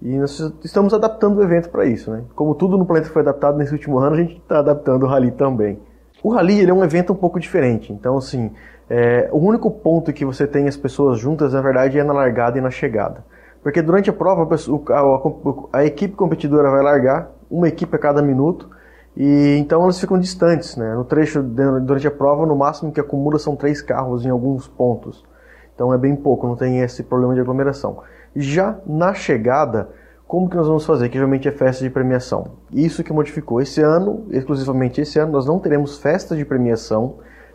E 0.00 0.16
nós 0.16 0.38
estamos 0.64 0.94
adaptando 0.94 1.38
o 1.38 1.42
evento 1.42 1.70
para 1.70 1.84
isso, 1.84 2.10
né? 2.10 2.22
Como 2.34 2.54
tudo 2.54 2.78
no 2.78 2.86
planeta 2.86 3.10
foi 3.10 3.22
adaptado 3.22 3.58
nesse 3.58 3.72
último 3.72 3.98
ano, 3.98 4.14
a 4.14 4.18
gente 4.18 4.36
está 4.36 4.60
adaptando 4.60 5.04
o 5.04 5.06
rally 5.06 5.32
também. 5.32 5.78
O 6.22 6.30
rally 6.30 6.60
ele 6.60 6.70
é 6.70 6.74
um 6.74 6.84
evento 6.84 7.12
um 7.12 7.16
pouco 7.16 7.38
diferente. 7.38 7.92
Então, 7.92 8.16
assim, 8.16 8.50
é, 8.90 9.28
o 9.32 9.38
único 9.38 9.70
ponto 9.70 10.12
que 10.12 10.24
você 10.24 10.46
tem 10.46 10.66
as 10.66 10.76
pessoas 10.76 11.18
juntas, 11.18 11.52
na 11.52 11.60
verdade, 11.60 11.98
é 11.98 12.04
na 12.04 12.12
largada 12.12 12.58
e 12.58 12.60
na 12.60 12.70
chegada. 12.70 13.24
Porque 13.62 13.82
durante 13.82 14.08
a 14.08 14.12
prova, 14.12 14.42
a, 14.42 14.92
a, 14.92 15.00
a, 15.00 15.80
a 15.80 15.84
equipe 15.84 16.14
competidora 16.14 16.70
vai 16.70 16.82
largar, 16.82 17.30
uma 17.50 17.68
equipe 17.68 17.94
a 17.94 17.98
cada 17.98 18.22
minuto, 18.22 18.70
e 19.16 19.56
então 19.58 19.82
elas 19.82 20.00
ficam 20.00 20.18
distantes. 20.18 20.76
Né? 20.76 20.94
No 20.94 21.04
trecho, 21.04 21.42
durante 21.42 22.06
a 22.06 22.10
prova, 22.10 22.46
no 22.46 22.56
máximo 22.56 22.92
que 22.92 23.00
acumula 23.00 23.38
são 23.38 23.56
três 23.56 23.82
carros 23.82 24.24
em 24.24 24.30
alguns 24.30 24.68
pontos. 24.68 25.24
Então 25.74 25.92
é 25.92 25.98
bem 25.98 26.16
pouco, 26.16 26.46
não 26.46 26.56
tem 26.56 26.80
esse 26.80 27.02
problema 27.02 27.34
de 27.34 27.40
aglomeração. 27.40 28.02
Já 28.34 28.78
na 28.86 29.14
chegada, 29.14 29.88
como 30.28 30.46
que 30.46 30.56
nós 30.56 30.66
vamos 30.66 30.84
fazer? 30.84 31.08
Que 31.08 31.14
geralmente 31.14 31.48
é 31.48 31.50
festa 31.50 31.82
de 31.82 31.88
premiação. 31.88 32.48
Isso 32.70 33.02
que 33.02 33.14
modificou. 33.14 33.62
Esse 33.62 33.80
ano, 33.80 34.26
exclusivamente 34.30 35.00
esse 35.00 35.18
ano, 35.18 35.32
nós 35.32 35.46
não 35.46 35.58
teremos 35.58 35.96
festa 35.96 36.36
de 36.36 36.44
premiação. 36.44 37.14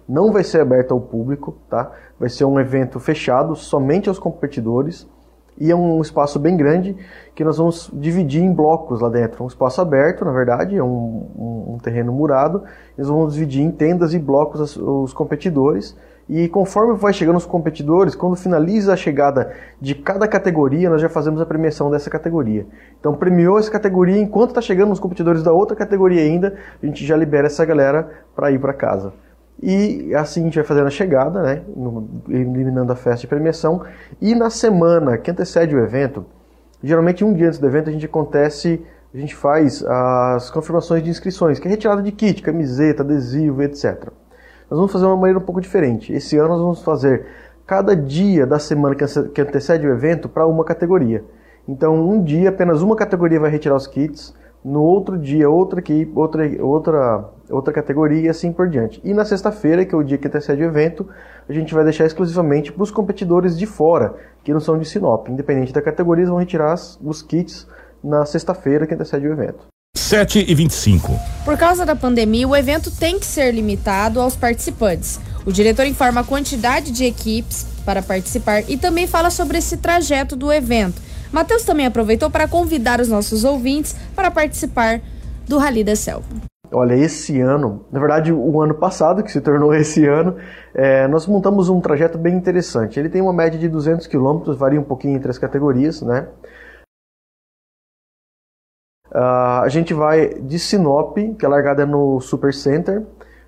Não 0.09 0.32
vai 0.32 0.43
ser 0.43 0.59
aberto 0.59 0.91
ao 0.91 0.99
público, 0.99 1.55
tá? 1.69 1.91
Vai 2.19 2.30
ser 2.30 2.45
um 2.45 2.59
evento 2.59 2.99
fechado 2.99 3.55
somente 3.55 4.09
aos 4.09 4.17
competidores. 4.17 5.07
E 5.55 5.69
é 5.69 5.76
um 5.76 6.01
espaço 6.01 6.39
bem 6.39 6.57
grande 6.57 6.97
que 7.36 7.43
nós 7.43 7.59
vamos 7.59 7.91
dividir 7.93 8.41
em 8.41 8.51
blocos 8.51 9.01
lá 9.01 9.09
dentro. 9.09 9.43
Um 9.43 9.47
espaço 9.47 9.80
aberto, 9.80 10.26
na 10.26 10.32
verdade, 10.32 10.76
é 10.76 10.84
um, 10.84 11.28
um, 11.38 11.74
um 11.76 11.78
terreno 11.78 12.11
murado. 12.11 12.63
Nós 12.97 13.07
vamos 13.07 13.36
dividir 13.36 13.61
em 13.61 13.69
tendas 13.69 14.15
e 14.15 14.19
blocos 14.19 14.59
os, 14.59 14.78
os 14.78 15.13
competidores 15.13 15.95
E 16.30 16.47
conforme 16.47 16.97
vai 16.97 17.11
chegando 17.11 17.36
os 17.36 17.45
competidores, 17.45 18.15
quando 18.15 18.36
finaliza 18.36 18.93
a 18.93 18.95
chegada 18.95 19.53
de 19.80 19.93
cada 19.93 20.28
categoria, 20.28 20.89
nós 20.89 21.01
já 21.01 21.09
fazemos 21.09 21.41
a 21.41 21.45
premiação 21.45 21.91
dessa 21.91 22.09
categoria. 22.09 22.65
Então 22.99 23.13
premiou 23.13 23.59
essa 23.59 23.69
categoria, 23.69 24.17
enquanto 24.17 24.49
está 24.49 24.61
chegando 24.61 24.91
os 24.91 24.99
competidores 24.99 25.43
da 25.43 25.51
outra 25.51 25.76
categoria 25.76 26.21
ainda, 26.21 26.55
a 26.82 26.86
gente 26.86 27.05
já 27.05 27.17
libera 27.17 27.47
essa 27.47 27.65
galera 27.65 28.09
para 28.36 28.51
ir 28.51 28.59
para 28.59 28.74
casa. 28.74 29.13
E 29.61 30.13
assim 30.15 30.41
a 30.41 30.43
gente 30.45 30.55
vai 30.55 30.63
fazendo 30.63 30.88
a 30.88 30.91
chegada, 30.91 31.41
né, 31.43 31.61
eliminando 32.30 32.91
a 32.91 32.95
festa 32.95 33.21
de 33.21 33.28
premiação. 33.28 33.84
E 34.21 34.34
na 34.34 34.49
semana 34.49 35.17
que 35.17 35.30
antecede 35.30 35.76
o 35.76 35.80
evento, 35.80 36.26
geralmente 36.82 37.24
um 37.24 37.34
dia 37.34 37.47
antes 37.47 37.59
do 37.59 37.67
evento 37.67 37.89
a 37.89 37.93
gente 37.93 38.05
acontece, 38.05 38.82
a 39.13 39.17
gente 39.17 39.36
faz 39.36 39.84
as 39.86 40.49
confirmações 40.49 41.03
de 41.03 41.09
inscrições, 41.09 41.59
que 41.59 41.67
é 41.67 41.71
retirada 41.71 42.01
de 42.01 42.11
kit, 42.11 42.41
camiseta, 42.41 43.03
adesivo, 43.03 43.61
etc. 43.61 44.09
Nós 44.74 44.80
vamos 44.80 44.91
fazer 44.91 45.05
uma 45.05 45.15
maneira 45.15 45.38
um 45.38 45.43
pouco 45.43 45.61
diferente. 45.61 46.11
Esse 46.11 46.36
ano 46.36 46.49
nós 46.49 46.59
vamos 46.59 46.82
fazer 46.82 47.28
cada 47.63 47.95
dia 47.95 48.43
da 48.43 48.57
semana 48.57 48.95
que 48.95 49.39
antecede 49.39 49.86
o 49.86 49.91
evento 49.91 50.28
para 50.28 50.47
uma 50.47 50.65
categoria. 50.65 51.24
Então, 51.67 51.93
um 51.93 52.24
dia 52.24 52.49
apenas 52.49 52.82
uma 52.82 52.95
categoria 52.95 53.39
vai 53.39 53.51
retirar 53.51 53.76
os 53.76 53.86
kits, 53.86 54.34
no 54.65 54.82
outro 54.82 55.15
dia 55.15 55.47
outra 55.47 55.78
aqui, 55.78 56.11
outra 56.15 56.49
outra 56.59 57.30
outra 57.51 57.71
categoria 57.71 58.21
e 58.21 58.30
assim 58.30 58.51
por 58.51 58.67
diante. 58.67 58.99
E 59.03 59.13
na 59.13 59.24
sexta-feira, 59.24 59.86
que 59.86 59.93
é 59.93 59.97
o 59.97 60.01
dia 60.01 60.17
que 60.17 60.28
antecede 60.28 60.63
o 60.63 60.65
evento, 60.65 61.07
a 61.47 61.53
gente 61.53 61.71
vai 61.71 61.84
deixar 61.84 62.07
exclusivamente 62.07 62.74
para 62.74 62.82
os 62.82 62.89
competidores 62.89 63.55
de 63.55 63.67
fora, 63.67 64.15
que 64.43 64.51
não 64.51 64.59
são 64.59 64.80
de 64.80 64.86
Sinop. 64.86 65.30
Independente 65.30 65.71
da 65.71 65.84
categoria, 65.84 66.24
eles 66.24 66.32
vão 66.32 66.39
retirar 66.39 66.74
os 66.74 67.21
kits 67.21 67.67
na 68.03 68.26
sexta-feira 68.26 68.88
que 68.88 68.95
antecede 68.95 69.28
o 69.28 69.34
evento. 69.34 69.72
7 70.13 70.45
e 70.47 70.53
25. 70.53 71.11
Por 71.43 71.57
causa 71.57 71.87
da 71.87 71.95
pandemia, 71.95 72.47
o 72.47 72.55
evento 72.55 72.91
tem 72.91 73.17
que 73.17 73.25
ser 73.25 73.51
limitado 73.51 74.21
aos 74.21 74.35
participantes. 74.35 75.19
O 75.43 75.51
diretor 75.51 75.87
informa 75.87 76.21
a 76.21 76.23
quantidade 76.23 76.91
de 76.91 77.03
equipes 77.03 77.65
para 77.83 77.99
participar 77.99 78.61
e 78.69 78.77
também 78.77 79.07
fala 79.07 79.31
sobre 79.31 79.57
esse 79.57 79.77
trajeto 79.77 80.35
do 80.35 80.53
evento. 80.53 81.01
Matheus 81.31 81.63
também 81.63 81.87
aproveitou 81.87 82.29
para 82.29 82.47
convidar 82.47 83.01
os 83.01 83.07
nossos 83.07 83.43
ouvintes 83.43 83.95
para 84.15 84.29
participar 84.29 85.01
do 85.47 85.57
Rally 85.57 85.83
da 85.83 85.95
Selva. 85.95 86.27
Olha, 86.71 86.93
esse 86.93 87.41
ano, 87.41 87.83
na 87.91 87.99
verdade 87.99 88.31
o 88.31 88.61
ano 88.61 88.75
passado, 88.75 89.23
que 89.23 89.31
se 89.31 89.41
tornou 89.41 89.73
esse 89.75 90.05
ano, 90.05 90.35
é, 90.75 91.07
nós 91.07 91.25
montamos 91.25 91.69
um 91.69 91.81
trajeto 91.81 92.19
bem 92.19 92.35
interessante. 92.35 92.99
Ele 92.99 93.09
tem 93.09 93.19
uma 93.19 93.33
média 93.33 93.59
de 93.59 93.67
200 93.67 94.05
quilômetros, 94.05 94.57
varia 94.57 94.79
um 94.79 94.83
pouquinho 94.83 95.15
entre 95.15 95.31
as 95.31 95.39
categorias, 95.39 96.03
né? 96.03 96.27
Uh, 99.14 99.61
a 99.61 99.68
gente 99.70 99.93
vai 99.93 100.34
de 100.34 100.57
Sinop, 100.57 101.16
que 101.38 101.45
é 101.45 101.47
largada 101.47 101.86
no 101.86 102.20
Super 102.20 102.53
Center, 102.53 103.03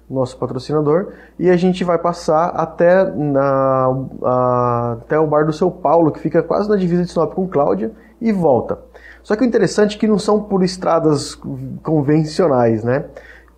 nosso 0.07 0.37
patrocinador, 0.37 1.13
e 1.39 1.49
a 1.49 1.57
gente 1.57 1.83
vai 1.83 1.97
passar 1.97 2.49
até, 2.49 3.03
na, 3.11 3.89
uh, 3.89 5.01
até 5.01 5.17
o 5.17 5.25
bar 5.25 5.45
do 5.45 5.51
São 5.51 5.71
Paulo, 5.71 6.11
que 6.11 6.19
fica 6.19 6.43
quase 6.43 6.69
na 6.69 6.75
divisa 6.75 7.03
de 7.03 7.09
Sinop 7.09 7.33
com 7.33 7.47
Cláudia, 7.47 7.91
e 8.21 8.31
volta. 8.31 8.77
Só 9.23 9.35
que 9.35 9.41
o 9.41 9.45
interessante 9.45 9.97
é 9.97 9.99
que 9.99 10.07
não 10.07 10.19
são 10.19 10.43
por 10.43 10.63
estradas 10.63 11.35
convencionais, 11.81 12.83
né? 12.83 13.05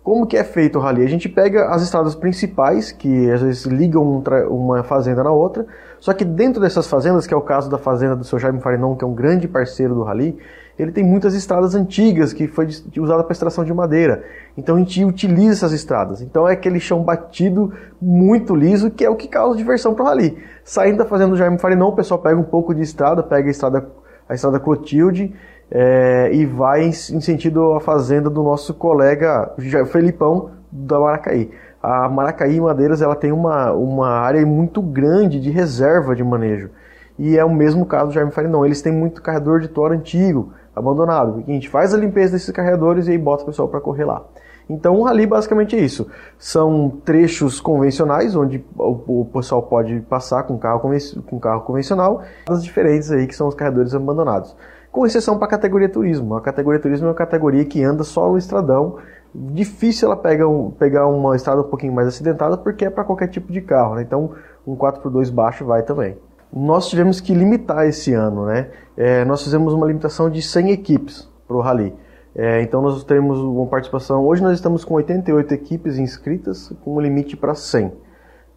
Como 0.02 0.26
que 0.26 0.38
é 0.38 0.44
feito 0.44 0.78
o 0.78 0.80
rally? 0.80 1.04
A 1.04 1.08
gente 1.08 1.28
pega 1.28 1.68
as 1.68 1.82
estradas 1.82 2.14
principais, 2.14 2.90
que 2.90 3.30
às 3.30 3.42
vezes 3.42 3.66
ligam 3.66 4.22
uma 4.48 4.82
fazenda 4.82 5.22
na 5.22 5.30
outra, 5.30 5.66
só 6.00 6.14
que 6.14 6.24
dentro 6.24 6.62
dessas 6.62 6.86
fazendas, 6.86 7.26
que 7.26 7.34
é 7.34 7.36
o 7.36 7.42
caso 7.42 7.68
da 7.68 7.76
fazenda 7.76 8.16
do 8.16 8.24
seu 8.24 8.38
Jaime 8.38 8.60
Farinon, 8.60 8.96
que 8.96 9.04
é 9.04 9.06
um 9.06 9.12
grande 9.12 9.46
parceiro 9.46 9.94
do 9.94 10.02
rally, 10.02 10.38
ele 10.78 10.92
tem 10.92 11.02
muitas 11.02 11.34
estradas 11.34 11.74
antigas 11.74 12.32
que 12.32 12.46
foi 12.46 12.68
usada 12.98 13.24
para 13.24 13.32
extração 13.32 13.64
de 13.64 13.74
madeira. 13.74 14.22
Então 14.56 14.76
a 14.76 14.78
gente 14.78 15.04
utiliza 15.04 15.52
essas 15.52 15.72
estradas. 15.72 16.22
Então 16.22 16.48
é 16.48 16.52
aquele 16.52 16.78
chão 16.78 17.02
batido 17.02 17.72
muito 18.00 18.54
liso 18.54 18.90
que 18.90 19.04
é 19.04 19.10
o 19.10 19.16
que 19.16 19.26
causa 19.26 19.56
diversão 19.56 19.92
para 19.92 20.04
o 20.04 20.06
rally. 20.06 20.38
Saindo 20.62 20.98
da 20.98 21.04
fazenda 21.04 21.30
do 21.30 21.36
Jaime 21.36 21.58
Farinon, 21.58 21.88
o 21.88 21.96
pessoal 21.96 22.20
pega 22.20 22.38
um 22.38 22.44
pouco 22.44 22.72
de 22.72 22.82
estrada, 22.82 23.22
pega 23.24 23.48
a 23.48 23.50
estrada, 23.50 23.88
a 24.28 24.34
estrada 24.34 24.60
Clotilde 24.60 25.34
é, 25.68 26.30
e 26.32 26.46
vai 26.46 26.84
em, 26.84 26.90
em 26.90 27.20
sentido 27.20 27.72
à 27.72 27.80
fazenda 27.80 28.30
do 28.30 28.42
nosso 28.44 28.72
colega 28.72 29.52
Felipão 29.90 30.50
da 30.70 31.00
Maracaí. 31.00 31.50
A 31.82 32.08
Maracaí 32.08 32.60
Madeiras 32.60 33.02
ela 33.02 33.16
tem 33.16 33.32
uma, 33.32 33.72
uma 33.72 34.10
área 34.10 34.44
muito 34.46 34.80
grande 34.80 35.40
de 35.40 35.50
reserva 35.50 36.14
de 36.14 36.22
manejo. 36.22 36.70
E 37.18 37.36
é 37.36 37.44
o 37.44 37.52
mesmo 37.52 37.84
caso 37.84 38.08
do 38.08 38.12
Jaime 38.12 38.30
Farinon. 38.30 38.64
Eles 38.64 38.80
têm 38.80 38.92
muito 38.92 39.20
carregador 39.20 39.60
de 39.60 39.68
tora 39.68 39.94
antigo 39.94 40.52
abandonado. 40.78 41.44
A 41.46 41.50
gente 41.50 41.68
faz 41.68 41.92
a 41.92 41.96
limpeza 41.98 42.32
desses 42.32 42.50
carregadores 42.50 43.06
e 43.06 43.12
aí 43.12 43.18
bota 43.18 43.42
o 43.42 43.46
pessoal 43.46 43.68
para 43.68 43.80
correr 43.80 44.04
lá. 44.04 44.24
Então 44.68 44.96
o 44.96 45.02
rally 45.02 45.26
basicamente 45.26 45.74
é 45.76 45.80
isso. 45.80 46.06
São 46.38 47.00
trechos 47.04 47.60
convencionais, 47.60 48.36
onde 48.36 48.64
o, 48.76 49.26
pessoal 49.32 49.62
pode 49.62 50.00
passar 50.02 50.42
com 50.42 50.58
carro, 50.58 50.80
com 51.26 51.40
carro 51.40 51.62
convencional, 51.62 52.22
as 52.48 52.62
diferentes 52.62 53.10
aí 53.10 53.26
que 53.26 53.34
são 53.34 53.48
os 53.48 53.54
carregadores 53.54 53.94
abandonados. 53.94 54.54
Com 54.92 55.06
exceção 55.06 55.38
para 55.38 55.46
a 55.46 55.50
categoria 55.50 55.88
turismo. 55.88 56.36
A 56.36 56.40
categoria 56.40 56.80
turismo 56.80 57.06
é 57.06 57.10
uma 57.10 57.14
categoria 57.14 57.64
que 57.64 57.82
anda 57.82 58.04
só 58.04 58.28
no 58.28 58.38
estradão. 58.38 58.96
Difícil 59.34 60.06
ela 60.06 60.16
pegar, 60.16 60.48
um, 60.48 60.70
pegar 60.70 61.06
uma 61.06 61.36
estrada 61.36 61.60
um 61.60 61.64
pouquinho 61.64 61.92
mais 61.92 62.08
acidentada, 62.08 62.56
porque 62.56 62.86
é 62.86 62.90
para 62.90 63.04
qualquer 63.04 63.28
tipo 63.28 63.52
de 63.52 63.60
carro. 63.60 63.94
Né? 63.94 64.02
Então 64.02 64.32
um 64.66 64.76
4x2 64.76 65.30
baixo 65.30 65.64
vai 65.64 65.82
também 65.82 66.16
nós 66.52 66.88
tivemos 66.88 67.20
que 67.20 67.34
limitar 67.34 67.86
esse 67.86 68.12
ano, 68.14 68.46
né? 68.46 68.68
É, 68.96 69.24
nós 69.24 69.42
fizemos 69.42 69.72
uma 69.72 69.86
limitação 69.86 70.30
de 70.30 70.42
100 70.42 70.70
equipes 70.70 71.28
para 71.46 71.56
o 71.56 71.60
Rally. 71.60 71.94
É, 72.34 72.62
então 72.62 72.80
nós 72.80 73.02
temos 73.04 73.38
uma 73.38 73.66
participação. 73.66 74.24
Hoje 74.24 74.42
nós 74.42 74.54
estamos 74.54 74.84
com 74.84 74.94
88 74.94 75.54
equipes 75.54 75.98
inscritas, 75.98 76.72
com 76.84 76.96
um 76.96 77.00
limite 77.00 77.36
para 77.36 77.54
100. 77.54 77.92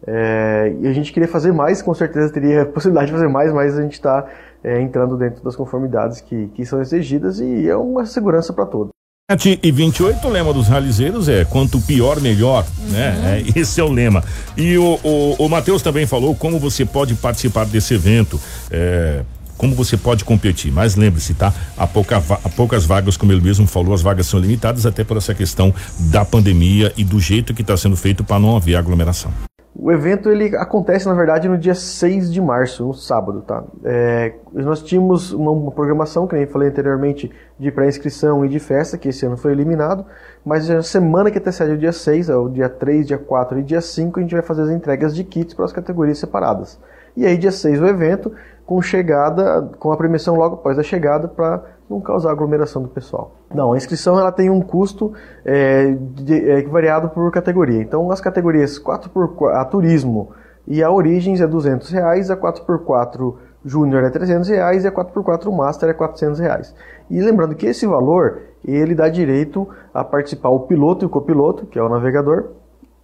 É, 0.06 0.74
e 0.80 0.88
a 0.88 0.92
gente 0.92 1.12
queria 1.12 1.28
fazer 1.28 1.52
mais, 1.52 1.80
com 1.80 1.94
certeza 1.94 2.32
teria 2.32 2.66
possibilidade 2.66 3.06
de 3.06 3.12
fazer 3.12 3.28
mais, 3.28 3.52
mas 3.52 3.78
a 3.78 3.82
gente 3.82 3.92
está 3.92 4.26
é, 4.62 4.80
entrando 4.80 5.16
dentro 5.16 5.42
das 5.44 5.54
conformidades 5.54 6.20
que, 6.20 6.48
que 6.48 6.66
são 6.66 6.80
exigidas 6.80 7.38
e 7.40 7.68
é 7.68 7.76
uma 7.76 8.04
segurança 8.04 8.52
para 8.52 8.66
todos. 8.66 8.92
7 9.30 9.60
e 9.62 9.70
28, 9.70 10.26
o 10.26 10.30
lema 10.30 10.52
dos 10.52 10.68
ralizeiros 10.68 11.28
é 11.28 11.44
quanto 11.44 11.80
pior, 11.80 12.20
melhor, 12.20 12.66
né? 12.90 13.14
uhum. 13.14 13.22
né? 13.22 13.40
É, 13.40 13.58
esse 13.58 13.80
é 13.80 13.84
o 13.84 13.90
lema. 13.90 14.22
E 14.56 14.76
o, 14.76 14.98
o, 15.02 15.36
o 15.38 15.48
Matheus 15.48 15.80
também 15.80 16.06
falou 16.06 16.34
como 16.34 16.58
você 16.58 16.84
pode 16.84 17.14
participar 17.14 17.64
desse 17.64 17.94
evento. 17.94 18.40
É, 18.70 19.22
como 19.56 19.76
você 19.76 19.96
pode 19.96 20.24
competir. 20.24 20.72
Mas 20.72 20.96
lembre-se, 20.96 21.34
tá? 21.34 21.54
Há, 21.76 21.86
pouca, 21.86 22.16
há 22.16 22.48
poucas 22.48 22.84
vagas, 22.84 23.16
como 23.16 23.30
ele 23.30 23.40
mesmo 23.40 23.64
falou, 23.64 23.94
as 23.94 24.02
vagas 24.02 24.26
são 24.26 24.40
limitadas 24.40 24.86
até 24.86 25.04
por 25.04 25.16
essa 25.16 25.34
questão 25.34 25.72
da 26.10 26.24
pandemia 26.24 26.92
e 26.96 27.04
do 27.04 27.20
jeito 27.20 27.54
que 27.54 27.62
está 27.62 27.76
sendo 27.76 27.96
feito 27.96 28.24
para 28.24 28.40
não 28.40 28.56
haver 28.56 28.74
aglomeração. 28.74 29.32
O 29.74 29.90
evento 29.90 30.28
ele 30.28 30.54
acontece, 30.54 31.06
na 31.06 31.14
verdade, 31.14 31.48
no 31.48 31.56
dia 31.56 31.74
6 31.74 32.30
de 32.30 32.42
março, 32.42 32.86
no 32.86 32.92
sábado, 32.92 33.40
tá? 33.40 33.64
É, 33.82 34.34
nós 34.52 34.82
tínhamos 34.82 35.32
uma, 35.32 35.50
uma, 35.50 35.72
programação, 35.72 36.26
que 36.26 36.34
nem 36.34 36.46
falei 36.46 36.68
anteriormente, 36.68 37.30
de 37.58 37.72
pré-inscrição 37.72 38.44
e 38.44 38.50
de 38.50 38.58
festa, 38.58 38.98
que 38.98 39.08
esse 39.08 39.24
ano 39.24 39.36
foi 39.36 39.52
eliminado, 39.52 40.04
mas 40.44 40.68
na 40.68 40.82
semana 40.82 41.30
que 41.30 41.38
antecede 41.38 41.72
o 41.72 41.78
dia 41.78 41.92
6, 41.92 42.28
é 42.28 42.36
o 42.36 42.50
dia 42.50 42.68
3, 42.68 43.06
dia 43.06 43.16
4 43.16 43.60
e 43.60 43.62
dia 43.62 43.80
5, 43.80 44.18
a 44.18 44.22
gente 44.22 44.34
vai 44.34 44.42
fazer 44.42 44.62
as 44.62 44.70
entregas 44.70 45.14
de 45.16 45.24
kits 45.24 45.54
para 45.54 45.64
as 45.64 45.72
categorias 45.72 46.18
separadas. 46.18 46.78
E 47.16 47.24
aí, 47.24 47.38
dia 47.38 47.52
6, 47.52 47.80
o 47.80 47.86
evento, 47.86 48.30
com 48.66 48.80
chegada, 48.82 49.70
com 49.78 49.90
a 49.90 49.96
premiação 49.96 50.36
logo 50.36 50.56
após 50.56 50.78
a 50.78 50.82
chegada, 50.82 51.28
para 51.28 51.62
não 51.92 52.00
causar 52.00 52.30
aglomeração 52.30 52.82
do 52.82 52.88
pessoal. 52.88 53.32
Não, 53.54 53.72
a 53.72 53.76
inscrição 53.76 54.18
ela 54.18 54.32
tem 54.32 54.50
um 54.50 54.60
custo 54.60 55.12
é, 55.44 55.94
de, 55.94 56.50
é, 56.50 56.62
variado 56.62 57.08
por 57.10 57.30
categoria. 57.30 57.80
Então, 57.80 58.10
as 58.10 58.20
categorias 58.20 58.78
4x4, 58.78 59.54
a 59.54 59.64
turismo 59.64 60.30
e 60.66 60.82
a 60.82 60.90
Origens 60.90 61.40
é 61.40 61.46
200 61.46 61.90
reais, 61.90 62.30
a 62.30 62.36
4x4 62.36 63.34
Júnior 63.64 64.02
é 64.02 64.10
300 64.10 64.48
reais 64.48 64.84
e 64.84 64.88
a 64.88 64.92
4x4 64.92 65.52
Master 65.52 65.88
é 65.88 65.92
400 65.92 66.40
reais. 66.40 66.74
E 67.08 67.20
lembrando 67.20 67.54
que 67.54 67.66
esse 67.66 67.86
valor 67.86 68.40
ele 68.64 68.94
dá 68.94 69.08
direito 69.08 69.68
a 69.92 70.02
participar 70.02 70.48
o 70.48 70.60
piloto 70.60 71.04
e 71.04 71.06
o 71.06 71.10
copiloto, 71.10 71.66
que 71.66 71.78
é 71.78 71.82
o 71.82 71.88
navegador, 71.88 72.50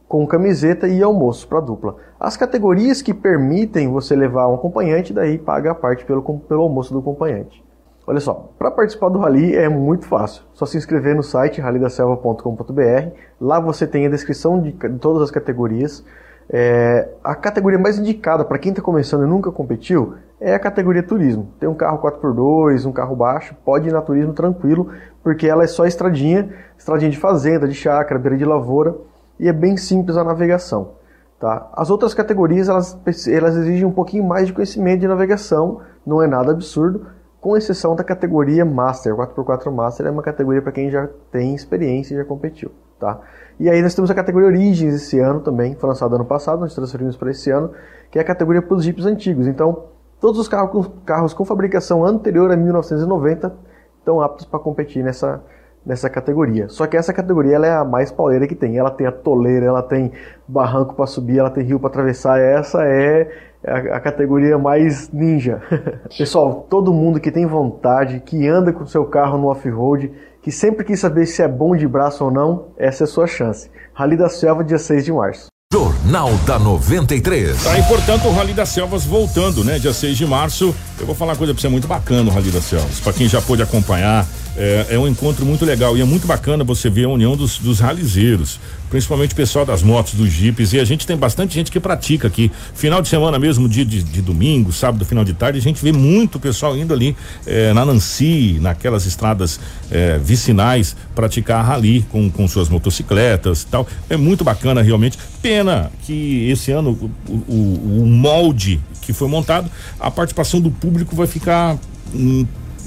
com 0.08 0.26
camiseta 0.26 0.88
e 0.88 1.02
almoço 1.02 1.46
para 1.46 1.60
dupla. 1.60 1.96
As 2.18 2.36
categorias 2.36 3.02
que 3.02 3.12
permitem 3.12 3.88
você 3.88 4.16
levar 4.16 4.48
um 4.48 4.54
acompanhante, 4.54 5.12
daí 5.12 5.36
paga 5.38 5.72
a 5.72 5.74
parte 5.74 6.04
pelo, 6.04 6.22
pelo 6.22 6.62
almoço 6.62 6.92
do 6.92 7.00
acompanhante. 7.00 7.62
Olha 8.08 8.20
só, 8.20 8.48
para 8.58 8.70
participar 8.70 9.10
do 9.10 9.18
Rally 9.18 9.54
é 9.54 9.68
muito 9.68 10.06
fácil. 10.06 10.42
Só 10.54 10.64
se 10.64 10.78
inscrever 10.78 11.14
no 11.14 11.22
site 11.22 11.60
rallydaselva.com.br. 11.60 13.10
Lá 13.38 13.60
você 13.60 13.86
tem 13.86 14.06
a 14.06 14.08
descrição 14.08 14.62
de, 14.62 14.72
todas 14.98 15.24
as 15.24 15.30
categorias. 15.30 16.02
É, 16.48 17.06
a 17.22 17.34
categoria 17.34 17.78
mais 17.78 17.98
indicada 17.98 18.46
para 18.46 18.58
quem 18.58 18.70
está 18.70 18.80
começando 18.80 19.24
e 19.24 19.26
nunca 19.26 19.52
competiu 19.52 20.14
é 20.40 20.54
a 20.54 20.58
categoria 20.58 21.02
turismo. 21.02 21.50
Tem 21.60 21.68
um 21.68 21.74
carro 21.74 21.98
4x2, 21.98 22.86
um 22.86 22.92
carro 22.92 23.14
baixo, 23.14 23.54
pode 23.62 23.90
ir 23.90 23.92
na 23.92 24.00
turismo 24.00 24.32
tranquilo, 24.32 24.90
porque 25.22 25.46
ela 25.46 25.64
é 25.64 25.66
só 25.66 25.84
estradinha, 25.84 26.48
estradinha 26.78 27.10
de 27.10 27.18
fazenda, 27.18 27.68
de 27.68 27.74
chácara, 27.74 28.18
beira 28.18 28.38
de 28.38 28.44
lavoura, 28.46 28.96
e 29.38 29.48
é 29.48 29.52
bem 29.52 29.76
simples 29.76 30.16
a 30.16 30.24
navegação. 30.24 30.92
Tá? 31.38 31.68
As 31.74 31.90
outras 31.90 32.14
categorias 32.14 32.70
elas, 32.70 32.98
elas 33.28 33.54
exigem 33.54 33.84
um 33.84 33.92
pouquinho 33.92 34.24
mais 34.24 34.46
de 34.46 34.54
conhecimento 34.54 35.00
de 35.00 35.08
navegação, 35.08 35.82
não 36.06 36.22
é 36.22 36.26
nada 36.26 36.52
absurdo, 36.52 37.17
com 37.40 37.56
exceção 37.56 37.94
da 37.94 38.04
categoria 38.04 38.64
Master. 38.64 39.14
4x4 39.14 39.70
Master 39.70 40.06
é 40.06 40.10
uma 40.10 40.22
categoria 40.22 40.62
para 40.62 40.72
quem 40.72 40.90
já 40.90 41.08
tem 41.30 41.54
experiência 41.54 42.14
e 42.14 42.16
já 42.16 42.24
competiu. 42.24 42.70
Tá? 42.98 43.20
E 43.60 43.70
aí 43.70 43.80
nós 43.80 43.94
temos 43.94 44.10
a 44.10 44.14
categoria 44.14 44.48
Origins 44.48 44.94
esse 44.94 45.20
ano 45.20 45.40
também, 45.40 45.74
foi 45.76 45.88
lançado 45.88 46.14
ano 46.14 46.24
passado, 46.24 46.60
nós 46.60 46.74
transferimos 46.74 47.16
para 47.16 47.30
esse 47.30 47.50
ano, 47.50 47.70
que 48.10 48.18
é 48.18 48.22
a 48.22 48.24
categoria 48.24 48.60
para 48.60 48.74
os 48.74 48.84
Jeeps 48.84 49.06
antigos. 49.06 49.46
Então, 49.46 49.84
todos 50.20 50.40
os 50.40 50.48
carros 50.48 50.70
com, 50.70 50.82
carros 51.04 51.32
com 51.32 51.44
fabricação 51.44 52.04
anterior 52.04 52.50
a 52.50 52.56
1990 52.56 53.54
estão 53.98 54.20
aptos 54.20 54.46
para 54.46 54.58
competir 54.58 55.04
nessa, 55.04 55.40
nessa 55.84 56.10
categoria. 56.10 56.68
Só 56.68 56.86
que 56.86 56.96
essa 56.96 57.12
categoria 57.12 57.56
é 57.56 57.72
a 57.72 57.84
mais 57.84 58.10
pauleira 58.10 58.46
que 58.46 58.54
tem. 58.54 58.76
Ela 58.76 58.90
tem 58.90 59.06
a 59.06 59.12
toleira, 59.12 59.66
ela 59.66 59.82
tem 59.82 60.12
barranco 60.46 60.94
para 60.94 61.06
subir, 61.06 61.38
ela 61.38 61.50
tem 61.50 61.64
rio 61.64 61.78
para 61.78 61.88
atravessar. 61.88 62.40
Essa 62.40 62.84
é 62.84 63.30
a, 63.66 63.96
a 63.96 64.00
categoria 64.00 64.58
mais 64.58 65.10
ninja. 65.12 65.60
Pessoal, 66.16 66.66
todo 66.68 66.92
mundo 66.92 67.20
que 67.20 67.30
tem 67.30 67.46
vontade, 67.46 68.22
que 68.24 68.46
anda 68.46 68.72
com 68.72 68.86
seu 68.86 69.04
carro 69.04 69.38
no 69.38 69.48
off-road, 69.48 70.10
que 70.42 70.50
sempre 70.50 70.84
quis 70.84 71.00
saber 71.00 71.26
se 71.26 71.42
é 71.42 71.48
bom 71.48 71.76
de 71.76 71.86
braço 71.86 72.24
ou 72.24 72.30
não, 72.30 72.66
essa 72.76 73.04
é 73.04 73.06
a 73.06 73.08
sua 73.08 73.26
chance. 73.26 73.70
Rally 73.92 74.16
da 74.16 74.28
Selva, 74.28 74.64
dia 74.64 74.78
6 74.78 75.04
de 75.04 75.12
março. 75.12 75.48
Jornal 75.70 76.32
da 76.46 76.58
93. 76.58 77.62
Tá, 77.62 77.78
e 77.78 77.82
portanto 77.82 78.26
o 78.26 78.32
Rally 78.32 78.54
das 78.54 78.70
Selvas 78.70 79.04
voltando, 79.04 79.62
né? 79.62 79.78
Dia 79.78 79.92
6 79.92 80.16
de 80.16 80.24
março. 80.24 80.74
Eu 80.98 81.04
vou 81.04 81.14
falar 81.14 81.32
uma 81.32 81.36
coisa 81.36 81.52
pra 81.52 81.60
você 81.60 81.68
muito 81.68 81.86
bacana 81.86 82.30
o 82.30 82.32
Rally 82.32 82.50
das 82.50 82.64
Selvas. 82.64 83.00
Pra 83.00 83.12
quem 83.12 83.28
já 83.28 83.42
pôde 83.42 83.62
acompanhar, 83.62 84.26
é, 84.56 84.86
é, 84.88 84.98
um 84.98 85.06
encontro 85.06 85.44
muito 85.44 85.66
legal 85.66 85.94
e 85.94 86.00
é 86.00 86.04
muito 86.04 86.26
bacana 86.26 86.64
você 86.64 86.88
ver 86.88 87.04
a 87.04 87.08
união 87.10 87.36
dos, 87.36 87.58
dos 87.58 87.80
ralizeiros, 87.80 88.58
principalmente 88.88 89.32
o 89.32 89.36
pessoal 89.36 89.64
das 89.64 89.82
motos, 89.82 90.14
dos 90.14 90.30
jipes. 90.30 90.72
E 90.72 90.80
a 90.80 90.84
gente 90.84 91.06
tem 91.06 91.16
bastante 91.16 91.54
gente 91.54 91.70
que 91.70 91.80
pratica 91.80 92.28
aqui. 92.28 92.50
Final 92.74 93.02
de 93.02 93.08
semana 93.08 93.38
mesmo, 93.38 93.68
dia 93.68 93.84
de, 93.84 94.02
de 94.02 94.22
domingo, 94.22 94.72
sábado, 94.72 95.04
final 95.04 95.24
de 95.24 95.34
tarde, 95.34 95.58
a 95.58 95.62
gente 95.62 95.82
vê 95.82 95.92
muito 95.92 96.38
pessoal 96.38 96.76
indo 96.76 96.92
ali 96.92 97.16
é, 97.46 97.72
na 97.72 97.84
Nancy, 97.84 98.58
naquelas 98.60 99.06
estradas 99.06 99.60
é, 99.90 100.18
vicinais, 100.18 100.96
praticar 101.14 101.64
rally 101.64 102.04
com, 102.10 102.30
com 102.30 102.46
suas 102.48 102.68
motocicletas 102.68 103.62
e 103.62 103.66
tal. 103.66 103.86
É 104.08 104.16
muito 104.16 104.44
bacana 104.44 104.82
realmente. 104.82 105.18
Pena 105.40 105.90
que 106.04 106.48
esse 106.50 106.72
ano 106.72 106.90
o, 107.28 107.32
o, 107.32 108.02
o 108.02 108.06
molde 108.06 108.80
que 109.02 109.12
foi 109.12 109.28
montado, 109.28 109.70
a 109.98 110.10
participação 110.10 110.60
do 110.60 110.70
público 110.70 111.16
vai 111.16 111.26
ficar. 111.26 111.78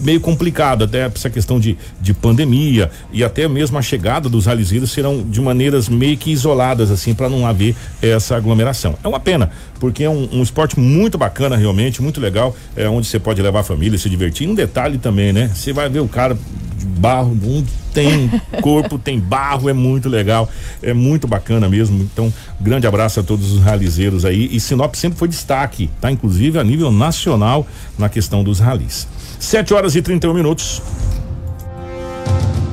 Meio 0.01 0.19
complicado, 0.19 0.83
até 0.83 1.05
essa 1.05 1.29
questão 1.29 1.59
de, 1.59 1.77
de 1.99 2.13
pandemia 2.13 2.89
e 3.11 3.23
até 3.23 3.47
mesmo 3.47 3.77
a 3.77 3.81
chegada 3.81 4.27
dos 4.29 4.45
ralizeiros 4.45 4.91
serão 4.91 5.23
de 5.23 5.39
maneiras 5.41 5.87
meio 5.87 6.17
que 6.17 6.31
isoladas, 6.31 6.91
assim, 6.91 7.13
para 7.13 7.29
não 7.29 7.45
haver 7.45 7.75
essa 8.01 8.35
aglomeração. 8.35 8.97
É 9.03 9.07
uma 9.07 9.19
pena, 9.19 9.51
porque 9.79 10.03
é 10.03 10.09
um, 10.09 10.27
um, 10.31 10.43
esporte 10.43 10.79
muito 10.79 11.17
bacana, 11.17 11.55
realmente, 11.55 12.01
muito 12.01 12.19
legal, 12.19 12.55
é 12.75 12.87
onde 12.89 13.07
você 13.07 13.19
pode 13.19 13.41
levar 13.41 13.61
a 13.61 13.63
família, 13.63 13.97
se 13.97 14.09
divertir. 14.09 14.47
E 14.47 14.51
um 14.51 14.55
detalhe 14.55 14.97
também, 14.97 15.31
né? 15.31 15.51
Você 15.53 15.71
vai 15.71 15.89
ver 15.89 15.99
o 15.99 16.07
cara 16.07 16.37
de 16.77 16.85
barro, 16.85 17.31
um 17.31 17.63
tem 17.93 18.29
corpo, 18.61 18.97
tem 18.97 19.19
barro, 19.19 19.69
é 19.69 19.73
muito 19.73 20.09
legal, 20.09 20.49
é 20.81 20.93
muito 20.93 21.27
bacana 21.27 21.69
mesmo. 21.69 22.01
Então, 22.01 22.33
grande 22.59 22.87
abraço 22.87 23.19
a 23.19 23.23
todos 23.23 23.51
os 23.51 23.61
ralizeiros 23.61 24.25
aí. 24.25 24.49
E 24.51 24.59
Sinop 24.59 24.95
sempre 24.95 25.19
foi 25.19 25.27
destaque, 25.27 25.89
tá? 25.99 26.11
Inclusive 26.11 26.57
a 26.57 26.63
nível 26.63 26.91
nacional 26.91 27.67
na 27.97 28.09
questão 28.09 28.43
dos 28.43 28.59
ralis. 28.59 29.07
7 29.41 29.73
horas 29.73 29.95
e 29.95 30.03
31 30.03 30.35
minutos. 30.35 30.83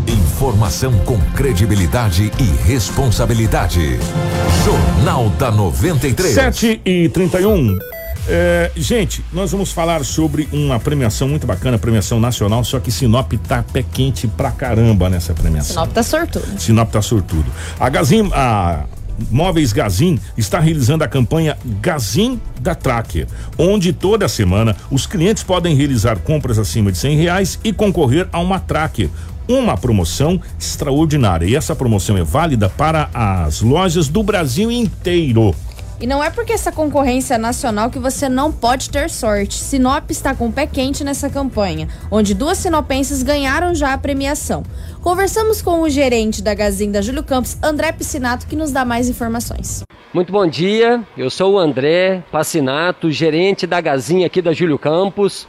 Informação 0.06 0.92
com 0.98 1.18
credibilidade 1.34 2.30
e 2.38 2.68
responsabilidade. 2.68 3.98
Jornal 4.64 5.30
da 5.30 5.50
93. 5.50 6.34
7 6.34 6.82
e 6.84 7.08
31. 7.08 7.78
É, 8.28 8.70
gente, 8.76 9.24
nós 9.32 9.50
vamos 9.50 9.72
falar 9.72 10.04
sobre 10.04 10.46
uma 10.52 10.78
premiação 10.78 11.26
muito 11.26 11.46
bacana, 11.46 11.78
premiação 11.78 12.20
nacional, 12.20 12.62
só 12.62 12.78
que 12.78 12.90
Sinop 12.92 13.32
tá 13.48 13.64
pé 13.72 13.82
quente 13.82 14.28
pra 14.28 14.50
caramba 14.50 15.08
nessa 15.08 15.32
premiação. 15.32 15.72
Sinop 15.72 15.94
tá 15.94 16.02
sortudo. 16.02 16.60
Sinop 16.60 16.90
tá 16.90 17.00
sortudo. 17.00 17.46
A 17.80 17.88
Gazim, 17.88 18.30
a 18.34 18.84
Móveis 19.30 19.72
Gazin 19.72 20.18
está 20.36 20.58
realizando 20.58 21.04
a 21.04 21.08
campanha 21.08 21.56
Gazin 21.80 22.40
da 22.60 22.74
Tracker, 22.74 23.26
onde 23.56 23.92
toda 23.92 24.28
semana 24.28 24.76
os 24.90 25.06
clientes 25.06 25.42
podem 25.42 25.74
realizar 25.74 26.18
compras 26.18 26.58
acima 26.58 26.92
de 26.92 26.98
cem 26.98 27.16
reais 27.16 27.58
e 27.64 27.72
concorrer 27.72 28.28
a 28.32 28.38
uma 28.40 28.60
Tracker, 28.60 29.08
uma 29.48 29.76
promoção 29.76 30.40
extraordinária. 30.58 31.46
E 31.46 31.56
essa 31.56 31.74
promoção 31.74 32.16
é 32.16 32.22
válida 32.22 32.68
para 32.68 33.08
as 33.12 33.60
lojas 33.60 34.08
do 34.08 34.22
Brasil 34.22 34.70
inteiro. 34.70 35.54
E 36.00 36.06
não 36.06 36.22
é 36.22 36.30
porque 36.30 36.52
essa 36.52 36.70
concorrência 36.70 37.34
é 37.34 37.38
nacional 37.38 37.90
que 37.90 37.98
você 37.98 38.28
não 38.28 38.52
pode 38.52 38.88
ter 38.88 39.10
sorte. 39.10 39.58
Sinop 39.58 40.08
está 40.10 40.32
com 40.32 40.46
o 40.46 40.52
pé 40.52 40.64
quente 40.64 41.02
nessa 41.02 41.28
campanha, 41.28 41.88
onde 42.08 42.34
duas 42.34 42.58
sinopenses 42.58 43.24
ganharam 43.24 43.74
já 43.74 43.92
a 43.92 43.98
premiação. 43.98 44.62
Conversamos 45.02 45.60
com 45.60 45.82
o 45.82 45.90
gerente 45.90 46.40
da 46.40 46.54
Gazinda 46.54 47.02
Júlio 47.02 47.24
Campos, 47.24 47.58
André 47.60 47.90
Piscinato, 47.90 48.46
que 48.46 48.54
nos 48.54 48.70
dá 48.70 48.84
mais 48.84 49.08
informações. 49.08 49.82
Muito 50.14 50.32
bom 50.32 50.46
dia, 50.46 51.02
eu 51.16 51.30
sou 51.30 51.54
o 51.54 51.58
André 51.58 52.22
Piscinato, 52.30 53.10
gerente 53.10 53.66
da 53.66 53.80
Gazinha 53.80 54.26
aqui 54.26 54.40
da 54.40 54.52
Júlio 54.52 54.78
Campos. 54.78 55.48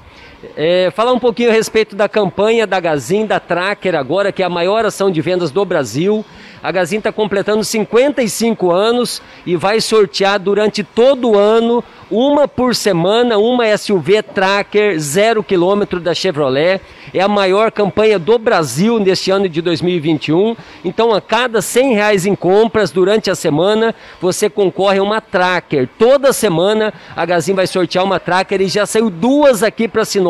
É, 0.55 0.89
falar 0.91 1.11
um 1.11 1.19
pouquinho 1.19 1.49
a 1.49 1.53
respeito 1.53 1.97
da 1.97 2.07
campanha 2.07 2.65
da 2.65 2.79
Gazin, 2.79 3.25
da 3.25 3.41
Tracker 3.41 3.93
agora, 3.93 4.31
que 4.31 4.41
é 4.41 4.45
a 4.45 4.49
maior 4.49 4.85
ação 4.85 5.11
de 5.11 5.21
vendas 5.21 5.51
do 5.51 5.65
Brasil. 5.65 6.23
A 6.61 6.71
Gazin 6.71 6.97
está 6.97 7.11
completando 7.11 7.63
55 7.63 8.71
anos 8.71 9.21
e 9.45 9.55
vai 9.55 9.79
sortear 9.79 10.39
durante 10.39 10.83
todo 10.83 11.31
o 11.31 11.37
ano 11.37 11.83
uma 12.11 12.47
por 12.47 12.75
semana, 12.75 13.37
uma 13.37 13.77
SUV 13.77 14.23
Tracker 14.23 14.99
zero 14.99 15.43
quilômetro 15.43 15.99
da 15.99 16.13
Chevrolet. 16.13 16.81
É 17.13 17.21
a 17.21 17.27
maior 17.27 17.71
campanha 17.71 18.19
do 18.19 18.37
Brasil 18.37 18.99
neste 18.99 19.31
ano 19.31 19.47
de 19.47 19.61
2021. 19.61 20.55
Então, 20.83 21.13
a 21.13 21.21
cada 21.21 21.61
100 21.61 21.93
reais 21.93 22.25
em 22.25 22.35
compras 22.35 22.91
durante 22.91 23.29
a 23.29 23.35
semana, 23.35 23.95
você 24.19 24.49
concorre 24.49 24.99
a 24.99 25.03
uma 25.03 25.21
Tracker. 25.21 25.87
Toda 25.97 26.33
semana 26.33 26.93
a 27.15 27.25
Gazin 27.25 27.53
vai 27.53 27.67
sortear 27.67 28.03
uma 28.03 28.19
Tracker 28.19 28.61
e 28.61 28.67
já 28.67 28.85
saiu 28.85 29.09
duas 29.09 29.63
aqui 29.63 29.87
para 29.87 30.03
Sinop. 30.03 30.28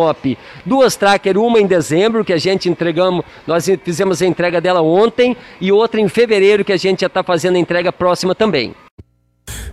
Duas 0.65 0.95
Tracker, 0.95 1.37
uma 1.37 1.59
em 1.59 1.67
dezembro 1.67 2.23
que 2.25 2.33
a 2.33 2.37
gente 2.37 2.69
entregamos, 2.69 3.23
nós 3.45 3.69
fizemos 3.83 4.21
a 4.21 4.25
entrega 4.25 4.61
dela 4.61 4.81
ontem 4.81 5.35
e 5.59 5.71
outra 5.71 5.99
em 5.99 6.07
fevereiro 6.07 6.63
que 6.63 6.73
a 6.73 6.77
gente 6.77 7.01
já 7.01 7.07
está 7.07 7.23
fazendo 7.23 7.55
a 7.55 7.59
entrega 7.59 7.91
próxima 7.91 8.33
também. 8.33 8.73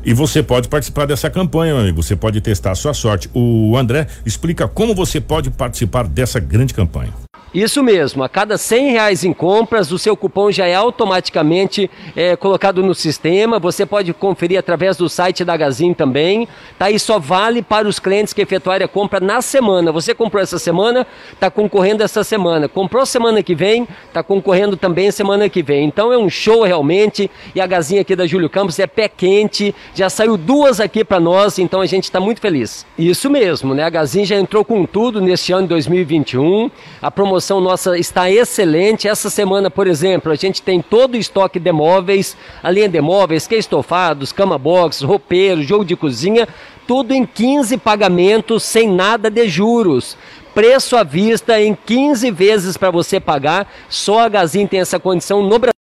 E 0.04 0.14
você 0.14 0.42
pode 0.42 0.68
participar 0.68 1.04
dessa 1.04 1.28
campanha, 1.28 1.74
meu 1.74 1.82
amigo. 1.82 2.00
Você 2.00 2.14
pode 2.14 2.40
testar 2.40 2.70
a 2.70 2.74
sua 2.76 2.94
sorte. 2.94 3.28
O 3.34 3.76
André 3.76 4.06
explica 4.24 4.68
como 4.68 4.94
você 4.94 5.20
pode 5.20 5.50
participar 5.50 6.06
dessa 6.06 6.38
grande 6.38 6.72
campanha. 6.72 7.12
Isso 7.56 7.82
mesmo, 7.82 8.22
a 8.22 8.28
cada 8.28 8.58
100 8.58 8.90
reais 8.90 9.24
em 9.24 9.32
compras, 9.32 9.90
o 9.90 9.98
seu 9.98 10.14
cupom 10.14 10.50
já 10.50 10.66
é 10.66 10.74
automaticamente 10.74 11.90
é, 12.14 12.36
colocado 12.36 12.82
no 12.82 12.94
sistema. 12.94 13.58
Você 13.58 13.86
pode 13.86 14.12
conferir 14.12 14.58
através 14.58 14.98
do 14.98 15.08
site 15.08 15.42
da 15.42 15.56
Gazin 15.56 15.94
também. 15.94 16.46
Tá? 16.78 16.90
E 16.90 16.98
só 16.98 17.18
vale 17.18 17.62
para 17.62 17.88
os 17.88 17.98
clientes 17.98 18.34
que 18.34 18.42
efetuarem 18.42 18.84
a 18.84 18.88
compra 18.88 19.20
na 19.20 19.40
semana. 19.40 19.90
Você 19.90 20.14
comprou 20.14 20.42
essa 20.42 20.58
semana, 20.58 21.06
está 21.32 21.50
concorrendo 21.50 22.02
essa 22.02 22.22
semana. 22.22 22.68
Comprou 22.68 23.06
semana 23.06 23.42
que 23.42 23.54
vem, 23.54 23.88
está 24.06 24.22
concorrendo 24.22 24.76
também 24.76 25.10
semana 25.10 25.48
que 25.48 25.62
vem. 25.62 25.86
Então 25.86 26.12
é 26.12 26.18
um 26.18 26.28
show 26.28 26.62
realmente. 26.62 27.30
E 27.54 27.60
a 27.62 27.66
Gazin 27.66 28.00
aqui 28.00 28.14
da 28.14 28.26
Júlio 28.26 28.50
Campos 28.50 28.78
é 28.78 28.86
pé 28.86 29.08
quente. 29.08 29.74
Já 29.94 30.10
saiu 30.10 30.36
duas 30.36 30.78
aqui 30.78 31.02
para 31.02 31.18
nós, 31.18 31.58
então 31.58 31.80
a 31.80 31.86
gente 31.86 32.04
está 32.04 32.20
muito 32.20 32.38
feliz. 32.38 32.84
Isso 32.98 33.30
mesmo, 33.30 33.72
né? 33.72 33.82
A 33.82 33.88
Gazin 33.88 34.26
já 34.26 34.36
entrou 34.36 34.62
com 34.62 34.84
tudo 34.84 35.22
neste 35.22 35.54
ano 35.54 35.62
de 35.62 35.68
2021. 35.68 36.70
A 37.00 37.10
promoção 37.10 37.45
promoção 37.46 37.60
nossa 37.60 37.96
está 37.96 38.28
excelente. 38.28 39.06
Essa 39.06 39.30
semana, 39.30 39.70
por 39.70 39.86
exemplo, 39.86 40.32
a 40.32 40.34
gente 40.34 40.60
tem 40.60 40.82
todo 40.82 41.14
o 41.14 41.16
estoque 41.16 41.60
de 41.60 41.70
móveis, 41.70 42.36
a 42.60 42.70
linha 42.70 42.88
de 42.88 43.00
móveis, 43.00 43.46
que 43.46 43.54
é 43.54 43.58
estofados, 43.58 44.32
cama 44.32 44.58
box, 44.58 45.02
roupeiro, 45.02 45.62
jogo 45.62 45.84
de 45.84 45.94
cozinha, 45.94 46.48
tudo 46.88 47.12
em 47.14 47.24
15 47.24 47.76
pagamentos 47.78 48.64
sem 48.64 48.88
nada 48.88 49.30
de 49.30 49.48
juros. 49.48 50.16
Preço 50.54 50.96
à 50.96 51.04
vista 51.04 51.60
em 51.60 51.76
15 51.86 52.30
vezes 52.32 52.76
para 52.76 52.90
você 52.90 53.20
pagar. 53.20 53.70
Só 53.88 54.20
a 54.20 54.28
Gazin 54.28 54.66
tem 54.66 54.80
essa 54.80 54.98
condição 54.98 55.42
no 55.42 55.58
Brasil. 55.58 55.72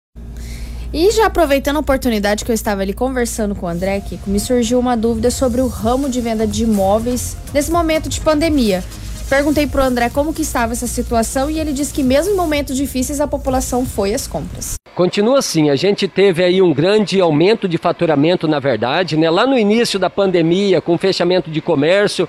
E 0.92 1.10
já 1.10 1.26
aproveitando 1.26 1.76
a 1.76 1.80
oportunidade 1.80 2.44
que 2.44 2.50
eu 2.50 2.54
estava 2.54 2.82
ali 2.82 2.92
conversando 2.92 3.54
com 3.54 3.66
o 3.66 3.68
André, 3.68 4.00
Kiko, 4.00 4.30
me 4.30 4.38
surgiu 4.38 4.78
uma 4.78 4.96
dúvida 4.96 5.30
sobre 5.30 5.60
o 5.60 5.66
ramo 5.66 6.08
de 6.08 6.20
venda 6.20 6.46
de 6.46 6.62
imóveis 6.62 7.36
nesse 7.52 7.72
momento 7.72 8.08
de 8.08 8.20
pandemia. 8.20 8.84
Perguntei 9.28 9.66
pro 9.66 9.82
André 9.82 10.08
como 10.08 10.32
que 10.32 10.42
estava 10.42 10.72
essa 10.72 10.86
situação 10.86 11.50
e 11.50 11.58
ele 11.58 11.72
disse 11.72 11.92
que 11.92 12.02
mesmo 12.02 12.32
em 12.32 12.36
momentos 12.36 12.76
difíceis 12.76 13.20
a 13.20 13.26
população 13.26 13.84
foi 13.84 14.14
às 14.14 14.24
compras. 14.24 14.74
Continua 14.94 15.40
assim, 15.40 15.68
a 15.68 15.74
gente 15.74 16.06
teve 16.06 16.44
aí 16.44 16.62
um 16.62 16.72
grande 16.72 17.20
aumento 17.20 17.68
de 17.68 17.76
faturamento, 17.76 18.46
na 18.46 18.58
verdade, 18.60 19.16
né? 19.16 19.28
Lá 19.28 19.44
no 19.46 19.58
início 19.58 19.98
da 19.98 20.08
pandemia, 20.08 20.80
com 20.80 20.94
o 20.94 20.98
fechamento 20.98 21.50
de 21.50 21.60
comércio, 21.60 22.26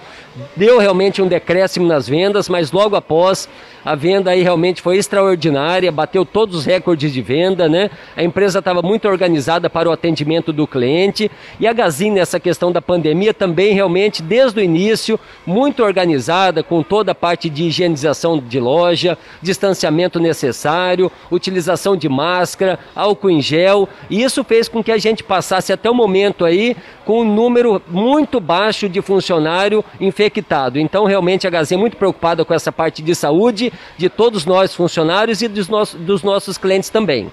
deu 0.56 0.80
realmente 0.80 1.22
um 1.22 1.28
decréscimo 1.28 1.88
nas 1.88 2.10
vendas, 2.10 2.50
mas 2.50 2.72
logo 2.72 2.96
após 2.96 3.48
a 3.88 3.96
venda 3.96 4.32
aí 4.32 4.44
realmente 4.44 4.82
foi 4.82 4.98
extraordinária, 4.98 5.90
bateu 5.94 6.26
todos 6.26 6.58
os 6.58 6.66
recordes 6.66 7.14
de 7.14 7.22
venda, 7.22 7.70
né? 7.70 7.90
A 8.18 8.22
empresa 8.22 8.60
estava 8.60 8.82
muito 8.82 9.08
organizada 9.08 9.70
para 9.70 9.88
o 9.88 9.94
atendimento 9.94 10.52
do 10.52 10.68
cliente 10.68 11.32
e 11.58 11.66
a 11.66 11.72
Gazin 11.72 12.12
nessa 12.12 12.38
questão 12.38 12.70
da 12.70 12.82
pandemia 12.82 13.34
também 13.34 13.74
realmente 13.74 14.22
desde 14.22 14.60
o 14.60 14.62
início 14.62 15.18
muito 15.46 15.82
organizada 15.82 16.62
com 16.62 16.84
toda 16.84 17.14
a 17.14 17.16
parte 17.16 17.50
de 17.50 17.64
higienização 17.64 18.38
de 18.40 18.60
loja, 18.60 19.18
distanciamento 19.42 20.20
necessário, 20.20 21.10
utilização 21.32 21.96
de 21.96 22.10
máscara, 22.10 22.78
álcool 22.94 23.30
em 23.30 23.42
gel, 23.42 23.88
e 24.10 24.22
isso 24.22 24.44
fez 24.44 24.68
com 24.68 24.84
que 24.84 24.92
a 24.92 24.98
gente 24.98 25.24
passasse 25.24 25.72
até 25.72 25.90
o 25.90 25.96
momento 25.96 26.44
aí 26.44 26.76
com 27.06 27.22
um 27.22 27.34
número 27.34 27.82
muito 27.88 28.42
baixo 28.42 28.90
de 28.90 29.02
funcionário 29.02 29.82
infectado. 29.98 30.78
Então 30.78 31.06
realmente 31.06 31.48
a 31.48 31.50
Gazin 31.50 31.76
é 31.76 31.78
muito 31.78 31.96
preocupada 31.96 32.44
com 32.44 32.54
essa 32.54 32.70
parte 32.70 33.02
de 33.02 33.16
saúde 33.16 33.72
de 33.98 34.10
todos 34.10 34.46
nós 34.46 34.74
funcionários 34.74 35.42
e 35.42 35.48
dos, 35.48 35.68
nossos, 35.68 36.00
dos 36.00 36.24
nossos 36.24 36.58
clientes 36.58 36.90
também. 36.90 37.32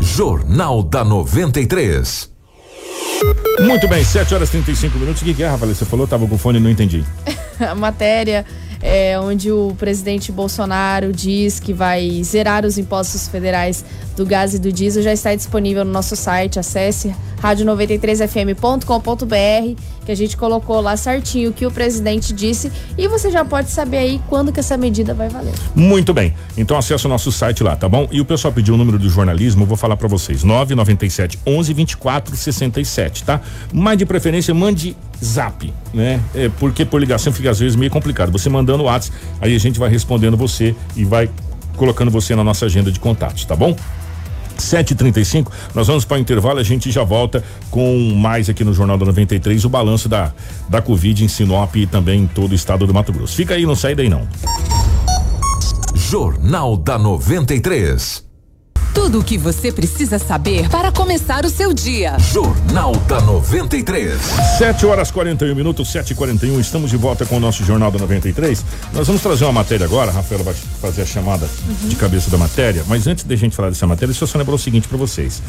Jornal 0.00 0.82
da 0.82 1.04
93. 1.04 2.30
Muito 3.60 3.88
bem, 3.88 4.04
7 4.04 4.34
horas 4.34 4.48
e 4.48 4.52
35 4.52 4.98
minutos. 4.98 5.22
O 5.22 5.24
que 5.24 5.42
é, 5.42 5.48
Rafael? 5.48 5.74
Você 5.74 5.84
falou, 5.84 6.06
tava 6.06 6.26
com 6.26 6.34
o 6.34 6.38
fone 6.38 6.58
e 6.58 6.60
não 6.60 6.70
entendi. 6.70 7.04
a 7.58 7.74
matéria 7.74 8.44
é, 8.82 9.18
onde 9.18 9.50
o 9.50 9.74
presidente 9.78 10.30
Bolsonaro 10.30 11.12
diz 11.12 11.58
que 11.58 11.72
vai 11.72 12.22
zerar 12.22 12.64
os 12.64 12.78
impostos 12.78 13.28
federais 13.28 13.84
do 14.16 14.26
gás 14.26 14.54
e 14.54 14.58
do 14.58 14.72
diesel 14.72 15.02
já 15.02 15.12
está 15.12 15.34
disponível 15.34 15.84
no 15.84 15.92
nosso 15.92 16.16
site. 16.16 16.58
Acesse 16.58 17.14
rádio93fm.com.br 17.42 19.82
que 20.06 20.12
a 20.12 20.14
gente 20.14 20.36
colocou 20.36 20.80
lá 20.80 20.96
certinho 20.96 21.50
o 21.50 21.52
que 21.52 21.66
o 21.66 21.70
presidente 21.70 22.32
disse 22.32 22.70
e 22.96 23.08
você 23.08 23.30
já 23.30 23.44
pode 23.44 23.70
saber 23.70 23.98
aí 23.98 24.20
quando 24.28 24.52
que 24.52 24.60
essa 24.60 24.76
medida 24.76 25.12
vai 25.12 25.28
valer. 25.28 25.52
Muito 25.74 26.14
bem. 26.14 26.32
Então 26.56 26.78
acesse 26.78 27.04
o 27.04 27.08
nosso 27.08 27.32
site 27.32 27.62
lá, 27.62 27.74
tá 27.74 27.88
bom? 27.88 28.08
E 28.10 28.20
o 28.20 28.24
pessoal 28.24 28.54
pediu 28.54 28.74
o 28.74 28.76
número 28.76 28.98
do 28.98 29.10
jornalismo, 29.10 29.64
eu 29.64 29.66
vou 29.66 29.76
falar 29.76 29.96
para 29.96 30.08
vocês. 30.08 30.44
997 30.44 31.40
11 31.44 31.74
24 31.74 32.36
67, 32.36 33.24
tá? 33.24 33.40
Mas 33.72 33.98
de 33.98 34.06
preferência 34.06 34.54
mande 34.54 34.96
zap, 35.22 35.72
né? 35.92 36.20
É, 36.34 36.48
porque 36.60 36.84
por 36.84 37.00
ligação 37.00 37.32
fica 37.32 37.50
às 37.50 37.58
vezes 37.58 37.76
meio 37.76 37.90
complicado. 37.90 38.30
Você 38.30 38.48
mandando 38.48 38.84
o 38.84 38.86
WhatsApp, 38.86 39.16
aí 39.40 39.54
a 39.54 39.58
gente 39.58 39.78
vai 39.78 39.90
respondendo 39.90 40.36
você 40.36 40.74
e 40.94 41.04
vai 41.04 41.28
colocando 41.76 42.10
você 42.10 42.34
na 42.34 42.44
nossa 42.44 42.66
agenda 42.66 42.90
de 42.90 43.00
contatos, 43.00 43.44
tá 43.44 43.56
bom? 43.56 43.76
7h35, 44.58 45.48
nós 45.74 45.86
vamos 45.86 46.04
para 46.04 46.16
o 46.16 46.20
intervalo, 46.20 46.58
a 46.58 46.62
gente 46.62 46.90
já 46.90 47.04
volta 47.04 47.42
com 47.70 48.14
mais 48.14 48.48
aqui 48.48 48.64
no 48.64 48.74
Jornal 48.74 48.98
da 48.98 49.06
93, 49.06 49.64
o 49.64 49.68
balanço 49.68 50.08
da, 50.08 50.32
da 50.68 50.82
Covid 50.82 51.24
em 51.24 51.28
Sinop 51.28 51.74
e 51.76 51.86
também 51.86 52.22
em 52.22 52.26
todo 52.26 52.52
o 52.52 52.54
estado 52.54 52.86
do 52.86 52.94
Mato 52.94 53.12
Grosso. 53.12 53.36
Fica 53.36 53.54
aí, 53.54 53.64
não 53.64 53.76
sai 53.76 53.94
daí 53.94 54.08
não. 54.08 54.26
Jornal 55.94 56.76
da 56.76 56.98
93. 56.98 58.25
Tudo 58.96 59.20
o 59.20 59.22
que 59.22 59.36
você 59.36 59.70
precisa 59.70 60.18
saber 60.18 60.70
para 60.70 60.90
começar 60.90 61.44
o 61.44 61.50
seu 61.50 61.74
dia. 61.74 62.18
Jornal 62.18 62.96
da 63.06 63.20
93. 63.20 64.18
7 64.56 64.86
horas 64.86 65.10
41 65.10 65.54
minutos, 65.54 65.92
7 65.92 66.12
e 66.12 66.14
41 66.14 66.58
Estamos 66.58 66.90
de 66.90 66.96
volta 66.96 67.26
com 67.26 67.36
o 67.36 67.40
nosso 67.40 67.62
Jornal 67.62 67.90
da 67.90 67.98
93. 67.98 68.64
Nós 68.94 69.06
vamos 69.06 69.20
trazer 69.20 69.44
uma 69.44 69.52
matéria 69.52 69.84
agora. 69.84 70.10
A 70.10 70.14
Rafaela 70.14 70.42
vai 70.42 70.54
fazer 70.54 71.02
a 71.02 71.06
chamada 71.06 71.46
uhum. 71.68 71.88
de 71.90 71.96
cabeça 71.96 72.30
da 72.30 72.38
matéria. 72.38 72.84
Mas 72.88 73.06
antes 73.06 73.22
de 73.22 73.34
a 73.34 73.36
gente 73.36 73.54
falar 73.54 73.68
dessa 73.68 73.86
matéria, 73.86 74.08
deixa 74.08 74.24
eu 74.24 74.28
só 74.28 74.38
lembrar 74.38 74.54
o 74.54 74.58
seguinte 74.58 74.88
para 74.88 74.96
vocês. 74.96 75.42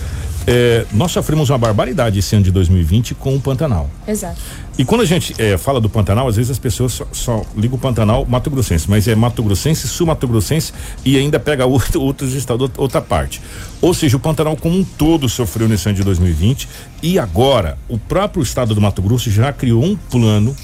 É, 0.46 0.86
nós 0.92 1.14
sofremos 1.14 1.50
uma 1.50 1.58
barbaridade 1.58 2.20
esse 2.20 2.36
ano 2.36 2.44
de 2.44 2.52
2020 2.52 3.16
com 3.16 3.34
o 3.34 3.40
Pantanal. 3.40 3.90
Exato. 4.06 4.42
E 4.78 4.86
quando 4.86 5.02
a 5.02 5.06
gente 5.06 5.34
é, 5.42 5.58
fala 5.58 5.82
do 5.82 5.90
Pantanal, 5.90 6.28
às 6.28 6.36
vezes 6.36 6.52
as 6.52 6.60
pessoas 6.60 6.94
só, 6.94 7.08
só 7.12 7.42
ligam 7.56 7.78
o 7.78 7.80
Pantanal 7.80 8.26
Mato 8.30 8.50
Grossense, 8.50 8.88
mas 8.88 9.08
é 9.08 9.16
Mato 9.16 9.42
Grossense, 9.42 9.88
Sul 9.88 10.06
Mato 10.06 10.28
Grossense 10.28 10.72
e 11.04 11.18
ainda 11.18 11.40
pega 11.40 11.66
outro, 11.66 12.00
outros 12.00 12.34
estados, 12.34 12.70
outra 12.78 13.02
parte. 13.02 13.37
Ou 13.82 13.94
seja, 13.94 14.18
o 14.18 14.20
Pantanal 14.20 14.56
como 14.58 14.78
um 14.78 14.84
todo 14.84 15.30
sofreu 15.30 15.68
nesse 15.68 15.88
ano 15.88 15.98
de 15.98 16.04
2020 16.04 16.68
e 17.02 17.20
agora 17.20 17.78
o 17.88 17.98
próprio 17.98 18.42
estado 18.42 18.74
do 18.74 18.82
Mato 18.82 19.02
Grosso 19.02 19.30
já 19.30 19.54
criou 19.54 19.84
um 19.84 19.96
plano 19.96 20.56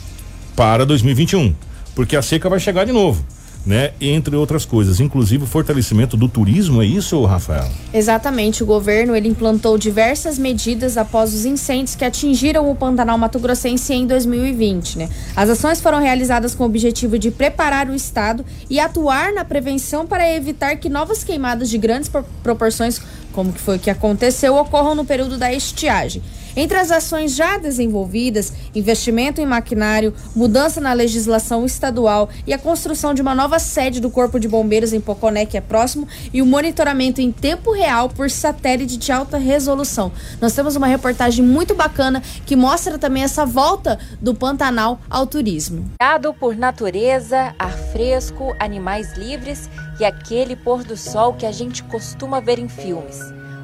para 0.55 0.85
2021, 0.85 1.53
porque 1.95 2.15
a 2.15 2.21
seca 2.21 2.49
vai 2.49 2.59
chegar 2.59 2.85
de 2.85 2.91
novo 2.91 3.25
né? 3.65 3.91
Entre 3.99 4.35
outras 4.35 4.65
coisas, 4.65 4.99
inclusive 4.99 5.43
o 5.43 5.47
fortalecimento 5.47 6.17
do 6.17 6.27
turismo, 6.27 6.81
é 6.81 6.85
isso, 6.85 7.23
Rafael? 7.23 7.69
Exatamente. 7.93 8.63
O 8.63 8.65
governo 8.65 9.15
ele 9.15 9.29
implantou 9.29 9.77
diversas 9.77 10.37
medidas 10.37 10.97
após 10.97 11.33
os 11.33 11.45
incêndios 11.45 11.95
que 11.95 12.03
atingiram 12.03 12.69
o 12.69 12.75
Pantanal 12.75 13.17
Mato 13.17 13.39
Grossense 13.39 13.93
em 13.93 14.05
2020, 14.05 14.97
né? 14.97 15.09
As 15.35 15.49
ações 15.49 15.79
foram 15.79 15.99
realizadas 15.99 16.53
com 16.53 16.63
o 16.63 16.65
objetivo 16.65 17.17
de 17.17 17.31
preparar 17.31 17.89
o 17.89 17.95
estado 17.95 18.45
e 18.69 18.79
atuar 18.79 19.31
na 19.33 19.45
prevenção 19.45 20.05
para 20.05 20.29
evitar 20.35 20.75
que 20.75 20.89
novas 20.89 21.23
queimadas 21.23 21.69
de 21.69 21.77
grandes 21.77 22.11
proporções, 22.41 23.01
como 23.31 23.53
que 23.53 23.61
foi 23.61 23.79
que 23.79 23.89
aconteceu, 23.89 24.55
ocorram 24.55 24.95
no 24.95 25.05
período 25.05 25.37
da 25.37 25.53
estiagem. 25.53 26.21
Entre 26.55 26.77
as 26.77 26.91
ações 26.91 27.35
já 27.35 27.57
desenvolvidas, 27.57 28.53
investimento 28.75 29.41
em 29.41 29.45
maquinário, 29.45 30.13
mudança 30.35 30.79
na 30.79 30.93
legislação 30.93 31.65
estadual 31.65 32.29
e 32.45 32.53
a 32.53 32.59
construção 32.59 33.13
de 33.13 33.23
uma 33.23 33.33
nova 33.33 33.57
sede 33.57 33.99
do 33.99 34.11
Corpo 34.11 34.39
de 34.39 34.47
Bombeiros 34.47 34.93
em 34.93 35.01
Poconé, 35.01 35.47
que 35.47 35.57
é 35.57 35.61
próximo, 35.61 36.07
e 36.31 36.41
o 36.43 36.45
monitoramento 36.45 37.21
em 37.21 37.31
tempo 37.31 37.71
real 37.71 38.07
por 38.07 38.29
satélite 38.29 38.97
de 38.97 39.11
alta 39.11 39.37
resolução. 39.37 40.11
Nós 40.39 40.53
temos 40.53 40.75
uma 40.75 40.85
reportagem 40.85 41.43
muito 41.43 41.73
bacana 41.73 42.21
que 42.45 42.55
mostra 42.55 42.99
também 42.99 43.23
essa 43.23 43.45
volta 43.45 43.97
do 44.21 44.35
Pantanal 44.35 44.99
ao 45.09 45.25
turismo. 45.25 45.89
Dado 45.99 46.33
por 46.35 46.55
natureza, 46.55 47.55
ar 47.57 47.73
fresco, 47.91 48.55
animais 48.59 49.17
livres 49.17 49.69
e 49.99 50.05
aquele 50.05 50.55
pôr 50.55 50.83
do 50.83 50.95
sol 50.95 51.33
que 51.33 51.47
a 51.47 51.51
gente 51.51 51.81
costuma 51.83 52.39
ver 52.39 52.59
em 52.59 52.67
filmes. 52.67 53.19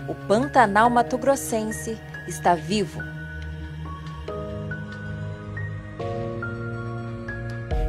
O 0.08 0.16
Pantanal 0.28 0.90
Mato 0.90 1.20
Grossense 1.20 1.96
está 2.30 2.56
vivo. 2.56 3.02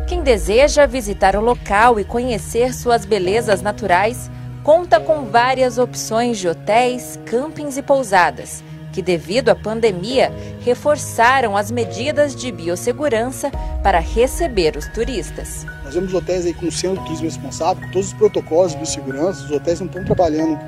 Quem 0.09 0.23
deseja 0.23 0.87
visitar 0.87 1.37
o 1.37 1.41
local 1.41 2.01
e 2.01 2.05
conhecer 2.05 2.75
suas 2.75 3.05
belezas 3.05 3.63
naturais, 3.63 4.31
conta 4.65 4.99
com 4.99 5.27
várias 5.27 5.79
opções 5.79 6.39
de 6.39 6.49
hotéis, 6.49 7.19
campings 7.25 7.77
e 7.77 7.83
pousadas, 7.83 8.65
que, 8.93 9.01
devido 9.01 9.51
à 9.51 9.55
pandemia, 9.55 10.33
reforçaram 10.63 11.57
as 11.57 11.71
medidas 11.71 12.35
de 12.35 12.51
biossegurança 12.51 13.51
para 13.85 14.01
receber 14.01 14.77
os 14.77 14.89
turistas. 14.89 15.65
Nós 15.85 15.95
temos 15.95 16.13
hotéis 16.13 16.45
aí 16.45 16.55
com 16.55 16.67
o 16.67 16.73
centro 16.73 16.99
de 16.99 17.05
turismo 17.05 17.27
responsável, 17.27 17.83
com 17.85 17.93
todos 17.93 18.09
os 18.09 18.15
protocolos 18.15 18.73
de 18.73 18.79
biossegurança, 18.79 19.45
os 19.45 19.51
hotéis 19.51 19.81
não 19.81 19.87
estão 19.87 20.05
trabalhando 20.05 20.59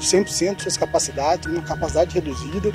100% 0.00 0.56
de 0.56 0.62
suas 0.62 0.76
capacidades, 0.76 1.46
uma 1.46 1.62
capacidade 1.62 2.14
reduzida, 2.14 2.70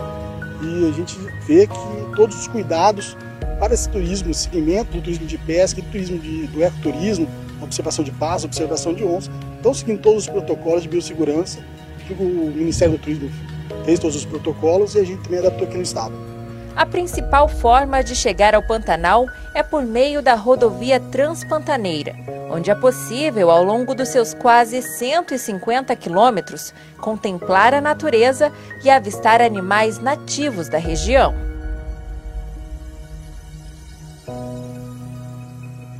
e 0.61 0.89
a 0.89 0.91
gente 0.91 1.18
vê 1.45 1.68
que 1.68 2.15
todos 2.15 2.39
os 2.39 2.47
cuidados 2.47 3.15
para 3.59 3.74
esse 3.74 3.89
turismo, 3.89 4.32
esse 4.32 4.43
segmento 4.43 4.91
do 4.91 5.01
turismo 5.01 5.26
de 5.26 5.38
pesca, 5.38 5.82
do 5.82 5.89
turismo 5.89 6.20
de, 6.20 6.47
do 6.47 6.63
ecoturismo, 6.63 7.28
observação 7.61 8.03
de 8.03 8.11
pássaros, 8.11 8.45
observação 8.45 8.93
de 8.93 9.03
onças, 9.03 9.32
estão 9.55 9.74
seguindo 9.74 10.01
todos 10.01 10.24
os 10.24 10.30
protocolos 10.30 10.84
de 10.84 10.89
biossegurança 10.89 11.59
que 12.07 12.13
o 12.13 12.51
Ministério 12.55 12.97
do 12.97 13.01
Turismo 13.01 13.30
fez 13.84 13.99
todos 13.99 14.15
os 14.15 14.26
protocolos 14.26 14.95
e 14.95 14.99
a 14.99 15.03
gente 15.03 15.24
também 15.24 15.39
adaptou 15.39 15.68
aqui 15.68 15.76
no 15.76 15.84
estado. 15.84 16.13
A 16.76 16.86
principal 16.86 17.47
forma 17.47 18.03
de 18.03 18.15
chegar 18.15 18.53
ao 18.53 18.61
Pantanal 18.61 19.28
é 19.53 19.63
por 19.63 19.84
meio 19.84 20.22
da 20.22 20.36
rodovia 20.36 20.99
Transpantaneira, 20.99 22.15
onde 22.50 22.72
é 22.72 22.76
possível, 22.76 23.50
ao 23.52 23.64
longo 23.64 23.93
dos 23.93 24.10
seus 24.10 24.34
quase 24.34 24.82
150 24.82 25.95
quilômetros, 25.95 26.74
contemplar 26.98 27.74
a 27.74 27.82
natureza 27.82 28.52
e 28.84 28.89
avistar 28.89 29.41
animais 29.41 30.00
nativos 30.00 30.70
da 30.70 30.78
região. 30.78 31.34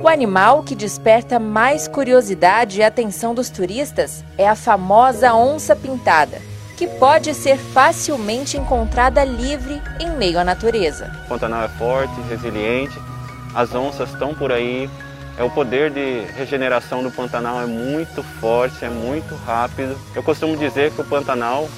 O 0.00 0.08
animal 0.08 0.62
que 0.62 0.76
desperta 0.76 1.40
mais 1.40 1.88
curiosidade 1.88 2.78
e 2.78 2.82
atenção 2.82 3.34
dos 3.34 3.50
turistas 3.50 4.24
é 4.38 4.48
a 4.48 4.54
famosa 4.54 5.34
onça 5.34 5.74
pintada 5.74 6.40
que 6.78 6.86
pode 6.86 7.34
ser 7.34 7.58
facilmente 7.58 8.56
encontrada 8.56 9.24
livre 9.24 9.82
em 9.98 10.10
meio 10.10 10.38
à 10.38 10.44
natureza. 10.44 11.12
O 11.24 11.30
Pantanal 11.30 11.64
é 11.64 11.68
forte, 11.70 12.14
resiliente, 12.30 12.96
as 13.52 13.74
onças 13.74 14.08
estão 14.10 14.32
por 14.32 14.52
aí. 14.52 14.88
É 15.38 15.44
o 15.44 15.48
poder 15.48 15.92
de 15.92 16.22
regeneração 16.36 17.00
do 17.00 17.12
Pantanal 17.12 17.62
é 17.62 17.66
muito 17.66 18.24
forte, 18.24 18.84
é 18.84 18.88
muito 18.88 19.36
rápido. 19.36 19.96
Eu 20.12 20.20
costumo 20.20 20.56
dizer 20.56 20.90
que 20.90 21.00
o 21.00 21.04
Pantanal 21.04 21.68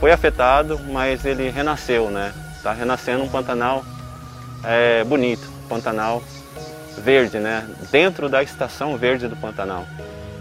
foi 0.00 0.10
afetado, 0.10 0.80
mas 0.90 1.26
ele 1.26 1.50
renasceu, 1.50 2.10
né? 2.10 2.32
Está 2.56 2.72
renascendo 2.72 3.22
um 3.22 3.28
Pantanal 3.28 3.84
é, 4.64 5.04
bonito, 5.04 5.46
Pantanal 5.68 6.22
verde, 6.96 7.38
né? 7.38 7.68
Dentro 7.90 8.30
da 8.30 8.42
estação 8.42 8.96
verde 8.96 9.28
do 9.28 9.36
Pantanal. 9.36 9.84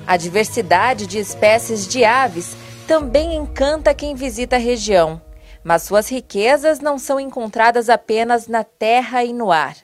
A 0.08 0.16
diversidade 0.16 1.08
de 1.08 1.20
espécies 1.20 1.86
de 1.86 2.06
aves 2.06 2.56
também 2.88 3.36
encanta 3.36 3.94
quem 3.94 4.16
visita 4.16 4.56
a 4.56 4.60
região. 4.60 5.22
Mas 5.62 5.84
suas 5.84 6.08
riquezas 6.08 6.80
não 6.80 6.98
são 6.98 7.20
encontradas 7.20 7.90
apenas 7.90 8.48
na 8.48 8.64
terra 8.64 9.26
e 9.26 9.34
no 9.34 9.52
ar. 9.52 9.76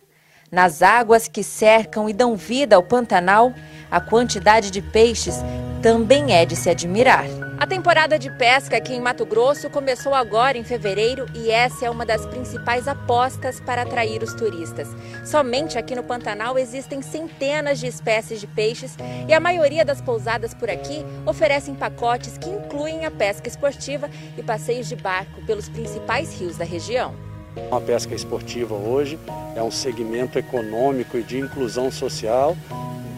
Nas 0.55 0.81
águas 0.81 1.27
que 1.27 1.43
cercam 1.43 2.07
e 2.07 2.13
dão 2.13 2.33
vida 2.37 2.77
ao 2.77 2.81
Pantanal, 2.81 3.53
a 3.91 3.99
quantidade 3.99 4.71
de 4.71 4.81
peixes 4.81 5.35
também 5.81 6.33
é 6.33 6.45
de 6.45 6.55
se 6.55 6.69
admirar. 6.69 7.25
A 7.57 7.67
temporada 7.67 8.17
de 8.17 8.31
pesca 8.31 8.77
aqui 8.77 8.93
em 8.93 9.01
Mato 9.01 9.25
Grosso 9.25 9.69
começou 9.69 10.13
agora 10.13 10.57
em 10.57 10.63
fevereiro 10.63 11.25
e 11.35 11.51
essa 11.51 11.85
é 11.85 11.89
uma 11.89 12.05
das 12.05 12.25
principais 12.27 12.87
apostas 12.87 13.59
para 13.59 13.81
atrair 13.81 14.23
os 14.23 14.33
turistas. 14.33 14.87
Somente 15.25 15.77
aqui 15.77 15.93
no 15.93 16.03
Pantanal 16.03 16.57
existem 16.57 17.01
centenas 17.01 17.77
de 17.77 17.87
espécies 17.87 18.39
de 18.39 18.47
peixes 18.47 18.95
e 19.27 19.33
a 19.33 19.41
maioria 19.41 19.83
das 19.83 19.99
pousadas 19.99 20.53
por 20.53 20.69
aqui 20.69 21.05
oferecem 21.25 21.75
pacotes 21.75 22.37
que 22.37 22.47
incluem 22.47 23.03
a 23.03 23.11
pesca 23.11 23.49
esportiva 23.49 24.09
e 24.37 24.41
passeios 24.41 24.87
de 24.87 24.95
barco 24.95 25.45
pelos 25.45 25.67
principais 25.67 26.33
rios 26.39 26.55
da 26.55 26.63
região. 26.63 27.34
A 27.71 27.79
pesca 27.79 28.13
esportiva 28.13 28.75
hoje 28.75 29.17
é 29.55 29.63
um 29.63 29.71
segmento 29.71 30.37
econômico 30.37 31.17
e 31.17 31.23
de 31.23 31.39
inclusão 31.39 31.91
social 31.91 32.55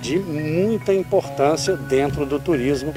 de 0.02 0.20
muita 0.20 0.94
importância 0.94 1.76
dentro 1.76 2.26
do 2.26 2.40
turismo 2.40 2.94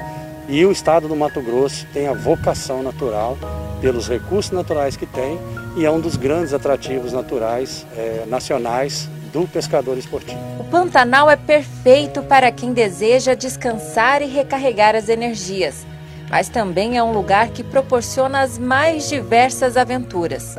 e 0.47 0.65
o 0.65 0.71
estado 0.71 1.07
do 1.07 1.15
Mato 1.15 1.41
Grosso 1.41 1.85
tem 1.93 2.07
a 2.07 2.13
vocação 2.13 2.83
natural 2.83 3.37
pelos 3.79 4.07
recursos 4.07 4.51
naturais 4.51 4.95
que 4.95 5.05
tem 5.05 5.39
e 5.75 5.85
é 5.85 5.91
um 5.91 5.99
dos 5.99 6.15
grandes 6.15 6.53
atrativos 6.53 7.11
naturais 7.11 7.85
eh, 7.95 8.25
nacionais 8.27 9.09
do 9.33 9.47
pescador 9.47 9.97
esportivo. 9.97 10.39
O 10.59 10.63
Pantanal 10.65 11.29
é 11.29 11.35
perfeito 11.35 12.21
para 12.21 12.51
quem 12.51 12.73
deseja 12.73 13.33
descansar 13.33 14.21
e 14.21 14.25
recarregar 14.25 14.95
as 14.95 15.09
energias, 15.09 15.87
mas 16.29 16.49
também 16.49 16.97
é 16.97 17.03
um 17.03 17.13
lugar 17.13 17.49
que 17.49 17.63
proporciona 17.63 18.41
as 18.41 18.59
mais 18.59 19.09
diversas 19.09 19.77
aventuras. 19.77 20.55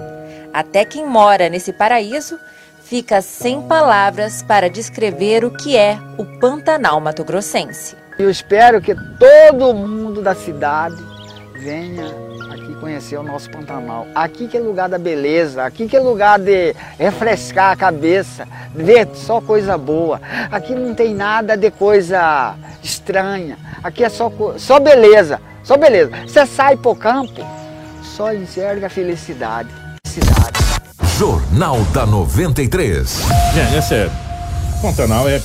Até 0.52 0.84
quem 0.84 1.06
mora 1.06 1.48
nesse 1.48 1.72
paraíso 1.72 2.38
fica 2.84 3.22
sem 3.22 3.62
palavras 3.62 4.42
para 4.42 4.68
descrever 4.68 5.46
o 5.46 5.50
que 5.50 5.76
é 5.76 5.98
o 6.18 6.26
Pantanal 6.38 7.00
Mato 7.00 7.24
Grossense. 7.24 7.96
Eu 8.18 8.30
espero 8.30 8.80
que 8.80 8.94
todo 8.94 9.72
mundo 9.72 10.20
da 10.20 10.34
cidade 10.34 11.02
venha 11.54 12.04
aqui 12.52 12.74
conhecer 12.74 13.16
o 13.16 13.22
nosso 13.22 13.50
Pantanal. 13.50 14.06
Aqui 14.14 14.46
que 14.46 14.58
é 14.58 14.60
lugar 14.60 14.90
da 14.90 14.98
beleza, 14.98 15.64
aqui 15.64 15.88
que 15.88 15.96
é 15.96 16.00
lugar 16.00 16.38
de 16.38 16.74
refrescar 16.98 17.72
a 17.72 17.76
cabeça, 17.76 18.46
ver 18.74 19.08
só 19.14 19.40
coisa 19.40 19.78
boa. 19.78 20.20
Aqui 20.50 20.74
não 20.74 20.94
tem 20.94 21.14
nada 21.14 21.56
de 21.56 21.70
coisa 21.70 22.54
estranha. 22.82 23.56
Aqui 23.82 24.04
é 24.04 24.10
só, 24.10 24.30
só 24.58 24.78
beleza, 24.78 25.40
só 25.64 25.78
beleza. 25.78 26.10
Você 26.26 26.44
sai 26.44 26.76
pro 26.76 26.94
campo, 26.94 27.40
só 28.02 28.34
enxerga 28.34 28.88
a 28.88 28.90
felicidade. 28.90 29.81
Cidade. 30.12 30.58
Jornal 31.18 31.80
da 31.94 32.04
93. 32.04 33.22
É, 33.56 33.78
é 33.78 33.80
sério. 33.80 34.12
Pantanal 34.82 35.26
é 35.26 35.40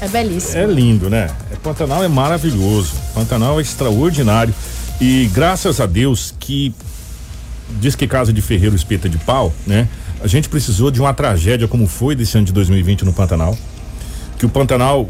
É 0.00 0.08
belíssimo. 0.08 0.58
É 0.58 0.66
lindo, 0.66 1.08
né? 1.08 1.30
É, 1.52 1.54
Pantanal 1.54 2.02
é 2.02 2.08
maravilhoso. 2.08 2.94
Pantanal 3.14 3.60
é 3.60 3.62
extraordinário. 3.62 4.52
E 5.00 5.30
graças 5.32 5.80
a 5.80 5.86
Deus 5.86 6.34
que 6.36 6.74
diz 7.78 7.94
que 7.94 8.08
casa 8.08 8.32
de 8.32 8.42
ferreiro 8.42 8.74
espeta 8.74 9.08
de 9.08 9.18
pau, 9.18 9.54
né? 9.64 9.86
A 10.20 10.26
gente 10.26 10.48
precisou 10.48 10.90
de 10.90 11.00
uma 11.00 11.14
tragédia 11.14 11.68
como 11.68 11.86
foi 11.86 12.16
desse 12.16 12.36
ano 12.36 12.46
de 12.46 12.52
2020 12.52 13.04
no 13.04 13.12
Pantanal, 13.12 13.56
que 14.36 14.44
o 14.44 14.48
Pantanal 14.48 15.08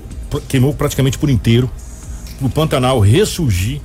queimou 0.48 0.74
praticamente 0.74 1.16
por 1.16 1.30
inteiro. 1.30 1.70
O 2.42 2.50
Pantanal 2.50 3.00
ressurgir 3.00 3.80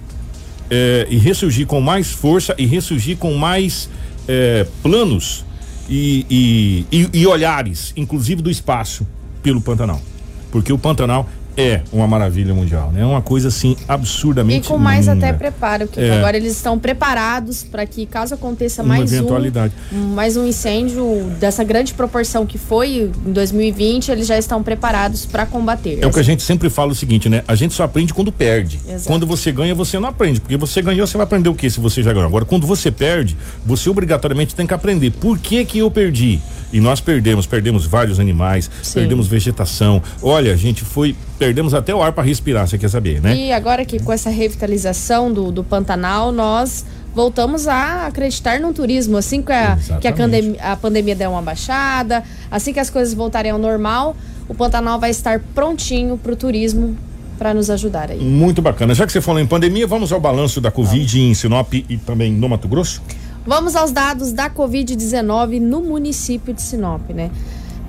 eh, 0.69 1.07
e 1.09 1.17
ressurgir 1.17 1.65
com 1.65 1.79
mais 1.79 2.11
força 2.11 2.53
e 2.57 2.65
ressurgir 2.65 3.15
com 3.15 3.33
mais 3.35 3.89
eh, 4.27 4.65
planos 4.83 5.45
e, 5.89 6.25
e, 6.29 6.85
e- 6.91 7.09
e 7.21 7.27
olhares, 7.27 7.93
inclusive 7.95 8.41
do 8.41 8.49
espaço, 8.49 9.07
pelo 9.41 9.61
Pantanal. 9.61 10.01
Porque 10.51 10.71
o 10.73 10.77
Pantanal 10.77 11.29
é 11.57 11.81
uma 11.91 12.07
maravilha 12.07 12.53
mundial, 12.53 12.91
né? 12.91 13.01
É 13.01 13.05
uma 13.05 13.21
coisa 13.21 13.47
assim 13.47 13.75
E 13.79 13.83
absurdamente 13.87 14.67
com 14.67 14.77
mais 14.77 15.07
linda. 15.07 15.27
até 15.27 15.33
preparo, 15.37 15.87
que 15.87 15.99
É. 15.99 16.17
agora 16.19 16.37
eles 16.37 16.51
estão 16.55 16.77
preparados 16.77 17.63
para 17.63 17.85
que 17.85 18.05
caso 18.05 18.35
aconteça 18.35 18.83
Uma 18.83 18.97
mais 18.97 19.11
eventualidade. 19.11 19.73
um, 19.91 20.13
mais 20.13 20.37
um 20.37 20.45
incêndio 20.47 21.03
dessa 21.39 21.63
grande 21.63 21.93
proporção 21.93 22.45
que 22.45 22.57
foi 22.57 23.11
em 23.25 23.31
2020, 23.33 24.09
eles 24.11 24.27
já 24.27 24.37
estão 24.37 24.61
preparados 24.61 25.25
para 25.25 25.45
combater. 25.45 25.97
É 26.01 26.05
o 26.05 26.11
que 26.11 26.19
a 26.19 26.23
gente 26.23 26.43
sempre 26.43 26.69
fala 26.69 26.91
o 26.91 26.95
seguinte, 26.95 27.27
né? 27.27 27.43
A 27.47 27.55
gente 27.55 27.73
só 27.73 27.83
aprende 27.83 28.13
quando 28.13 28.31
perde. 28.31 28.79
Exato. 28.87 29.07
Quando 29.07 29.25
você 29.25 29.51
ganha, 29.51 29.73
você 29.73 29.97
não 29.99 30.09
aprende. 30.09 30.39
Porque 30.39 30.57
você 30.57 30.81
ganhou, 30.81 31.07
você 31.07 31.17
vai 31.17 31.23
aprender 31.23 31.49
o 31.49 31.55
que 31.55 31.69
se 31.69 31.79
você 31.79 32.03
já 32.03 32.13
ganhou. 32.13 32.27
Agora, 32.27 32.45
quando 32.45 32.67
você 32.67 32.91
perde, 32.91 33.35
você 33.65 33.89
obrigatoriamente 33.89 34.53
tem 34.53 34.67
que 34.67 34.73
aprender. 34.73 35.11
Por 35.11 35.39
que 35.39 35.65
que 35.65 35.79
eu 35.79 35.89
perdi? 35.89 36.39
E 36.71 36.79
nós 36.81 36.99
perdemos, 36.99 37.45
perdemos 37.47 37.85
vários 37.85 38.19
animais, 38.19 38.69
Sim. 38.83 38.95
perdemos 38.95 39.25
vegetação. 39.27 40.03
Olha, 40.21 40.51
a 40.51 40.55
gente 40.57 40.83
foi, 40.83 41.15
perdemos 41.37 41.73
até 41.73 41.93
o 41.93 42.01
ar 42.01 42.11
para 42.11 42.23
respirar, 42.23 42.67
você 42.67 42.77
quer 42.77 42.89
saber, 42.89 43.21
né? 43.21 43.35
E 43.35 43.51
agora 43.51 43.85
que 43.85 43.99
com 43.99 44.11
essa 44.11 44.29
revitalização 44.29 45.31
do, 45.31 45.51
do 45.51 45.63
Pantanal, 45.63 46.31
nós 46.31 46.85
voltamos 47.13 47.67
a 47.67 48.07
acreditar 48.07 48.59
no 48.59 48.73
turismo. 48.73 49.17
Assim 49.17 49.41
que 49.41 49.51
a, 49.51 49.77
que 49.99 50.07
a, 50.07 50.13
pandemia, 50.13 50.61
a 50.61 50.75
pandemia 50.75 51.15
der 51.15 51.27
uma 51.27 51.41
baixada, 51.41 52.23
assim 52.49 52.73
que 52.73 52.79
as 52.79 52.89
coisas 52.89 53.13
voltarem 53.13 53.51
ao 53.51 53.57
normal, 53.57 54.15
o 54.47 54.53
Pantanal 54.53 54.99
vai 54.99 55.09
estar 55.09 55.39
prontinho 55.53 56.17
para 56.17 56.31
o 56.31 56.35
turismo 56.35 56.97
para 57.37 57.53
nos 57.53 57.69
ajudar 57.69 58.11
aí. 58.11 58.19
Muito 58.19 58.61
bacana. 58.61 58.93
Já 58.93 59.05
que 59.05 59.11
você 59.11 59.21
falou 59.21 59.39
em 59.39 59.47
pandemia, 59.47 59.85
vamos 59.85 60.11
ao 60.11 60.19
balanço 60.19 60.59
da 60.59 60.71
Covid 60.71 61.19
em 61.19 61.33
Sinop 61.33 61.73
e 61.73 61.97
também 61.97 62.31
no 62.31 62.49
Mato 62.49 62.67
Grosso? 62.67 63.01
Vamos 63.45 63.75
aos 63.75 63.91
dados 63.91 64.33
da 64.33 64.49
Covid-19 64.49 65.61
no 65.61 65.81
município 65.81 66.53
de 66.53 66.61
Sinop, 66.61 67.09
né? 67.11 67.31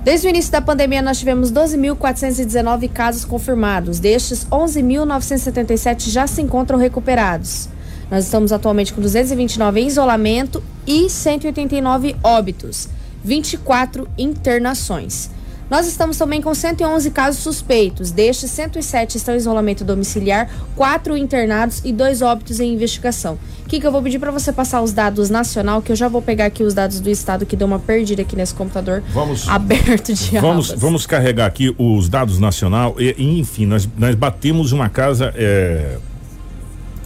Desde 0.09 0.25
o 0.25 0.31
início 0.31 0.51
da 0.51 0.59
pandemia, 0.59 1.03
nós 1.03 1.19
tivemos 1.19 1.51
12.419 1.51 2.89
casos 2.91 3.23
confirmados. 3.23 3.99
Destes, 3.99 4.43
11.977 4.49 6.09
já 6.09 6.25
se 6.25 6.41
encontram 6.41 6.79
recuperados. 6.79 7.69
Nós 8.09 8.25
estamos 8.25 8.51
atualmente 8.51 8.91
com 8.91 9.01
229 9.01 9.79
em 9.79 9.85
isolamento 9.85 10.63
e 10.87 11.07
189 11.11 12.15
óbitos, 12.23 12.89
24 13.23 14.09
internações. 14.17 15.29
Nós 15.69 15.87
estamos 15.87 16.17
também 16.17 16.41
com 16.41 16.53
111 16.53 17.11
casos 17.11 17.41
suspeitos. 17.43 18.09
Destes, 18.11 18.49
107 18.51 19.17
estão 19.17 19.35
em 19.35 19.37
isolamento 19.37 19.83
domiciliar, 19.83 20.49
4 20.75 21.15
internados 21.15 21.81
e 21.85 21.93
2 21.93 22.21
óbitos 22.23 22.59
em 22.59 22.73
investigação. 22.73 23.37
Kika, 23.67 23.85
eu 23.87 23.91
vou 23.91 24.01
pedir 24.01 24.17
para 24.17 24.31
você 24.31 24.51
passar 24.51 24.81
os 24.81 24.91
dados 24.91 25.29
nacional, 25.29 25.79
que 25.81 25.91
eu 25.91 25.95
já 25.95 26.07
vou 26.07 26.23
pegar 26.23 26.45
aqui 26.45 26.63
os 26.63 26.73
dados 26.73 26.99
do 26.99 27.09
estado 27.09 27.45
que 27.45 27.55
deu 27.55 27.67
uma 27.67 27.77
perdida 27.77 28.23
aqui 28.23 28.35
nesse 28.35 28.53
computador 28.55 29.03
Vamos- 29.13 29.47
aberto 29.47 30.11
de 30.11 30.39
Vamos, 30.39 30.69
abas. 30.71 30.81
vamos 30.81 31.05
carregar 31.05 31.45
aqui 31.45 31.73
os 31.77 32.09
dados 32.09 32.39
nacional 32.39 32.95
e, 32.97 33.13
enfim, 33.39 33.67
nós, 33.67 33.87
nós 33.95 34.15
batemos 34.15 34.71
uma 34.71 34.89
casa 34.89 35.31
é, 35.35 35.97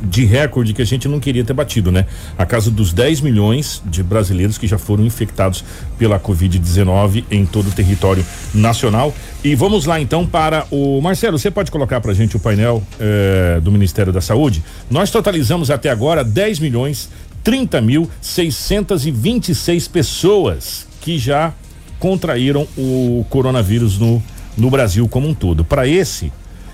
de 0.03 0.25
recorde 0.25 0.73
que 0.73 0.81
a 0.81 0.85
gente 0.85 1.07
não 1.07 1.19
queria 1.19 1.43
ter 1.43 1.53
batido, 1.53 1.91
né? 1.91 2.05
A 2.37 2.45
casa 2.45 2.69
dos 2.69 2.91
10 2.91 3.21
milhões 3.21 3.81
de 3.85 4.03
brasileiros 4.03 4.57
que 4.57 4.67
já 4.67 4.77
foram 4.77 5.05
infectados 5.05 5.63
pela 5.97 6.19
Covid-19 6.19 7.23
em 7.31 7.45
todo 7.45 7.69
o 7.69 7.71
território 7.71 8.25
nacional. 8.53 9.13
E 9.43 9.55
vamos 9.55 9.85
lá 9.85 9.99
então 9.99 10.25
para 10.25 10.65
o 10.69 10.99
Marcelo, 11.01 11.39
você 11.39 11.49
pode 11.49 11.71
colocar 11.71 12.01
pra 12.01 12.13
gente 12.13 12.35
o 12.35 12.39
painel 12.39 12.83
é, 12.99 13.59
do 13.61 13.71
Ministério 13.71 14.11
da 14.11 14.21
Saúde? 14.21 14.63
Nós 14.91 15.09
totalizamos 15.09 15.71
até 15.71 15.89
agora 15.89 16.23
10 16.23 16.59
milhões 16.59 17.09
30 17.43 17.81
mil 17.81 18.09
626 18.21 19.87
pessoas 19.89 20.87
que 21.01 21.17
já 21.17 21.53
contraíram 21.99 22.67
o 22.77 23.25
coronavírus 23.29 23.97
no, 23.97 24.23
no 24.57 24.69
Brasil 24.69 25.07
como 25.07 25.27
um 25.27 25.33
todo. 25.33 25.63
Para 25.63 25.87
esse 25.87 26.31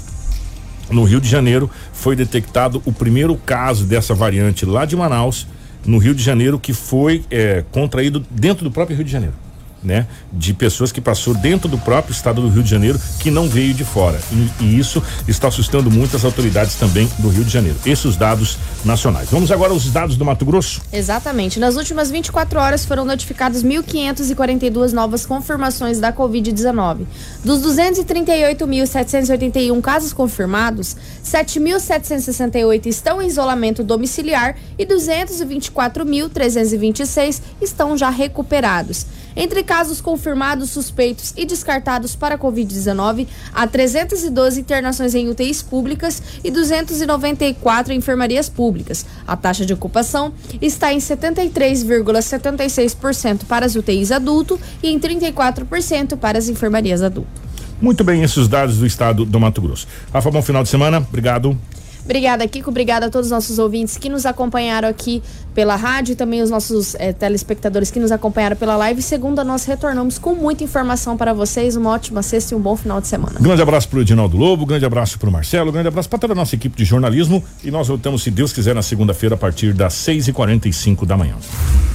no 0.90 1.04
Rio 1.04 1.22
de 1.22 1.30
Janeiro, 1.30 1.70
foi 1.94 2.16
detectado 2.16 2.82
o 2.86 2.92
primeiro 2.92 3.36
caso 3.36 3.86
dessa 3.86 4.14
variante 4.14 4.66
lá 4.66 4.86
de 4.86 4.96
Manaus, 4.96 5.48
no 5.86 5.98
Rio 5.98 6.16
de 6.16 6.24
Janeiro, 6.24 6.60
que 6.60 6.74
foi 6.74 7.24
eh, 7.30 7.64
contraído 7.72 8.26
dentro 8.32 8.64
do 8.64 8.72
próprio 8.72 8.96
Rio 8.98 9.06
de 9.06 9.12
Janeiro. 9.12 9.45
Né, 9.84 10.08
de 10.34 10.54
pessoas 10.54 10.92
que 10.92 11.00
passou 11.00 11.34
dentro 11.34 11.70
do 11.70 11.78
próprio 11.78 12.12
estado 12.12 12.42
do 12.42 12.50
Rio 12.50 12.64
de 12.64 12.70
Janeiro 12.70 13.00
que 13.20 13.30
não 13.30 13.48
veio 13.48 13.74
de 13.74 13.84
fora. 13.84 14.20
E, 14.32 14.64
e 14.64 14.80
isso 14.80 15.02
está 15.28 15.48
assustando 15.48 15.92
muitas 15.92 16.26
autoridades 16.26 16.76
também 16.76 17.10
do 17.20 17.30
Rio 17.30 17.44
de 17.44 17.52
Janeiro. 17.52 17.78
Esses 17.86 18.06
os 18.06 18.18
dados 18.18 18.58
nacionais. 18.84 19.30
Vamos 19.30 19.52
agora 19.52 19.74
aos 19.74 19.92
dados 19.92 20.18
do 20.18 20.26
Mato 20.26 20.44
Grosso. 20.46 20.82
Exatamente. 20.92 21.60
Nas 21.60 21.76
últimas 21.76 22.10
24 22.10 22.60
horas 22.60 22.84
foram 22.86 23.06
notificadas 23.06 23.64
1.542 23.64 24.92
novas 24.92 25.24
confirmações 25.26 26.00
da 26.00 26.14
Covid-19. 26.14 27.06
Dos 27.44 27.62
238.781 27.62 29.82
casos 29.82 30.14
confirmados, 30.14 30.96
7.768 31.24 32.86
estão 32.86 33.20
em 33.22 33.28
isolamento 33.28 33.84
domiciliar 33.84 34.56
e 34.78 34.86
224.326 34.86 37.42
estão 37.62 37.98
já 37.98 38.10
recuperados. 38.10 39.06
Entre 39.36 39.64
casos 39.64 40.00
confirmados, 40.00 40.70
suspeitos 40.70 41.34
e 41.36 41.46
descartados 41.46 42.16
para 42.16 42.38
Covid-19, 42.38 43.28
há 43.54 43.68
312 43.68 44.62
internações 44.62 45.14
em 45.14 45.28
UTIs 45.28 45.62
públicas 45.62 46.24
e 46.44 46.52
294 46.52 47.92
em 47.94 47.98
enfermarias 47.98 48.48
públicas. 48.48 49.06
A 49.28 49.36
taxa 49.36 49.66
de 49.66 49.74
ocupação 49.74 50.32
está 50.62 50.94
em 50.94 51.00
73,76% 51.00 53.44
para 53.46 53.66
as 53.66 53.76
UTIs 53.76 54.12
adulto 54.12 54.58
e 54.82 54.90
em 54.90 54.98
34% 55.00 56.16
para 56.18 56.38
as 56.38 56.48
enfermarias 56.48 57.02
adulto. 57.02 57.44
Muito 57.82 58.04
bem, 58.04 58.22
esses 58.24 58.48
dados 58.48 58.78
do 58.78 58.86
estado 58.86 59.26
do 59.26 59.40
Mato 59.40 59.62
Grosso. 59.62 59.88
Rafa, 60.14 60.30
bom 60.32 60.42
final 60.42 60.64
de 60.64 60.70
semana. 60.70 61.00
Obrigado. 61.00 61.58
Obrigada, 62.06 62.48
Kiko. 62.48 62.70
Obrigada 62.70 63.08
a 63.08 63.10
todos 63.10 63.28
os 63.28 63.32
nossos 63.32 63.60
ouvintes 63.60 63.98
que 63.98 64.10
nos 64.10 64.26
acompanharam 64.26 64.88
aqui 64.88 65.22
pela 65.56 65.76
rádio 65.76 66.14
e 66.14 66.16
também 66.16 66.42
os 66.42 66.50
nossos 66.50 66.96
eh, 66.96 67.12
telespectadores 67.12 67.90
que 67.90 68.00
nos 68.00 68.12
acompanharam 68.12 68.56
pela 68.56 68.78
live. 68.78 69.02
Segunda, 69.02 69.44
nós 69.44 69.66
retornamos 69.66 70.20
com 70.20 70.36
muita 70.36 70.64
informação 70.64 71.18
para 71.18 71.34
vocês. 71.34 71.76
Uma 71.76 71.90
ótima 71.90 72.22
sexta 72.22 72.54
e 72.54 72.58
um 72.58 72.62
bom 72.62 72.76
final 72.76 73.02
de 73.02 73.08
semana. 73.08 73.40
Grande 73.40 73.62
abraço 73.62 73.90
para 73.90 74.00
o 74.00 74.02
Edinaldo 74.02 74.38
Lobo, 74.38 74.66
grande 74.66 74.86
abraço 74.86 75.18
para 75.18 75.30
o 75.30 75.32
Marcelo, 75.32 75.72
grande 75.72 75.88
abraço 75.88 76.08
para 76.08 76.20
toda 76.20 76.34
a 76.34 76.36
nossa 76.36 76.56
equipe 76.56 76.78
de 76.78 76.86
jornalismo. 76.86 77.44
E 77.64 77.72
nós 77.72 77.88
voltamos, 77.88 78.22
se 78.22 78.30
Deus 78.30 78.54
quiser, 78.54 78.76
na 78.76 78.84
segunda-feira, 78.84 79.36
a 79.36 79.38
partir 79.38 79.74
das 79.74 79.94
6 79.96 80.28
e 80.28 80.34
45 80.34 81.06
da 81.06 81.18
manhã. 81.18 81.36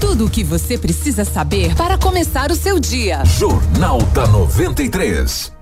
Tudo 0.00 0.26
o 0.26 0.30
que 0.30 0.42
você 0.42 0.76
precisa 0.76 1.24
saber 1.24 1.74
para 1.76 1.96
começar 1.96 2.50
o 2.50 2.56
seu 2.56 2.80
dia. 2.80 3.24
Jornal 3.24 4.02
da 4.14 4.26
93. 4.26 5.59